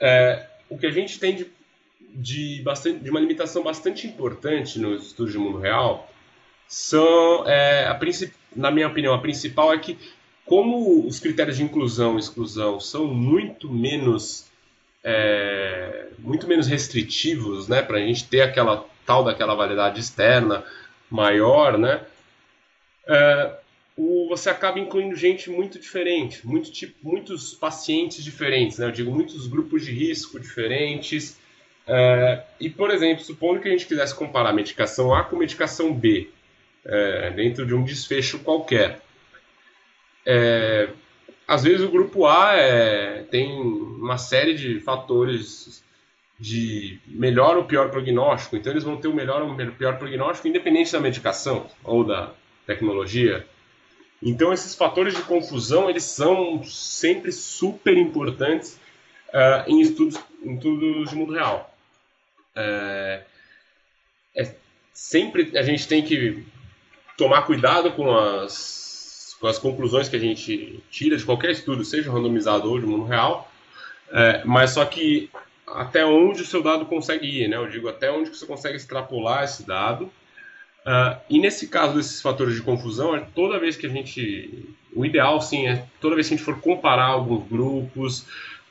É, 0.00 0.46
o 0.68 0.78
que 0.78 0.86
a 0.86 0.92
gente 0.92 1.18
tem 1.18 1.34
de 1.34 1.50
de, 2.10 2.62
bastante, 2.62 3.00
de 3.00 3.10
uma 3.10 3.20
limitação 3.20 3.62
bastante 3.62 4.06
importante 4.06 4.78
no 4.78 4.94
estudo 4.94 5.30
de 5.30 5.38
mundo 5.38 5.58
real 5.58 6.10
são, 6.66 7.46
é, 7.46 7.86
a 7.86 7.98
na 8.54 8.70
minha 8.70 8.88
opinião, 8.88 9.14
a 9.14 9.18
principal 9.18 9.72
é 9.72 9.78
que 9.78 9.98
como 10.48 11.06
os 11.06 11.20
critérios 11.20 11.58
de 11.58 11.62
inclusão 11.62 12.16
e 12.16 12.18
exclusão 12.18 12.80
são 12.80 13.06
muito 13.06 13.70
menos 13.70 14.48
é, 15.04 16.08
muito 16.18 16.48
menos 16.48 16.66
restritivos, 16.66 17.68
né, 17.68 17.82
para 17.82 17.98
a 17.98 18.00
gente 18.00 18.24
ter 18.24 18.40
aquela 18.40 18.84
tal 19.06 19.24
daquela 19.24 19.54
validade 19.54 20.00
externa 20.00 20.64
maior, 21.10 21.78
né, 21.78 22.00
é, 23.06 23.52
o, 23.96 24.28
você 24.28 24.50
acaba 24.50 24.78
incluindo 24.78 25.14
gente 25.14 25.50
muito 25.50 25.78
diferente, 25.78 26.46
muito 26.46 26.70
tipo, 26.72 26.94
muitos 27.02 27.54
pacientes 27.54 28.24
diferentes, 28.24 28.78
né, 28.78 28.86
eu 28.86 28.90
digo 28.90 29.10
muitos 29.10 29.46
grupos 29.46 29.84
de 29.84 29.92
risco 29.92 30.40
diferentes, 30.40 31.38
é, 31.86 32.42
e, 32.60 32.68
por 32.68 32.90
exemplo, 32.90 33.24
supondo 33.24 33.60
que 33.60 33.68
a 33.68 33.70
gente 33.70 33.86
quisesse 33.86 34.14
comparar 34.14 34.52
medicação 34.52 35.14
A 35.14 35.24
com 35.24 35.36
medicação 35.36 35.94
B, 35.94 36.28
é, 36.84 37.30
dentro 37.30 37.66
de 37.66 37.74
um 37.74 37.84
desfecho 37.84 38.40
qualquer, 38.40 39.00
é, 40.28 40.90
às 41.46 41.62
vezes 41.62 41.80
o 41.80 41.90
grupo 41.90 42.26
A 42.26 42.54
é, 42.54 43.22
tem 43.24 43.50
uma 43.60 44.18
série 44.18 44.54
de 44.54 44.80
fatores 44.80 45.82
de 46.38 47.00
melhor 47.06 47.56
ou 47.56 47.64
pior 47.64 47.90
prognóstico, 47.90 48.56
então 48.56 48.72
eles 48.72 48.84
vão 48.84 48.96
ter 48.96 49.08
o 49.08 49.14
melhor 49.14 49.42
ou 49.42 49.56
pior 49.72 49.98
prognóstico 49.98 50.46
independente 50.46 50.92
da 50.92 51.00
medicação 51.00 51.66
ou 51.82 52.04
da 52.04 52.32
tecnologia. 52.66 53.46
Então 54.22 54.52
esses 54.52 54.74
fatores 54.74 55.16
de 55.16 55.22
confusão 55.22 55.88
eles 55.88 56.04
são 56.04 56.62
sempre 56.62 57.32
super 57.32 57.96
importantes 57.96 58.78
uh, 59.30 59.68
em 59.68 59.80
estudos, 59.80 60.20
em 60.44 60.54
estudos 60.54 61.10
de 61.10 61.16
mundo 61.16 61.32
real 61.32 61.74
é, 62.58 63.22
é, 64.36 64.54
sempre 64.92 65.56
a 65.56 65.62
gente 65.62 65.86
tem 65.86 66.02
que 66.02 66.44
tomar 67.16 67.42
cuidado 67.42 67.92
com 67.92 68.16
as 68.16 68.87
as 69.42 69.58
conclusões 69.58 70.08
que 70.08 70.16
a 70.16 70.20
gente 70.20 70.82
tira 70.90 71.16
de 71.16 71.24
qualquer 71.24 71.50
estudo, 71.50 71.84
seja 71.84 72.10
randomizado 72.10 72.70
ou 72.70 72.78
de 72.78 72.86
mundo 72.86 73.04
real, 73.04 73.50
é, 74.10 74.42
mas 74.44 74.70
só 74.70 74.84
que 74.84 75.30
até 75.66 76.04
onde 76.04 76.42
o 76.42 76.46
seu 76.46 76.62
dado 76.62 76.86
consegue 76.86 77.26
ir, 77.26 77.48
né? 77.48 77.56
Eu 77.56 77.68
digo 77.68 77.88
até 77.88 78.10
onde 78.10 78.30
você 78.30 78.46
consegue 78.46 78.76
extrapolar 78.76 79.44
esse 79.44 79.66
dado. 79.66 80.04
Uh, 80.86 81.20
e 81.28 81.38
nesse 81.38 81.68
caso 81.68 81.94
desses 81.94 82.22
fatores 82.22 82.54
de 82.54 82.62
confusão, 82.62 83.14
é 83.14 83.20
toda 83.34 83.58
vez 83.58 83.76
que 83.76 83.86
a 83.86 83.90
gente, 83.90 84.74
o 84.94 85.04
ideal 85.04 85.40
sim 85.40 85.66
é 85.66 85.84
toda 86.00 86.14
vez 86.14 86.28
que 86.28 86.34
a 86.34 86.36
gente 86.36 86.46
for 86.46 86.58
comparar 86.60 87.06
alguns 87.06 87.46
grupos, 87.46 88.20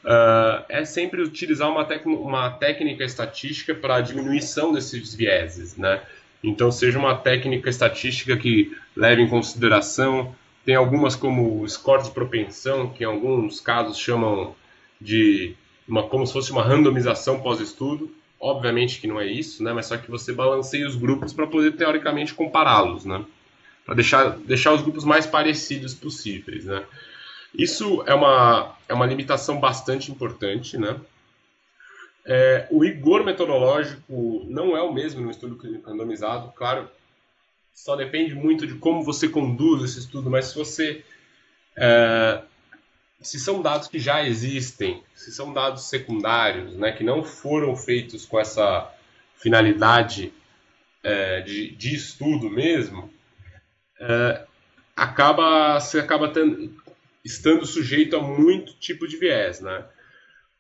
uh, 0.03 0.63
é 0.67 0.83
sempre 0.83 1.21
utilizar 1.21 1.69
uma, 1.69 1.87
uma 2.05 2.49
técnica 2.49 3.03
estatística 3.03 3.75
para 3.75 4.01
diminuição 4.01 4.73
desses 4.73 5.13
vieses, 5.13 5.77
né? 5.77 6.01
Então 6.43 6.71
seja 6.71 6.97
uma 6.97 7.15
técnica 7.15 7.69
estatística 7.69 8.35
que 8.35 8.75
leve 8.95 9.21
em 9.21 9.29
consideração, 9.29 10.33
tem 10.67 10.75
algumas 10.75 11.15
como 11.15 11.61
o 11.61 11.69
score 11.69 12.03
de 12.03 12.11
propensão, 12.11 12.89
que 12.89 13.01
em 13.01 13.07
alguns 13.07 13.61
casos 13.61 13.97
chamam 13.97 14.53
de 14.99 15.55
uma, 15.87 16.03
como 16.03 16.27
se 16.27 16.33
fosse 16.33 16.51
uma 16.51 16.61
randomização 16.61 17.39
pós-estudo. 17.39 18.13
Obviamente 18.37 18.99
que 18.99 19.07
não 19.07 19.17
é 19.17 19.25
isso, 19.25 19.63
né? 19.63 19.71
Mas 19.71 19.85
só 19.85 19.95
que 19.95 20.11
você 20.11 20.33
balanceia 20.33 20.85
os 20.85 20.97
grupos 20.97 21.31
para 21.31 21.47
poder 21.47 21.77
teoricamente 21.77 22.33
compará-los, 22.33 23.05
né? 23.05 23.23
Para 23.85 23.95
deixar, 23.95 24.31
deixar 24.39 24.73
os 24.73 24.81
grupos 24.81 25.05
mais 25.05 25.25
parecidos 25.25 25.93
possíveis, 25.93 26.65
né? 26.65 26.83
Isso 27.57 28.03
é 28.05 28.13
uma, 28.13 28.75
é 28.89 28.93
uma 28.93 29.05
limitação 29.05 29.61
bastante 29.61 30.11
importante, 30.11 30.77
né? 30.77 30.99
É, 32.25 32.67
o 32.69 32.83
rigor 32.83 33.23
metodológico 33.23 34.45
não 34.49 34.75
é 34.75 34.81
o 34.81 34.93
mesmo 34.93 35.21
no 35.21 35.31
estudo 35.31 35.57
randomizado, 35.85 36.51
claro, 36.57 36.89
só 37.77 37.95
depende 37.95 38.33
muito 38.33 38.65
de 38.65 38.73
como 38.73 39.03
você 39.03 39.29
conduz 39.29 39.83
esse 39.83 39.99
estudo, 39.99 40.31
mas 40.31 40.47
se 40.47 40.55
você 40.55 41.05
é, 41.77 42.41
se 43.21 43.39
são 43.39 43.61
dados 43.61 43.87
que 43.87 43.99
já 43.99 44.25
existem, 44.25 45.03
se 45.13 45.31
são 45.31 45.53
dados 45.53 45.83
secundários, 45.83 46.75
né, 46.75 46.91
que 46.91 47.03
não 47.03 47.23
foram 47.23 47.75
feitos 47.75 48.25
com 48.25 48.39
essa 48.39 48.91
finalidade 49.35 50.33
é, 51.03 51.41
de, 51.41 51.69
de, 51.75 51.95
estudo 51.95 52.49
mesmo, 52.49 53.13
é, 53.99 54.43
acaba 54.95 55.79
você 55.79 55.99
acaba 55.99 56.29
tendo, 56.29 56.75
estando 57.23 57.63
sujeito 57.63 58.15
a 58.15 58.21
muito 58.21 58.73
tipo 58.73 59.07
de 59.07 59.17
viés, 59.17 59.61
né? 59.61 59.85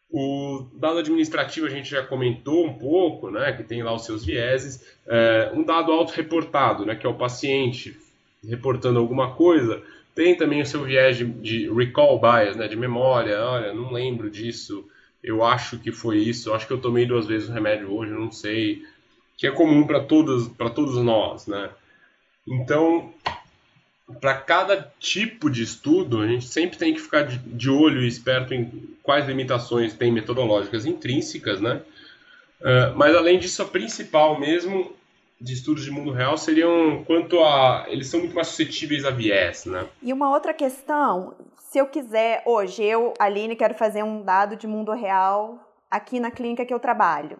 O 0.09 0.65
dado 0.73 0.99
administrativo 0.99 1.67
a 1.67 1.69
gente 1.69 1.89
já 1.89 2.01
comentou 2.01 2.65
um 2.65 2.73
pouco, 2.73 3.29
né, 3.29 3.51
que 3.51 3.63
tem 3.63 3.83
lá 3.83 3.93
os 3.93 4.05
seus 4.05 4.25
vieses. 4.25 4.85
É, 5.05 5.51
um 5.53 5.63
dado 5.63 5.91
autorreportado, 5.91 6.85
né, 6.85 6.95
que 6.95 7.05
é 7.05 7.09
o 7.09 7.13
paciente 7.13 7.97
reportando 8.47 8.99
alguma 8.99 9.33
coisa, 9.33 9.83
tem 10.15 10.35
também 10.35 10.61
o 10.61 10.65
seu 10.65 10.83
viés 10.83 11.17
de, 11.17 11.25
de 11.25 11.71
recall 11.71 12.19
bias, 12.19 12.55
né, 12.55 12.67
de 12.67 12.75
memória. 12.75 13.39
Olha, 13.39 13.73
não 13.73 13.91
lembro 13.91 14.31
disso. 14.31 14.87
Eu 15.23 15.43
acho 15.43 15.77
que 15.77 15.91
foi 15.91 16.17
isso. 16.17 16.49
Eu 16.49 16.55
acho 16.55 16.65
que 16.65 16.73
eu 16.73 16.81
tomei 16.81 17.05
duas 17.05 17.27
vezes 17.27 17.49
o 17.49 17.53
remédio 17.53 17.93
hoje, 17.93 18.11
não 18.13 18.31
sei. 18.31 18.83
Que 19.37 19.45
é 19.45 19.51
comum 19.51 19.85
para 19.85 19.99
todos, 19.99 20.47
todos 20.73 20.95
nós, 21.03 21.45
né? 21.45 21.69
Então, 22.47 23.13
para 24.19 24.35
cada 24.35 24.91
tipo 24.99 25.49
de 25.49 25.63
estudo, 25.63 26.21
a 26.21 26.27
gente 26.27 26.45
sempre 26.45 26.77
tem 26.77 26.93
que 26.93 26.99
ficar 27.01 27.23
de, 27.23 27.69
olho 27.69 28.01
e 28.01 28.07
esperto 28.07 28.53
em 28.53 28.95
quais 29.03 29.27
limitações 29.27 29.93
tem 29.93 30.11
metodológicas 30.11 30.85
intrínsecas, 30.85 31.59
né? 31.59 31.81
Uh, 32.61 32.95
mas 32.95 33.15
além 33.15 33.37
disso, 33.37 33.61
a 33.61 33.65
principal 33.65 34.39
mesmo 34.39 34.95
de 35.39 35.53
estudos 35.53 35.83
de 35.83 35.91
mundo 35.91 36.11
real 36.11 36.37
seriam 36.37 37.03
quanto 37.03 37.39
a. 37.43 37.85
Eles 37.87 38.07
são 38.07 38.21
muito 38.21 38.33
mais 38.33 38.47
suscetíveis 38.47 39.05
a 39.05 39.11
viés, 39.11 39.65
né? 39.65 39.85
E 40.01 40.11
uma 40.11 40.31
outra 40.31 40.53
questão, 40.53 41.35
se 41.69 41.77
eu 41.77 41.85
quiser, 41.85 42.41
hoje, 42.45 42.83
eu, 42.83 43.13
Aline, 43.19 43.55
quero 43.55 43.75
fazer 43.75 44.03
um 44.03 44.23
dado 44.23 44.55
de 44.55 44.65
mundo 44.65 44.93
real 44.93 45.59
aqui 45.91 46.19
na 46.19 46.31
clínica 46.31 46.65
que 46.65 46.73
eu 46.73 46.79
trabalho. 46.79 47.37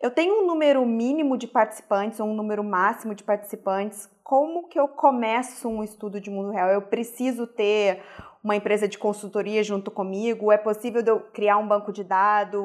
Eu 0.00 0.10
tenho 0.10 0.42
um 0.42 0.46
número 0.46 0.84
mínimo 0.86 1.36
de 1.36 1.46
participantes 1.46 2.20
ou 2.20 2.28
um 2.28 2.34
número 2.34 2.62
máximo 2.62 3.14
de 3.14 3.24
participantes. 3.24 4.08
Como 4.28 4.68
que 4.68 4.78
eu 4.78 4.86
começo 4.86 5.66
um 5.70 5.82
estudo 5.82 6.20
de 6.20 6.28
mundo 6.28 6.50
real? 6.50 6.68
Eu 6.68 6.82
preciso 6.82 7.46
ter 7.46 8.02
uma 8.44 8.54
empresa 8.54 8.86
de 8.86 8.98
consultoria 8.98 9.64
junto 9.64 9.90
comigo? 9.90 10.52
É 10.52 10.58
possível 10.58 11.02
eu 11.06 11.18
criar 11.18 11.56
um 11.56 11.66
banco 11.66 11.90
de 11.90 12.04
dados 12.04 12.62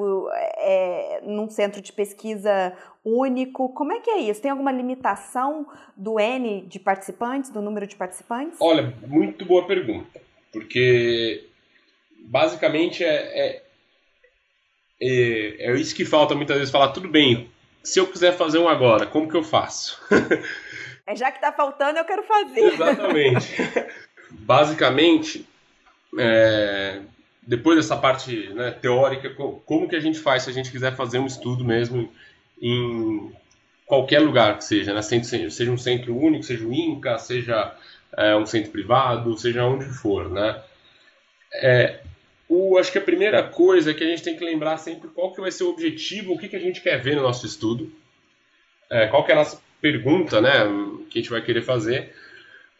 é, 0.58 1.22
num 1.24 1.50
centro 1.50 1.82
de 1.82 1.94
pesquisa 1.94 2.74
único? 3.02 3.70
Como 3.70 3.94
é 3.94 4.02
que 4.02 4.10
é 4.10 4.20
isso? 4.20 4.42
Tem 4.42 4.52
alguma 4.52 4.74
limitação 4.74 5.66
do 5.96 6.20
N 6.20 6.64
de 6.64 6.80
participantes, 6.80 7.50
do 7.50 7.62
número 7.62 7.88
de 7.88 7.96
participantes? 7.96 8.58
Olha, 8.60 8.94
muito 9.08 9.46
boa 9.46 9.66
pergunta, 9.66 10.20
porque 10.52 11.48
basicamente 12.26 13.06
é, 13.06 13.16
é, 13.40 13.64
é, 15.02 15.72
é 15.72 15.76
isso 15.76 15.96
que 15.96 16.04
falta 16.04 16.36
muitas 16.36 16.58
vezes 16.58 16.74
falar, 16.74 16.90
tudo 16.90 17.08
bem, 17.08 17.50
se 17.82 18.02
eu 18.02 18.08
quiser 18.08 18.36
fazer 18.36 18.58
um 18.58 18.68
agora, 18.68 19.06
como 19.06 19.30
que 19.30 19.38
eu 19.38 19.44
faço? 19.44 20.02
é 21.06 21.16
já 21.16 21.32
que 21.32 21.38
está 21.38 21.52
faltando, 21.52 22.00
eu 22.00 22.06
quero 22.06 22.24
fazer. 22.24 22.60
Exatamente. 22.60 23.56
Basicamente, 24.32 25.48
é, 26.18 27.02
depois 27.42 27.78
dessa 27.78 27.98
parte 27.98 28.50
né, 28.50 28.72
teórica, 28.72 29.30
como 29.66 29.88
que 29.88 29.96
a 29.96 30.00
gente 30.00 30.20
faz 30.20 30.44
se 30.44 30.50
a 30.50 30.54
gente 30.54 30.72
quiser 30.72 30.96
fazer 30.96 31.20
um 31.20 31.28
estudo 31.28 31.64
mesmo 31.64 32.12
em 32.62 33.34
qualquer 33.86 34.20
lugar 34.20 34.58
que 34.58 34.64
seja, 34.64 34.94
né? 34.94 35.02
seja 35.02 35.72
um 35.72 35.78
centro 35.78 36.18
único, 36.18 36.44
seja 36.44 36.66
o 36.66 36.74
INCA, 36.74 37.18
seja 37.20 37.76
é, 38.16 38.36
um 38.36 38.46
centro 38.46 38.72
privado, 38.72 39.38
seja 39.38 39.66
onde 39.66 39.86
for, 39.86 40.30
né? 40.30 40.62
É, 41.56 42.00
o, 42.48 42.78
acho 42.78 42.92
que 42.92 42.98
a 42.98 43.02
primeira 43.02 43.44
coisa 43.44 43.92
é 43.92 43.94
que 43.94 44.04
a 44.04 44.08
gente 44.08 44.24
tem 44.24 44.36
que 44.36 44.44
lembrar 44.44 44.78
sempre 44.78 45.10
qual 45.10 45.34
que 45.34 45.42
vai 45.42 45.52
ser 45.52 45.66
o 45.66 45.70
objetivo, 45.70 46.34
o 46.34 46.38
que, 46.38 46.48
que 46.48 46.56
a 46.56 46.60
gente 46.60 46.82
quer 46.82 47.02
ver 47.02 47.16
no 47.16 47.22
nosso 47.22 47.46
estudo, 47.46 47.92
é, 48.90 49.08
qual 49.08 49.24
que 49.24 49.32
é 49.32 49.36
a 49.36 49.40
nossa 49.40 49.62
pergunta, 49.84 50.42
né, 50.42 50.66
que 51.10 51.20
a 51.20 51.22
gente 51.22 51.30
vai 51.30 51.44
querer 51.44 51.62
fazer, 51.62 52.14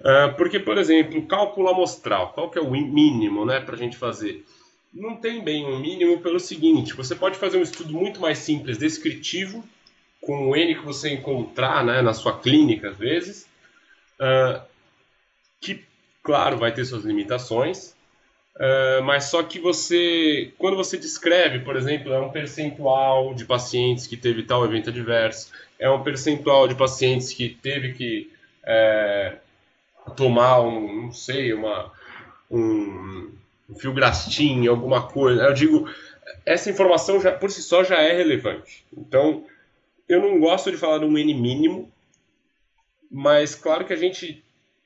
Uh, 0.04 0.36
porque, 0.36 0.60
por 0.60 0.78
exemplo, 0.78 1.26
cálculo 1.26 1.70
amostral, 1.70 2.34
qual 2.34 2.50
que 2.50 2.60
é 2.60 2.62
o 2.62 2.70
mínimo 2.70 3.46
né, 3.46 3.62
para 3.62 3.76
a 3.76 3.78
gente 3.78 3.96
fazer? 3.96 4.46
Não 4.94 5.16
tem 5.16 5.42
bem 5.42 5.66
um 5.66 5.80
mínimo 5.80 6.20
pelo 6.20 6.42
seguinte, 6.42 6.94
você 6.94 7.16
pode 7.16 7.38
fazer 7.38 7.58
um 7.58 7.62
estudo 7.62 7.94
muito 7.94 8.20
mais 8.20 8.40
simples, 8.40 8.78
descritivo, 8.78 9.64
com 10.20 10.50
o 10.50 10.56
N 10.58 10.76
que 10.76 10.86
você 10.86 11.10
encontrar 11.14 11.86
né, 11.86 12.02
na 12.02 12.14
sua 12.14 12.38
clínica, 12.38 12.90
às 12.90 12.98
vezes, 12.98 13.48
uh, 14.20 14.62
que, 15.62 15.86
claro, 16.22 16.58
vai 16.58 16.74
ter 16.74 16.84
suas 16.84 17.06
limitações, 17.06 17.96
uh, 18.58 19.02
mas 19.06 19.26
só 19.26 19.42
que 19.42 19.58
você, 19.58 20.52
quando 20.58 20.76
você 20.76 20.98
descreve, 20.98 21.60
por 21.60 21.78
exemplo, 21.78 22.12
é 22.12 22.20
um 22.20 22.30
percentual 22.30 23.34
de 23.34 23.46
pacientes 23.46 24.06
que 24.06 24.18
teve 24.18 24.44
tal 24.44 24.66
evento 24.66 24.90
adverso, 24.90 25.50
é 25.84 25.90
um 25.90 26.04
percentual 26.04 26.68
de 26.68 26.76
pacientes 26.76 27.34
que 27.34 27.50
teve 27.50 27.94
que... 27.94 28.32
É, 28.66 29.38
tomar 30.16 30.62
um, 30.62 31.04
não 31.04 31.12
sei, 31.12 31.54
uma, 31.54 31.92
um, 32.50 33.32
um 33.70 33.76
filgrastim, 33.76 34.68
alguma 34.68 35.08
coisa. 35.08 35.44
Eu 35.44 35.54
digo, 35.54 35.90
essa 36.46 36.70
informação 36.70 37.20
já, 37.22 37.32
por 37.32 37.50
si 37.50 37.62
só 37.62 37.84
já 37.84 38.02
é 38.02 38.14
relevante. 38.16 38.84
Então, 38.96 39.46
eu 40.08 40.22
não 40.22 40.40
gosto 40.40 40.72
de 40.72 40.78
falar 40.78 41.00
de 41.00 41.06
um 41.06 41.18
N 41.18 41.34
mínimo, 41.34 41.92
mas 43.10 43.56
claro 43.56 43.86
que 43.86 43.94
a 43.94 43.98
gente. 43.98 44.44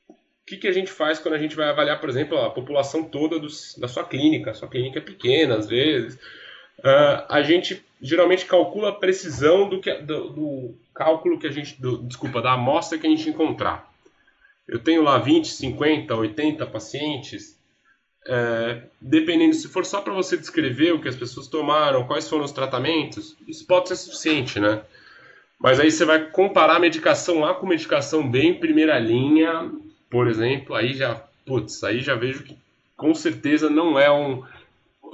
O 0.09 0.47
que, 0.47 0.57
que 0.57 0.67
a 0.67 0.71
gente 0.71 0.89
faz 0.89 1.19
quando 1.19 1.33
a 1.33 1.39
gente 1.39 1.57
vai 1.57 1.67
avaliar, 1.67 1.99
por 1.99 2.07
exemplo, 2.07 2.37
a 2.37 2.49
população 2.49 3.03
toda 3.03 3.37
da 3.37 3.87
sua 3.87 4.05
clínica? 4.05 4.51
A 4.51 4.53
sua 4.53 4.69
clínica 4.69 4.99
é 4.99 5.01
pequena, 5.01 5.57
às 5.57 5.67
vezes. 5.67 6.15
Uh, 6.79 7.25
a 7.27 7.41
gente 7.41 7.83
geralmente 8.01 8.45
calcula 8.45 8.89
a 8.89 8.93
precisão 8.93 9.67
do, 9.69 9.79
que, 9.79 9.93
do, 9.95 10.29
do 10.29 10.75
cálculo 10.93 11.39
que 11.39 11.47
a 11.47 11.51
gente. 11.51 11.79
Do, 11.81 11.97
desculpa, 11.99 12.41
da 12.41 12.53
amostra 12.53 12.97
que 12.97 13.07
a 13.07 13.09
gente 13.09 13.29
encontrar 13.29 13.87
eu 14.67 14.79
tenho 14.79 15.01
lá 15.01 15.17
20, 15.17 15.47
50, 15.47 16.13
80 16.13 16.65
pacientes, 16.65 17.57
é, 18.27 18.81
dependendo, 18.99 19.53
se 19.53 19.69
for 19.69 19.85
só 19.85 20.01
para 20.01 20.13
você 20.13 20.35
descrever 20.35 20.91
o 20.91 21.01
que 21.01 21.07
as 21.07 21.15
pessoas 21.15 21.47
tomaram, 21.47 22.05
quais 22.05 22.27
foram 22.27 22.43
os 22.43 22.51
tratamentos, 22.51 23.35
isso 23.47 23.65
pode 23.65 23.87
ser 23.87 23.95
suficiente, 23.95 24.59
né? 24.59 24.81
Mas 25.57 25.79
aí 25.79 25.89
você 25.89 26.03
vai 26.03 26.29
comparar 26.29 26.75
a 26.75 26.79
medicação 26.79 27.45
A 27.45 27.55
com 27.55 27.65
medicação 27.65 28.29
B 28.29 28.41
em 28.41 28.59
primeira 28.59 28.99
linha, 28.99 29.71
por 30.09 30.27
exemplo, 30.27 30.75
aí 30.75 30.93
já, 30.93 31.15
putz, 31.45 31.83
aí 31.83 32.01
já 32.01 32.15
vejo 32.15 32.43
que 32.43 32.57
com 32.95 33.15
certeza 33.15 33.69
não 33.69 33.97
é 33.97 34.11
um 34.11 34.43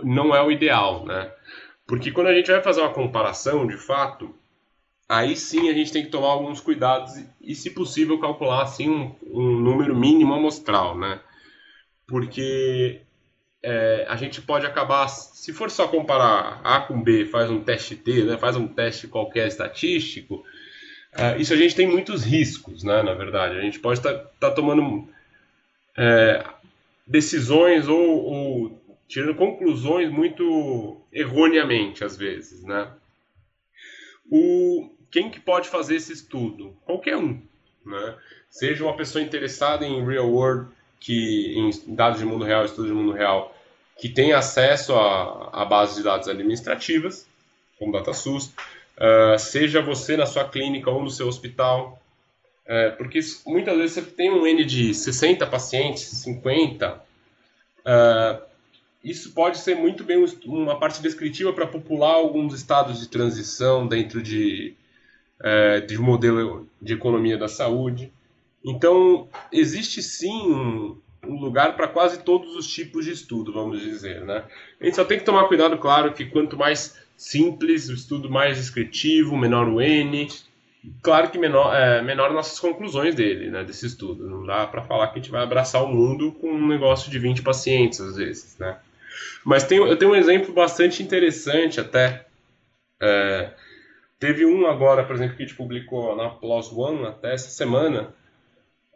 não 0.03 0.35
é 0.35 0.41
o 0.41 0.51
ideal, 0.51 1.05
né? 1.05 1.31
Porque 1.93 2.11
quando 2.11 2.25
a 2.25 2.33
gente 2.33 2.49
vai 2.49 2.59
fazer 2.59 2.81
uma 2.81 2.89
comparação, 2.89 3.67
de 3.67 3.77
fato, 3.77 4.33
aí 5.07 5.37
sim 5.37 5.69
a 5.69 5.73
gente 5.73 5.93
tem 5.93 6.03
que 6.03 6.09
tomar 6.09 6.29
alguns 6.29 6.59
cuidados 6.59 7.23
e, 7.39 7.53
se 7.53 7.69
possível, 7.69 8.19
calcular 8.19 8.63
assim 8.63 8.89
um, 8.89 9.15
um 9.27 9.59
número 9.59 9.95
mínimo 9.95 10.33
amostral, 10.33 10.97
né? 10.97 11.19
Porque 12.07 13.01
é, 13.61 14.07
a 14.09 14.15
gente 14.15 14.41
pode 14.41 14.65
acabar, 14.65 15.07
se 15.07 15.53
for 15.53 15.69
só 15.69 15.87
comparar 15.87 16.61
A 16.63 16.81
com 16.81 16.99
B, 16.99 17.25
faz 17.25 17.51
um 17.51 17.61
teste 17.61 17.95
T, 17.95 18.23
né? 18.23 18.39
faz 18.39 18.55
um 18.55 18.67
teste 18.67 19.07
qualquer 19.07 19.47
estatístico, 19.47 20.43
é, 21.11 21.37
isso 21.37 21.53
a 21.53 21.57
gente 21.57 21.75
tem 21.75 21.85
muitos 21.85 22.23
riscos, 22.23 22.83
né? 22.83 23.03
Na 23.03 23.13
verdade, 23.13 23.55
a 23.55 23.61
gente 23.61 23.77
pode 23.77 23.99
estar 23.99 24.15
tá, 24.15 24.29
tá 24.39 24.51
tomando 24.51 25.07
é, 25.95 26.43
decisões 27.05 27.87
ou, 27.87 28.25
ou 28.25 28.82
tirando 29.13 29.35
conclusões 29.35 30.11
muito 30.11 30.99
erroneamente 31.13 32.03
às 32.03 32.17
vezes, 32.17 32.63
né? 32.63 32.91
O, 34.31 34.89
quem 35.11 35.29
que 35.29 35.39
pode 35.39 35.69
fazer 35.69 35.97
esse 35.97 36.11
estudo? 36.11 36.75
Qualquer 36.83 37.17
um, 37.17 37.39
né? 37.85 38.15
Seja 38.49 38.83
uma 38.83 38.97
pessoa 38.97 39.23
interessada 39.23 39.85
em 39.85 40.03
real 40.03 40.27
world, 40.27 40.71
que 40.99 41.53
em 41.55 41.93
dados 41.93 42.19
de 42.19 42.25
mundo 42.25 42.43
real, 42.43 42.65
estudo 42.65 42.87
de 42.87 42.93
mundo 42.93 43.11
real, 43.11 43.55
que 43.99 44.09
tem 44.09 44.33
acesso 44.33 44.95
a, 44.95 45.61
a 45.61 45.65
bases 45.65 45.97
de 45.97 46.03
dados 46.03 46.27
administrativas, 46.27 47.27
como 47.77 47.91
DataSUS, 47.91 48.47
uh, 48.47 49.37
seja 49.37 49.79
você 49.79 50.17
na 50.17 50.25
sua 50.25 50.49
clínica 50.49 50.89
ou 50.89 51.03
no 51.03 51.11
seu 51.11 51.27
hospital, 51.27 52.01
uh, 52.65 52.97
porque 52.97 53.19
muitas 53.45 53.77
vezes 53.77 53.93
você 53.93 54.01
tem 54.01 54.31
um 54.31 54.47
N 54.47 54.65
de 54.65 54.91
60 54.91 55.45
pacientes, 55.45 56.01
50, 56.01 56.95
uh, 56.95 58.52
isso 59.03 59.33
pode 59.33 59.57
ser 59.57 59.75
muito 59.75 60.03
bem 60.03 60.23
uma 60.45 60.79
parte 60.79 61.01
descritiva 61.01 61.51
para 61.51 61.67
popular 61.67 62.13
alguns 62.13 62.53
estados 62.53 63.01
de 63.01 63.09
transição 63.09 63.85
dentro 63.85 64.21
de, 64.21 64.75
é, 65.41 65.81
de 65.81 65.99
um 65.99 66.03
modelo 66.03 66.69
de 66.81 66.93
economia 66.93 67.37
da 67.37 67.49
saúde. 67.49 68.13
Então, 68.63 69.27
existe 69.51 70.01
sim 70.01 70.31
um, 70.31 70.97
um 71.27 71.39
lugar 71.39 71.75
para 71.75 71.87
quase 71.87 72.23
todos 72.23 72.55
os 72.55 72.65
tipos 72.65 73.03
de 73.03 73.11
estudo, 73.11 73.51
vamos 73.51 73.81
dizer. 73.81 74.21
Né? 74.21 74.45
A 74.79 74.85
gente 74.85 74.95
só 74.95 75.03
tem 75.03 75.19
que 75.19 75.25
tomar 75.25 75.49
cuidado, 75.49 75.77
claro, 75.77 76.13
que 76.13 76.25
quanto 76.25 76.57
mais 76.57 76.97
simples 77.17 77.89
o 77.89 77.93
estudo, 77.93 78.29
mais 78.29 78.55
descritivo, 78.55 79.35
menor 79.35 79.67
o 79.67 79.81
N. 79.81 80.29
Claro 81.01 81.29
que 81.29 81.37
menor, 81.37 81.73
é, 81.75 82.01
menor 82.01 82.33
nossas 82.33 82.59
conclusões 82.59 83.15
dele, 83.15 83.49
né, 83.49 83.63
desse 83.63 83.85
estudo. 83.85 84.29
Não 84.29 84.45
dá 84.45 84.67
para 84.67 84.81
falar 84.81 85.07
que 85.07 85.19
a 85.19 85.21
gente 85.21 85.31
vai 85.31 85.43
abraçar 85.43 85.83
o 85.83 85.87
mundo 85.87 86.31
com 86.33 86.51
um 86.51 86.67
negócio 86.67 87.09
de 87.11 87.19
20 87.19 87.41
pacientes, 87.41 88.01
às 88.01 88.17
vezes. 88.17 88.57
Né? 88.57 88.77
Mas 89.43 89.63
tem, 89.63 89.77
eu 89.77 89.97
tenho 89.97 90.11
um 90.11 90.15
exemplo 90.15 90.53
bastante 90.53 91.01
interessante 91.03 91.79
até. 91.79 92.25
É, 93.01 93.51
teve 94.19 94.45
um 94.45 94.65
agora, 94.67 95.03
por 95.03 95.15
exemplo, 95.15 95.35
que 95.35 95.43
a 95.43 95.45
gente 95.45 95.57
publicou 95.57 96.15
na 96.15 96.29
PLOS 96.29 96.71
ONE 96.71 97.05
até 97.05 97.33
essa 97.33 97.49
semana, 97.49 98.13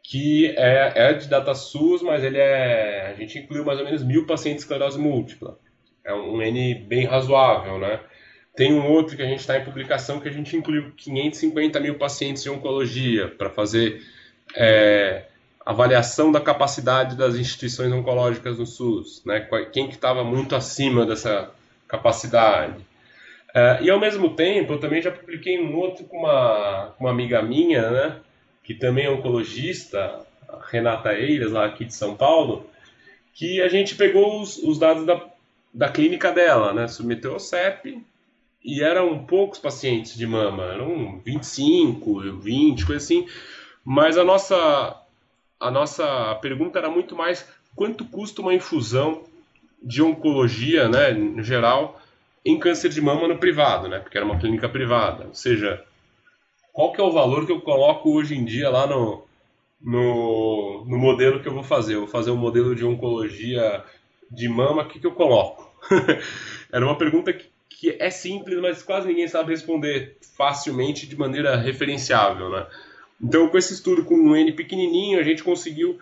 que 0.03 0.47
é, 0.57 0.93
é 0.95 1.13
de 1.13 1.27
DataSUS, 1.27 2.01
mas 2.01 2.23
ele 2.23 2.37
é. 2.37 3.07
A 3.11 3.13
gente 3.19 3.39
incluiu 3.39 3.65
mais 3.65 3.79
ou 3.79 3.85
menos 3.85 4.03
mil 4.03 4.25
pacientes 4.25 4.63
de 4.63 4.63
esclerose 4.63 4.97
múltipla. 4.97 5.59
É 6.03 6.13
um 6.13 6.41
N 6.41 6.75
bem 6.75 7.05
razoável, 7.05 7.77
né? 7.77 7.99
Tem 8.55 8.73
um 8.73 8.89
outro 8.89 9.15
que 9.15 9.21
a 9.21 9.27
gente 9.27 9.41
está 9.41 9.57
em 9.57 9.63
publicação 9.63 10.19
que 10.19 10.27
a 10.27 10.31
gente 10.31 10.55
incluiu 10.55 10.91
550 10.95 11.79
mil 11.79 11.95
pacientes 11.95 12.41
de 12.41 12.49
oncologia 12.49 13.27
para 13.27 13.49
fazer 13.49 14.01
é, 14.55 15.25
avaliação 15.67 16.31
da 16.31 16.39
capacidade 16.39 17.17
das 17.17 17.35
instituições 17.35 17.91
oncológicas 17.91 18.57
no 18.57 18.65
SUS, 18.65 19.21
né? 19.25 19.41
Quem 19.73 19.89
que 19.89 19.95
estava 19.95 20.23
muito 20.23 20.55
acima 20.55 21.05
dessa 21.05 21.51
capacidade. 21.89 22.77
Uh, 23.49 23.83
e 23.83 23.89
ao 23.89 23.99
mesmo 23.99 24.33
tempo, 24.33 24.73
eu 24.73 24.79
também 24.79 25.01
já 25.01 25.11
publiquei 25.11 25.59
um 25.59 25.75
outro 25.75 26.05
com 26.05 26.19
uma, 26.19 26.93
uma 26.97 27.09
amiga 27.09 27.41
minha, 27.41 27.91
né? 27.91 28.15
Que 28.63 28.73
também 28.73 29.05
é 29.05 29.09
oncologista, 29.09 30.25
Renata 30.71 31.13
Eiras, 31.13 31.51
lá 31.51 31.65
aqui 31.65 31.83
de 31.83 31.93
São 31.93 32.15
Paulo, 32.15 32.69
que 33.33 33.61
a 33.61 33.67
gente 33.67 33.95
pegou 33.95 34.41
os, 34.41 34.57
os 34.57 34.79
dados 34.79 35.05
da, 35.05 35.21
da 35.73 35.89
clínica 35.89 36.31
dela, 36.31 36.73
né? 36.73 36.87
Submeteu 36.87 37.33
ao 37.33 37.39
CEP 37.41 38.01
e 38.63 38.81
eram 38.81 39.25
poucos 39.25 39.59
pacientes 39.59 40.15
de 40.15 40.25
mama, 40.25 40.63
eram 40.63 41.19
25, 41.25 42.39
20, 42.39 42.85
coisa 42.85 43.03
assim. 43.03 43.27
Mas 43.83 44.17
a 44.17 44.23
nossa 44.23 45.03
a 45.59 45.71
nossa 45.71 46.35
pergunta 46.35 46.79
era 46.79 46.89
muito 46.89 47.15
mais 47.15 47.47
quanto 47.75 48.05
custa 48.05 48.41
uma 48.41 48.53
infusão 48.53 49.23
de 49.81 50.01
oncologia, 50.01 50.89
né, 50.89 51.11
no 51.11 51.43
geral, 51.43 51.99
em 52.43 52.57
câncer 52.57 52.89
de 52.89 53.01
mama 53.01 53.27
no 53.27 53.37
privado, 53.37 53.87
né, 53.87 53.99
porque 53.99 54.17
era 54.17 54.25
uma 54.25 54.39
clínica 54.39 54.67
privada. 54.67 55.25
Ou 55.27 55.33
seja, 55.33 55.83
qual 56.73 56.91
que 56.91 57.01
é 57.01 57.03
o 57.03 57.11
valor 57.11 57.45
que 57.45 57.51
eu 57.51 57.61
coloco 57.61 58.11
hoje 58.11 58.35
em 58.35 58.45
dia 58.45 58.69
lá 58.69 58.87
no, 58.87 59.25
no, 59.81 60.85
no 60.87 60.97
modelo 60.97 61.41
que 61.41 61.47
eu 61.47 61.53
vou 61.53 61.63
fazer? 61.63 61.95
Eu 61.95 62.01
vou 62.01 62.09
fazer 62.09 62.31
um 62.31 62.37
modelo 62.37 62.75
de 62.75 62.85
oncologia 62.85 63.83
de 64.29 64.49
mama, 64.49 64.83
o 64.83 64.87
que, 64.87 64.99
que 64.99 65.07
eu 65.07 65.13
coloco? 65.13 65.71
era 66.71 66.85
uma 66.85 66.97
pergunta 66.97 67.31
que, 67.33 67.45
que 67.69 67.97
é 67.99 68.09
simples, 68.09 68.59
mas 68.59 68.83
quase 68.83 69.07
ninguém 69.07 69.27
sabe 69.27 69.51
responder 69.51 70.17
facilmente 70.35 71.07
de 71.07 71.17
maneira 71.17 71.55
referenciável, 71.55 72.49
né? 72.49 72.65
Então, 73.21 73.47
com 73.49 73.57
esse 73.57 73.73
estudo 73.73 74.03
com 74.03 74.15
um 74.15 74.35
N 74.35 74.51
pequenininho, 74.51 75.19
a 75.19 75.23
gente 75.23 75.43
conseguiu 75.43 75.97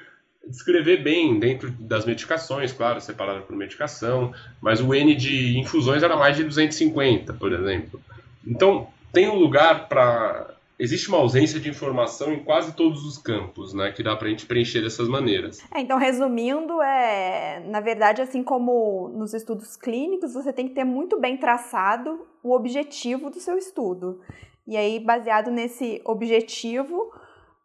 descrever 0.48 1.02
bem 1.02 1.40
dentro 1.40 1.72
das 1.72 2.06
medicações, 2.06 2.72
claro, 2.72 3.02
separado 3.02 3.44
por 3.44 3.56
medicação, 3.56 4.34
mas 4.62 4.80
o 4.80 4.94
N 4.94 5.16
de 5.16 5.58
infusões 5.58 6.04
era 6.04 6.16
mais 6.16 6.36
de 6.36 6.44
250, 6.44 7.34
por 7.34 7.52
exemplo. 7.52 8.00
Então, 8.46 8.88
tem 9.12 9.30
um 9.30 9.36
lugar 9.36 9.88
para. 9.88 10.54
Existe 10.78 11.08
uma 11.08 11.18
ausência 11.18 11.58
de 11.58 11.70
informação 11.70 12.34
em 12.34 12.44
quase 12.44 12.74
todos 12.74 13.06
os 13.06 13.18
campos, 13.18 13.74
né? 13.74 13.94
Que 13.94 14.04
dá 14.04 14.14
para 14.14 14.28
a 14.28 14.30
gente 14.30 14.46
preencher 14.46 14.82
dessas 14.82 15.08
maneiras. 15.08 15.64
É, 15.74 15.80
então, 15.80 15.98
resumindo, 15.98 16.82
é, 16.82 17.64
na 17.66 17.80
verdade, 17.80 18.22
assim 18.22 18.44
como 18.44 19.08
nos 19.16 19.34
estudos 19.34 19.78
clínicos, 19.78 20.34
você 20.34 20.52
tem 20.52 20.68
que 20.68 20.76
ter 20.76 20.84
muito 20.84 21.18
bem 21.18 21.38
traçado 21.38 22.28
o 22.44 22.54
objetivo 22.54 23.30
do 23.30 23.40
seu 23.40 23.58
estudo. 23.58 24.20
E 24.68 24.76
aí, 24.76 25.00
baseado 25.00 25.52
nesse 25.52 26.02
objetivo, 26.04 27.12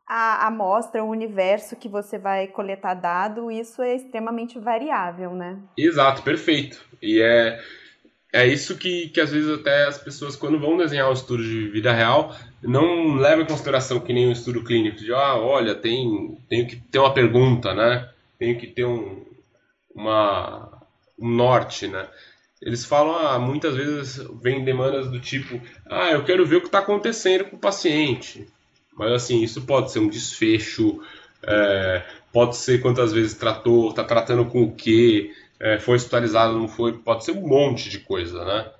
a 0.06 0.46
amostra, 0.48 1.04
o 1.04 1.08
universo 1.08 1.76
que 1.76 1.88
você 1.88 2.18
vai 2.18 2.48
coletar 2.48 2.94
dado, 2.94 3.50
isso 3.50 3.80
é 3.80 3.94
extremamente 3.94 4.58
variável, 4.58 5.32
né? 5.32 5.58
Exato, 5.78 6.22
perfeito. 6.22 6.84
E 7.00 7.22
é, 7.22 7.60
é 8.32 8.46
isso 8.46 8.76
que, 8.76 9.08
que 9.08 9.20
às 9.20 9.30
vezes 9.30 9.48
até 9.48 9.84
as 9.84 9.98
pessoas, 9.98 10.36
quando 10.36 10.58
vão 10.58 10.76
desenhar 10.76 11.08
um 11.08 11.12
estudo 11.12 11.42
de 11.42 11.68
vida 11.68 11.92
real, 11.92 12.34
não 12.62 13.14
levam 13.14 13.44
em 13.44 13.46
consideração 13.46 14.00
que 14.00 14.12
nem 14.12 14.28
um 14.28 14.32
estudo 14.32 14.62
clínico, 14.64 14.98
de, 14.98 15.12
ah, 15.12 15.36
olha, 15.36 15.74
tem, 15.74 16.36
tenho 16.48 16.66
que 16.66 16.76
ter 16.76 16.98
uma 16.98 17.14
pergunta, 17.14 17.72
né? 17.72 18.10
Tenho 18.38 18.58
que 18.58 18.66
ter 18.66 18.84
um, 18.84 19.24
uma, 19.94 20.82
um 21.18 21.28
norte, 21.28 21.86
né? 21.86 22.08
Eles 22.60 22.84
falam, 22.84 23.16
ah, 23.16 23.38
muitas 23.38 23.74
vezes 23.74 24.18
vem 24.42 24.64
demandas 24.64 25.10
do 25.10 25.18
tipo, 25.18 25.60
ah, 25.86 26.10
eu 26.10 26.24
quero 26.24 26.44
ver 26.44 26.56
o 26.56 26.60
que 26.60 26.66
está 26.66 26.80
acontecendo 26.80 27.44
com 27.46 27.56
o 27.56 27.60
paciente. 27.60 28.46
Mas 28.94 29.12
assim, 29.12 29.42
isso 29.42 29.62
pode 29.62 29.90
ser 29.90 29.98
um 29.98 30.08
desfecho, 30.08 31.00
é, 31.42 32.04
pode 32.32 32.56
ser 32.56 32.82
quantas 32.82 33.12
vezes 33.12 33.34
tratou, 33.34 33.90
está 33.90 34.04
tratando 34.04 34.44
com 34.44 34.62
o 34.62 34.72
que, 34.72 35.32
é, 35.58 35.78
foi 35.78 35.96
hospitalizado, 35.96 36.58
não 36.58 36.68
foi, 36.68 36.98
pode 36.98 37.24
ser 37.24 37.32
um 37.32 37.46
monte 37.46 37.88
de 37.88 38.00
coisa, 38.00 38.44
né? 38.44 38.70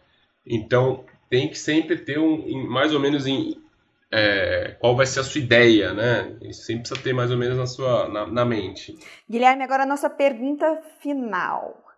Então 0.47 1.05
tem 1.29 1.49
que 1.49 1.59
sempre 1.59 1.97
ter 1.97 2.19
um, 2.19 2.67
mais 2.69 2.93
ou 2.93 3.01
menos 3.01 3.27
em 3.27 3.63
é, 4.11 4.77
qual 4.81 4.97
vai 4.97 5.07
ser 5.07 5.21
a 5.21 5.25
sua 5.25 5.41
ideia, 5.41 5.95
né? 5.95 6.37
Isso 6.43 6.63
sempre 6.63 6.83
precisa 6.83 7.01
ter 7.01 7.13
mais 7.13 7.31
ou 7.31 7.37
menos 7.37 7.57
na 7.57 7.67
sua 7.67 8.09
na, 8.09 8.27
na 8.27 8.45
mente. 8.45 8.99
Guilherme, 9.29 9.63
agora 9.63 9.85
a 9.85 9.87
nossa 9.87 10.11
pergunta 10.11 10.83
final. 11.01 11.90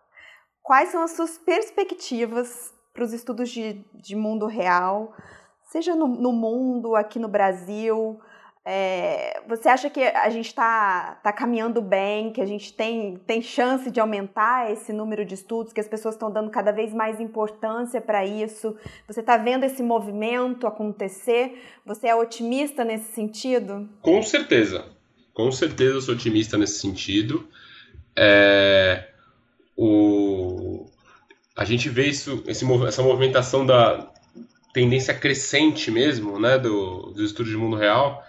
Quais 0.63 0.89
são 0.89 1.03
as 1.03 1.11
suas 1.11 1.37
perspectivas 1.37 2.73
para 2.93 3.03
os 3.03 3.11
estudos 3.11 3.49
de, 3.49 3.83
de 3.93 4.15
mundo 4.15 4.45
real, 4.45 5.13
seja 5.69 5.93
no, 5.93 6.07
no 6.07 6.31
mundo, 6.31 6.95
aqui 6.95 7.19
no 7.19 7.27
Brasil? 7.27 8.19
É, 8.65 9.41
você 9.45 9.67
acha 9.67 9.89
que 9.89 10.01
a 10.01 10.29
gente 10.29 10.47
está 10.47 11.19
tá 11.21 11.33
caminhando 11.33 11.81
bem, 11.81 12.31
que 12.31 12.39
a 12.39 12.45
gente 12.45 12.71
tem, 12.71 13.17
tem 13.27 13.41
chance 13.41 13.91
de 13.91 13.99
aumentar 13.99 14.71
esse 14.71 14.93
número 14.93 15.25
de 15.25 15.33
estudos, 15.33 15.73
que 15.73 15.81
as 15.81 15.87
pessoas 15.87 16.15
estão 16.15 16.31
dando 16.31 16.49
cada 16.49 16.71
vez 16.71 16.93
mais 16.93 17.19
importância 17.19 17.99
para 17.99 18.25
isso? 18.25 18.77
Você 19.05 19.19
está 19.19 19.35
vendo 19.35 19.65
esse 19.65 19.83
movimento 19.83 20.65
acontecer? 20.65 21.61
Você 21.85 22.07
é 22.07 22.15
otimista 22.15 22.85
nesse 22.85 23.11
sentido? 23.11 23.89
Com 24.01 24.23
certeza. 24.23 24.85
Com 25.33 25.51
certeza 25.51 25.95
eu 25.95 26.01
sou 26.01 26.15
otimista 26.15 26.57
nesse 26.57 26.79
sentido. 26.79 27.45
É, 28.15 29.09
o, 29.75 30.85
a 31.55 31.65
gente 31.65 31.89
vê 31.89 32.07
isso, 32.07 32.43
esse, 32.47 32.65
essa 32.85 33.03
movimentação 33.03 33.65
da 33.65 34.11
tendência 34.73 35.13
crescente 35.13 35.91
mesmo, 35.91 36.39
né, 36.39 36.57
do, 36.57 37.11
dos 37.11 37.25
estudos 37.25 37.51
de 37.51 37.57
mundo 37.57 37.75
real, 37.75 38.23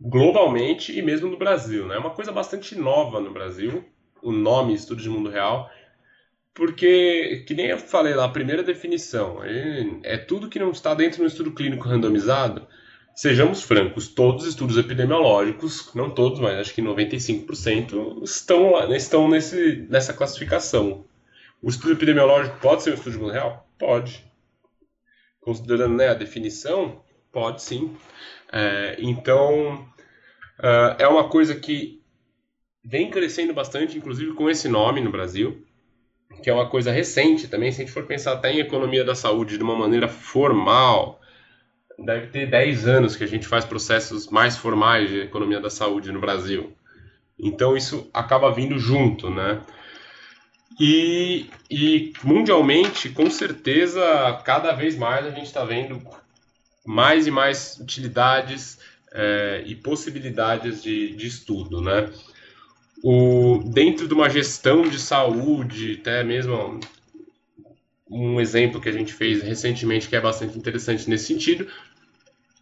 globalmente 0.00 0.96
e 0.96 1.02
mesmo 1.02 1.28
no 1.28 1.38
Brasil, 1.38 1.86
né? 1.86 1.96
É 1.96 1.98
uma 1.98 2.10
coisa 2.10 2.32
bastante 2.32 2.74
nova 2.74 3.20
no 3.20 3.32
Brasil, 3.32 3.84
o 4.22 4.32
nome 4.32 4.74
estudo 4.74 5.02
de 5.02 5.08
mundo 5.08 5.30
real, 5.30 5.70
porque, 6.54 7.44
que 7.46 7.54
nem 7.54 7.66
eu 7.66 7.78
falei 7.78 8.14
lá, 8.14 8.24
a 8.24 8.30
primeira 8.30 8.62
definição, 8.62 9.44
é, 9.44 10.14
é 10.14 10.16
tudo 10.16 10.48
que 10.48 10.58
não 10.58 10.70
está 10.70 10.94
dentro 10.94 11.20
do 11.20 11.26
estudo 11.26 11.52
clínico 11.52 11.86
randomizado, 11.86 12.66
Sejamos 13.16 13.62
francos, 13.62 14.08
todos 14.08 14.42
os 14.42 14.50
estudos 14.50 14.76
epidemiológicos, 14.76 15.90
não 15.94 16.10
todos, 16.10 16.38
mas 16.38 16.58
acho 16.58 16.74
que 16.74 16.82
95% 16.82 18.22
estão, 18.22 18.94
estão 18.94 19.26
nesse, 19.26 19.86
nessa 19.88 20.12
classificação. 20.12 21.02
O 21.62 21.70
estudo 21.70 21.94
epidemiológico 21.94 22.60
pode 22.60 22.82
ser 22.82 22.90
um 22.90 22.94
estudo 22.94 23.12
de 23.12 23.18
mundo 23.18 23.32
real? 23.32 23.66
Pode. 23.78 24.22
Considerando 25.40 25.96
né, 25.96 26.08
a 26.08 26.14
definição, 26.14 27.02
pode 27.32 27.62
sim. 27.62 27.96
É, 28.52 28.96
então, 28.98 29.88
uh, 30.58 30.94
é 30.98 31.08
uma 31.08 31.30
coisa 31.30 31.54
que 31.54 32.02
vem 32.84 33.10
crescendo 33.10 33.54
bastante, 33.54 33.96
inclusive 33.96 34.34
com 34.34 34.50
esse 34.50 34.68
nome 34.68 35.00
no 35.00 35.10
Brasil, 35.10 35.64
que 36.42 36.50
é 36.50 36.52
uma 36.52 36.68
coisa 36.68 36.92
recente 36.92 37.48
também, 37.48 37.72
se 37.72 37.80
a 37.80 37.84
gente 37.86 37.94
for 37.94 38.04
pensar 38.04 38.34
até 38.34 38.52
em 38.52 38.58
economia 38.58 39.02
da 39.02 39.14
saúde 39.14 39.56
de 39.56 39.64
uma 39.64 39.74
maneira 39.74 40.06
formal, 40.06 41.18
deve 41.98 42.28
ter 42.28 42.46
10 42.46 42.86
anos 42.86 43.16
que 43.16 43.24
a 43.24 43.28
gente 43.28 43.46
faz 43.46 43.64
processos 43.64 44.28
mais 44.28 44.56
formais 44.56 45.08
de 45.08 45.20
economia 45.20 45.60
da 45.60 45.70
saúde 45.70 46.12
no 46.12 46.20
Brasil. 46.20 46.72
Então 47.38 47.76
isso 47.76 48.08
acaba 48.12 48.52
vindo 48.52 48.78
junto, 48.78 49.30
né? 49.30 49.62
E, 50.78 51.46
e 51.70 52.12
mundialmente, 52.22 53.08
com 53.08 53.30
certeza, 53.30 54.02
cada 54.44 54.72
vez 54.72 54.96
mais 54.96 55.26
a 55.26 55.30
gente 55.30 55.46
está 55.46 55.64
vendo 55.64 56.02
mais 56.84 57.26
e 57.26 57.30
mais 57.30 57.78
utilidades 57.80 58.78
é, 59.12 59.62
e 59.66 59.74
possibilidades 59.74 60.82
de, 60.82 61.14
de 61.14 61.26
estudo, 61.26 61.80
né? 61.80 62.10
O, 63.02 63.62
dentro 63.72 64.06
de 64.06 64.14
uma 64.14 64.28
gestão 64.28 64.82
de 64.82 64.98
saúde, 64.98 65.98
até 66.00 66.22
mesmo 66.22 66.80
um 68.08 68.40
exemplo 68.40 68.80
que 68.80 68.88
a 68.88 68.92
gente 68.92 69.12
fez 69.12 69.42
recentemente 69.42 70.08
que 70.08 70.16
é 70.16 70.20
bastante 70.20 70.56
interessante 70.56 71.08
nesse 71.08 71.26
sentido, 71.26 71.66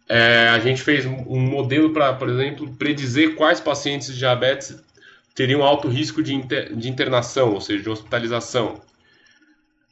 é, 0.07 0.49
a 0.49 0.59
gente 0.59 0.81
fez 0.81 1.05
um 1.05 1.39
modelo 1.39 1.91
para, 1.91 2.13
por 2.13 2.29
exemplo, 2.29 2.71
predizer 2.75 3.35
quais 3.35 3.59
pacientes 3.59 4.13
de 4.13 4.19
diabetes 4.19 4.75
teriam 5.33 5.63
alto 5.63 5.87
risco 5.87 6.23
de, 6.23 6.33
inter, 6.33 6.73
de 6.75 6.89
internação, 6.89 7.53
ou 7.53 7.61
seja, 7.61 7.83
de 7.83 7.89
hospitalização. 7.89 8.81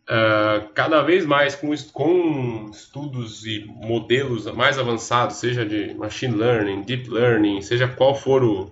Uh, 0.04 0.68
cada 0.74 1.02
vez 1.02 1.26
mais 1.26 1.56
com, 1.56 1.74
com, 1.94 2.70
estudos 2.72 3.46
e 3.46 3.66
modelos 3.66 4.46
mais 4.54 4.78
avançados, 4.78 5.38
seja 5.38 5.66
de 5.66 5.94
machine 5.94 6.36
learning, 6.36 6.84
deep 6.84 7.10
learning, 7.10 7.62
seja 7.62 7.88
qual 7.88 8.14
for 8.14 8.44
o, 8.44 8.72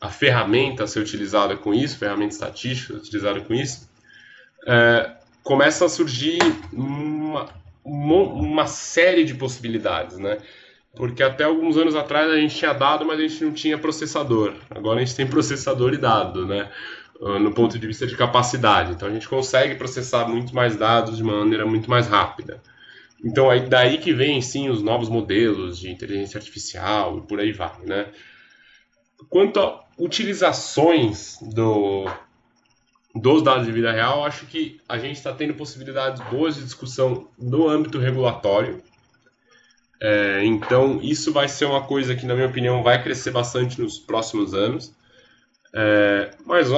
a 0.00 0.10
ferramenta 0.10 0.84
a 0.84 0.86
ser 0.86 1.00
utilizada 1.00 1.56
com 1.56 1.72
isso, 1.72 1.98
ferramenta 1.98 2.34
estatística 2.34 2.94
utilizada 2.94 3.40
com 3.40 3.54
isso, 3.54 3.88
uh, 4.64 5.17
começa 5.48 5.86
a 5.86 5.88
surgir 5.88 6.40
uma, 6.74 7.48
uma 7.82 8.66
série 8.66 9.24
de 9.24 9.32
possibilidades, 9.32 10.18
né? 10.18 10.36
Porque 10.94 11.22
até 11.22 11.44
alguns 11.44 11.78
anos 11.78 11.94
atrás 11.94 12.30
a 12.30 12.36
gente 12.36 12.54
tinha 12.54 12.74
dado, 12.74 13.06
mas 13.06 13.18
a 13.18 13.22
gente 13.22 13.42
não 13.42 13.52
tinha 13.54 13.78
processador. 13.78 14.52
Agora 14.68 15.00
a 15.00 15.04
gente 15.04 15.16
tem 15.16 15.26
processador 15.26 15.94
e 15.94 15.96
dado, 15.96 16.44
né? 16.44 16.70
Ah, 17.22 17.38
no 17.38 17.54
ponto 17.54 17.78
de 17.78 17.86
vista 17.86 18.06
de 18.06 18.14
capacidade. 18.14 18.92
Então 18.92 19.08
a 19.08 19.10
gente 19.10 19.26
consegue 19.26 19.74
processar 19.76 20.28
muito 20.28 20.54
mais 20.54 20.76
dados 20.76 21.16
de 21.16 21.24
maneira 21.24 21.64
muito 21.64 21.88
mais 21.88 22.06
rápida. 22.06 22.60
Então 23.24 23.48
aí 23.48 23.60
daí 23.60 23.96
que 23.96 24.12
vem 24.12 24.42
sim 24.42 24.68
os 24.68 24.82
novos 24.82 25.08
modelos 25.08 25.78
de 25.78 25.90
inteligência 25.90 26.36
artificial 26.36 27.16
e 27.16 27.26
por 27.26 27.40
aí 27.40 27.52
vai, 27.52 27.72
né? 27.86 28.08
Quanto 29.30 29.60
a 29.60 29.82
utilizações 29.98 31.38
do, 31.40 32.04
dos 33.14 33.42
dados 33.42 33.66
de 33.66 33.72
vida 33.72 33.90
real, 33.90 34.24
acho 34.24 34.46
que 34.46 34.80
a 34.88 34.98
gente 34.98 35.16
está 35.16 35.32
tendo 35.32 35.54
possibilidades 35.54 36.22
boas 36.30 36.56
de 36.56 36.62
discussão 36.62 37.28
no 37.38 37.68
âmbito 37.68 37.98
regulatório, 37.98 38.82
é, 40.00 40.44
então, 40.44 41.00
isso 41.02 41.32
vai 41.32 41.48
ser 41.48 41.64
uma 41.64 41.82
coisa 41.82 42.14
que, 42.14 42.24
na 42.24 42.34
minha 42.34 42.46
opinião, 42.46 42.82
vai 42.82 43.02
crescer 43.02 43.30
bastante 43.30 43.80
nos 43.80 43.98
próximos 43.98 44.54
anos. 44.54 44.94
É, 45.74 46.30
mas, 46.46 46.68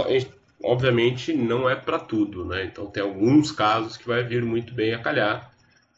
obviamente, 0.62 1.32
não 1.32 1.68
é 1.68 1.76
para 1.76 1.98
tudo, 1.98 2.44
né? 2.44 2.64
Então, 2.64 2.86
tem 2.86 3.02
alguns 3.02 3.52
casos 3.52 3.96
que 3.96 4.06
vai 4.06 4.22
vir 4.24 4.42
muito 4.42 4.72
bem 4.74 4.94
a 4.94 4.98
calhar. 4.98 5.50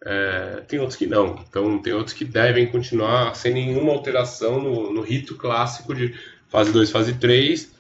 É, 0.05 0.63
tem 0.67 0.81
outros 0.81 0.99
que 0.99 1.07
não. 1.07 1.39
Então, 1.49 1.79
tem 1.79 1.93
outros 1.93 2.15
que 2.15 2.25
devem 2.25 2.67
continuar 2.67 3.35
sem 3.37 3.55
nenhuma 3.55 3.93
alteração 3.93 4.61
no, 4.61 4.93
no 4.93 5.01
rito 5.01 5.37
clássico 5.37 5.95
de 5.95 6.15
fase 6.49 6.73
2, 6.73 6.91
fase 6.91 7.15
3. 7.15 7.73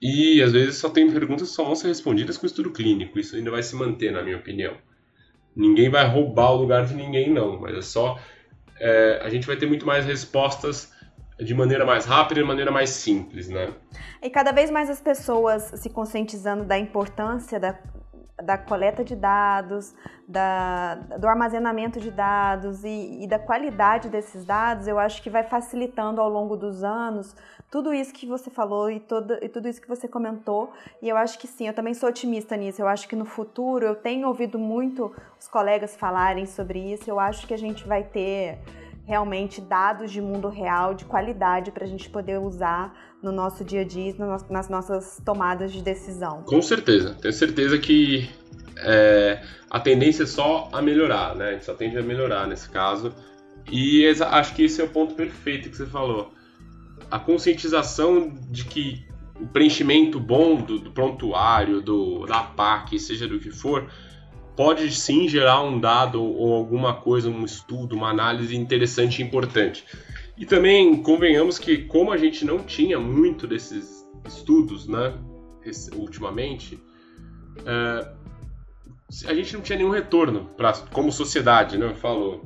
E, 0.00 0.40
às 0.42 0.52
vezes, 0.52 0.76
só 0.76 0.88
tem 0.88 1.10
perguntas 1.10 1.48
que 1.48 1.54
só 1.54 1.64
vão 1.64 1.74
ser 1.74 1.88
respondidas 1.88 2.36
com 2.36 2.46
estudo 2.46 2.70
clínico. 2.70 3.18
Isso 3.18 3.34
ainda 3.36 3.50
vai 3.50 3.62
se 3.62 3.74
manter, 3.74 4.12
na 4.12 4.22
minha 4.22 4.36
opinião. 4.36 4.74
Ninguém 5.56 5.90
vai 5.90 6.06
roubar 6.06 6.52
o 6.52 6.56
lugar 6.56 6.86
de 6.86 6.94
ninguém, 6.94 7.32
não. 7.32 7.60
Mas 7.60 7.76
é 7.76 7.82
só 7.82 8.18
é, 8.80 9.20
a 9.22 9.28
gente 9.28 9.46
vai 9.46 9.56
ter 9.56 9.66
muito 9.66 9.86
mais 9.86 10.04
respostas 10.04 10.92
de 11.38 11.54
maneira 11.54 11.84
mais 11.84 12.04
rápida 12.04 12.40
de 12.40 12.46
maneira 12.46 12.70
mais 12.70 12.90
simples, 12.90 13.48
né? 13.48 13.72
E 14.22 14.28
cada 14.28 14.50
vez 14.50 14.70
mais 14.70 14.90
as 14.90 15.00
pessoas 15.00 15.72
se 15.76 15.88
conscientizando 15.88 16.64
da 16.64 16.78
importância 16.78 17.60
da, 17.60 17.78
da 18.42 18.56
coleta 18.56 19.04
de 19.04 19.16
dados, 19.16 19.94
da, 20.26 20.94
do 20.94 21.26
armazenamento 21.26 21.98
de 21.98 22.10
dados 22.10 22.84
e, 22.84 23.24
e, 23.24 23.26
da 23.26 23.38
qualidade 23.38 24.08
desses 24.08 24.44
dados, 24.44 24.86
eu 24.86 24.98
acho 24.98 25.22
que 25.22 25.28
vai 25.28 25.42
facilitando 25.42 26.20
ao 26.20 26.28
longo 26.28 26.56
dos 26.56 26.84
anos 26.84 27.34
tudo 27.70 27.92
isso 27.92 28.14
que 28.14 28.26
você 28.26 28.48
falou 28.48 28.90
e, 28.90 29.00
todo, 29.00 29.34
e 29.42 29.48
tudo 29.48 29.68
isso 29.68 29.80
que 29.80 29.88
você 29.88 30.08
comentou. 30.08 30.72
E 31.02 31.08
eu 31.08 31.16
acho 31.16 31.38
que 31.38 31.46
sim, 31.46 31.66
eu 31.66 31.74
também 31.74 31.92
sou 31.94 32.08
otimista 32.08 32.56
nisso. 32.56 32.80
Eu 32.80 32.88
acho 32.88 33.06
que 33.06 33.16
no 33.16 33.26
futuro, 33.26 33.84
eu 33.84 33.94
tenho 33.94 34.26
ouvido 34.28 34.58
muito 34.58 35.14
os 35.38 35.48
colegas 35.48 35.96
falarem 35.96 36.46
sobre 36.46 36.92
isso, 36.92 37.10
eu 37.10 37.20
acho 37.20 37.46
que 37.46 37.52
a 37.52 37.58
gente 37.58 37.86
vai 37.86 38.02
ter 38.02 38.58
realmente 39.04 39.60
dados 39.60 40.10
de 40.10 40.20
mundo 40.20 40.48
real, 40.48 40.92
de 40.92 41.06
qualidade, 41.06 41.70
para 41.70 41.84
a 41.84 41.88
gente 41.88 42.10
poder 42.10 42.38
usar 42.38 42.94
no 43.22 43.32
nosso 43.32 43.64
dia 43.64 43.80
a 43.80 43.84
dia, 43.84 44.14
nas 44.48 44.68
nossas 44.68 45.20
tomadas 45.24 45.72
de 45.72 45.82
decisão. 45.82 46.42
Com 46.42 46.62
certeza, 46.62 47.16
tenho 47.20 47.34
certeza 47.34 47.78
que 47.78 48.28
é, 48.78 49.42
a 49.70 49.80
tendência 49.80 50.22
é 50.22 50.26
só 50.26 50.68
a 50.72 50.80
melhorar, 50.80 51.34
né? 51.34 51.50
A 51.50 51.52
gente 51.52 51.64
só 51.64 51.74
tende 51.74 51.98
a 51.98 52.02
melhorar 52.02 52.46
nesse 52.46 52.68
caso. 52.68 53.12
E 53.70 54.06
acho 54.06 54.54
que 54.54 54.62
esse 54.62 54.80
é 54.80 54.84
o 54.84 54.88
ponto 54.88 55.14
perfeito 55.14 55.68
que 55.68 55.76
você 55.76 55.86
falou. 55.86 56.32
A 57.10 57.18
conscientização 57.18 58.32
de 58.50 58.64
que 58.64 59.06
o 59.40 59.46
preenchimento 59.46 60.18
bom 60.18 60.56
do, 60.56 60.78
do 60.78 60.90
prontuário, 60.90 61.80
do, 61.80 62.24
da 62.26 62.42
PAC, 62.42 62.98
seja 62.98 63.26
do 63.26 63.38
que 63.38 63.50
for, 63.50 63.88
pode 64.56 64.90
sim 64.90 65.28
gerar 65.28 65.62
um 65.62 65.78
dado 65.78 66.22
ou 66.22 66.54
alguma 66.54 66.94
coisa, 66.94 67.28
um 67.28 67.44
estudo, 67.44 67.94
uma 67.94 68.10
análise 68.10 68.56
interessante 68.56 69.20
e 69.20 69.24
importante. 69.24 69.84
E 70.38 70.46
também 70.46 71.02
convenhamos 71.02 71.58
que 71.58 71.78
como 71.84 72.12
a 72.12 72.16
gente 72.16 72.44
não 72.44 72.58
tinha 72.58 72.98
muito 72.98 73.46
desses 73.46 74.06
estudos, 74.24 74.86
né, 74.86 75.14
ultimamente, 75.94 76.80
é, 77.66 78.12
a 79.26 79.34
gente 79.34 79.54
não 79.54 79.60
tinha 79.60 79.78
nenhum 79.78 79.90
retorno 79.90 80.50
para 80.56 80.72
como 80.92 81.10
sociedade, 81.10 81.76
né, 81.76 81.92
falou, 81.94 82.44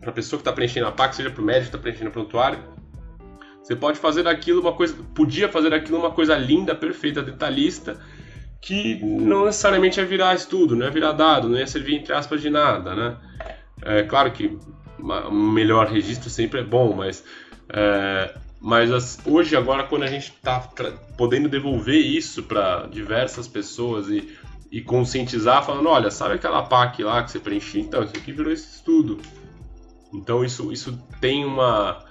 para 0.00 0.10
a 0.10 0.12
pessoa 0.12 0.38
que 0.38 0.42
está 0.42 0.52
preenchendo 0.52 0.86
a 0.86 0.92
PAC, 0.92 1.14
seja 1.14 1.30
para 1.30 1.42
o 1.42 1.44
médico 1.44 1.70
que 1.70 1.76
está 1.76 1.78
preenchendo 1.78 2.10
o 2.10 2.12
prontuário, 2.12 2.58
você 3.62 3.76
pode 3.76 3.98
fazer 3.98 4.22
daquilo 4.22 4.60
uma 4.60 4.72
coisa, 4.72 4.96
podia 5.14 5.48
fazer 5.48 5.70
daquilo 5.70 5.98
uma 5.98 6.10
coisa 6.10 6.36
linda, 6.36 6.74
perfeita, 6.74 7.22
detalhista, 7.22 8.00
que 8.60 8.98
não 9.04 9.44
necessariamente 9.44 10.00
é 10.00 10.04
virar 10.04 10.34
estudo, 10.34 10.74
não 10.74 10.86
é 10.86 10.90
virar 10.90 11.12
dado, 11.12 11.48
não 11.48 11.58
ia 11.58 11.66
servir 11.66 11.96
entre 11.96 12.12
aspas 12.12 12.40
de 12.40 12.50
nada, 12.50 12.94
né? 12.94 13.16
É 13.82 14.02
claro 14.02 14.32
que 14.32 14.58
um 15.00 15.52
melhor 15.52 15.86
registro 15.86 16.28
sempre 16.28 16.60
é 16.60 16.64
bom, 16.64 16.94
mas 16.94 17.24
é, 17.68 18.34
mas 18.60 18.90
as, 18.90 19.18
hoje 19.24 19.56
agora 19.56 19.84
quando 19.84 20.02
a 20.02 20.06
gente 20.06 20.32
está 20.32 20.60
podendo 21.16 21.48
devolver 21.48 21.98
isso 21.98 22.42
para 22.42 22.86
diversas 22.86 23.46
pessoas 23.46 24.08
e, 24.08 24.36
e 24.70 24.80
conscientizar, 24.80 25.64
falando, 25.64 25.88
olha, 25.88 26.10
sabe 26.10 26.34
aquela 26.34 26.62
PAC 26.62 27.02
lá 27.02 27.22
que 27.22 27.30
você 27.30 27.38
preencheu? 27.38 27.80
Então, 27.80 28.02
isso 28.02 28.16
aqui 28.16 28.32
virou 28.32 28.52
esse 28.52 28.76
estudo. 28.76 29.18
Então 30.12 30.44
isso, 30.44 30.72
isso 30.72 30.98
tem 31.20 31.44
uma, 31.44 32.04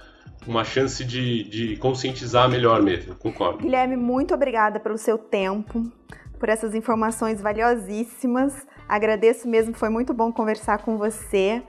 uma 0.46 0.64
chance 0.64 1.04
de, 1.04 1.44
de 1.44 1.76
conscientizar 1.76 2.48
melhor 2.48 2.82
mesmo, 2.82 3.14
concordo. 3.16 3.58
Guilherme, 3.58 3.96
muito 3.96 4.32
obrigada 4.34 4.78
pelo 4.78 4.96
seu 4.96 5.18
tempo 5.18 5.90
por 6.38 6.48
essas 6.48 6.74
informações 6.74 7.40
valiosíssimas. 7.40 8.66
Agradeço 8.88 9.48
mesmo, 9.48 9.74
foi 9.74 9.88
muito 9.88 10.14
bom 10.14 10.32
conversar 10.32 10.78
com 10.78 10.96
você. 10.96 11.62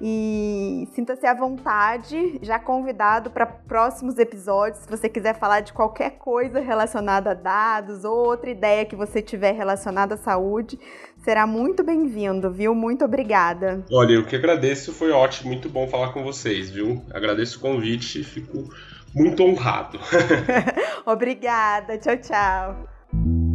E 0.00 0.86
sinta-se 0.92 1.26
à 1.26 1.32
vontade, 1.32 2.38
já 2.42 2.58
convidado 2.58 3.30
para 3.30 3.46
próximos 3.46 4.18
episódios. 4.18 4.82
Se 4.82 4.88
você 4.88 5.08
quiser 5.08 5.38
falar 5.38 5.60
de 5.60 5.72
qualquer 5.72 6.18
coisa 6.18 6.60
relacionada 6.60 7.30
a 7.30 7.34
dados 7.34 8.04
ou 8.04 8.26
outra 8.26 8.50
ideia 8.50 8.84
que 8.84 8.94
você 8.94 9.22
tiver 9.22 9.52
relacionada 9.52 10.14
à 10.14 10.18
saúde, 10.18 10.78
será 11.24 11.46
muito 11.46 11.82
bem-vindo, 11.82 12.50
viu? 12.50 12.74
Muito 12.74 13.04
obrigada. 13.04 13.84
Olha, 13.90 14.12
eu 14.12 14.26
que 14.26 14.36
agradeço, 14.36 14.92
foi 14.92 15.10
ótimo, 15.10 15.50
muito 15.50 15.68
bom 15.68 15.88
falar 15.88 16.12
com 16.12 16.22
vocês, 16.22 16.70
viu? 16.70 17.02
Agradeço 17.12 17.58
o 17.58 17.60
convite, 17.60 18.22
fico 18.22 18.64
muito 19.14 19.42
honrado. 19.42 19.98
Obrigada, 21.06 21.96
tchau, 21.98 22.16
tchau. 22.18 23.45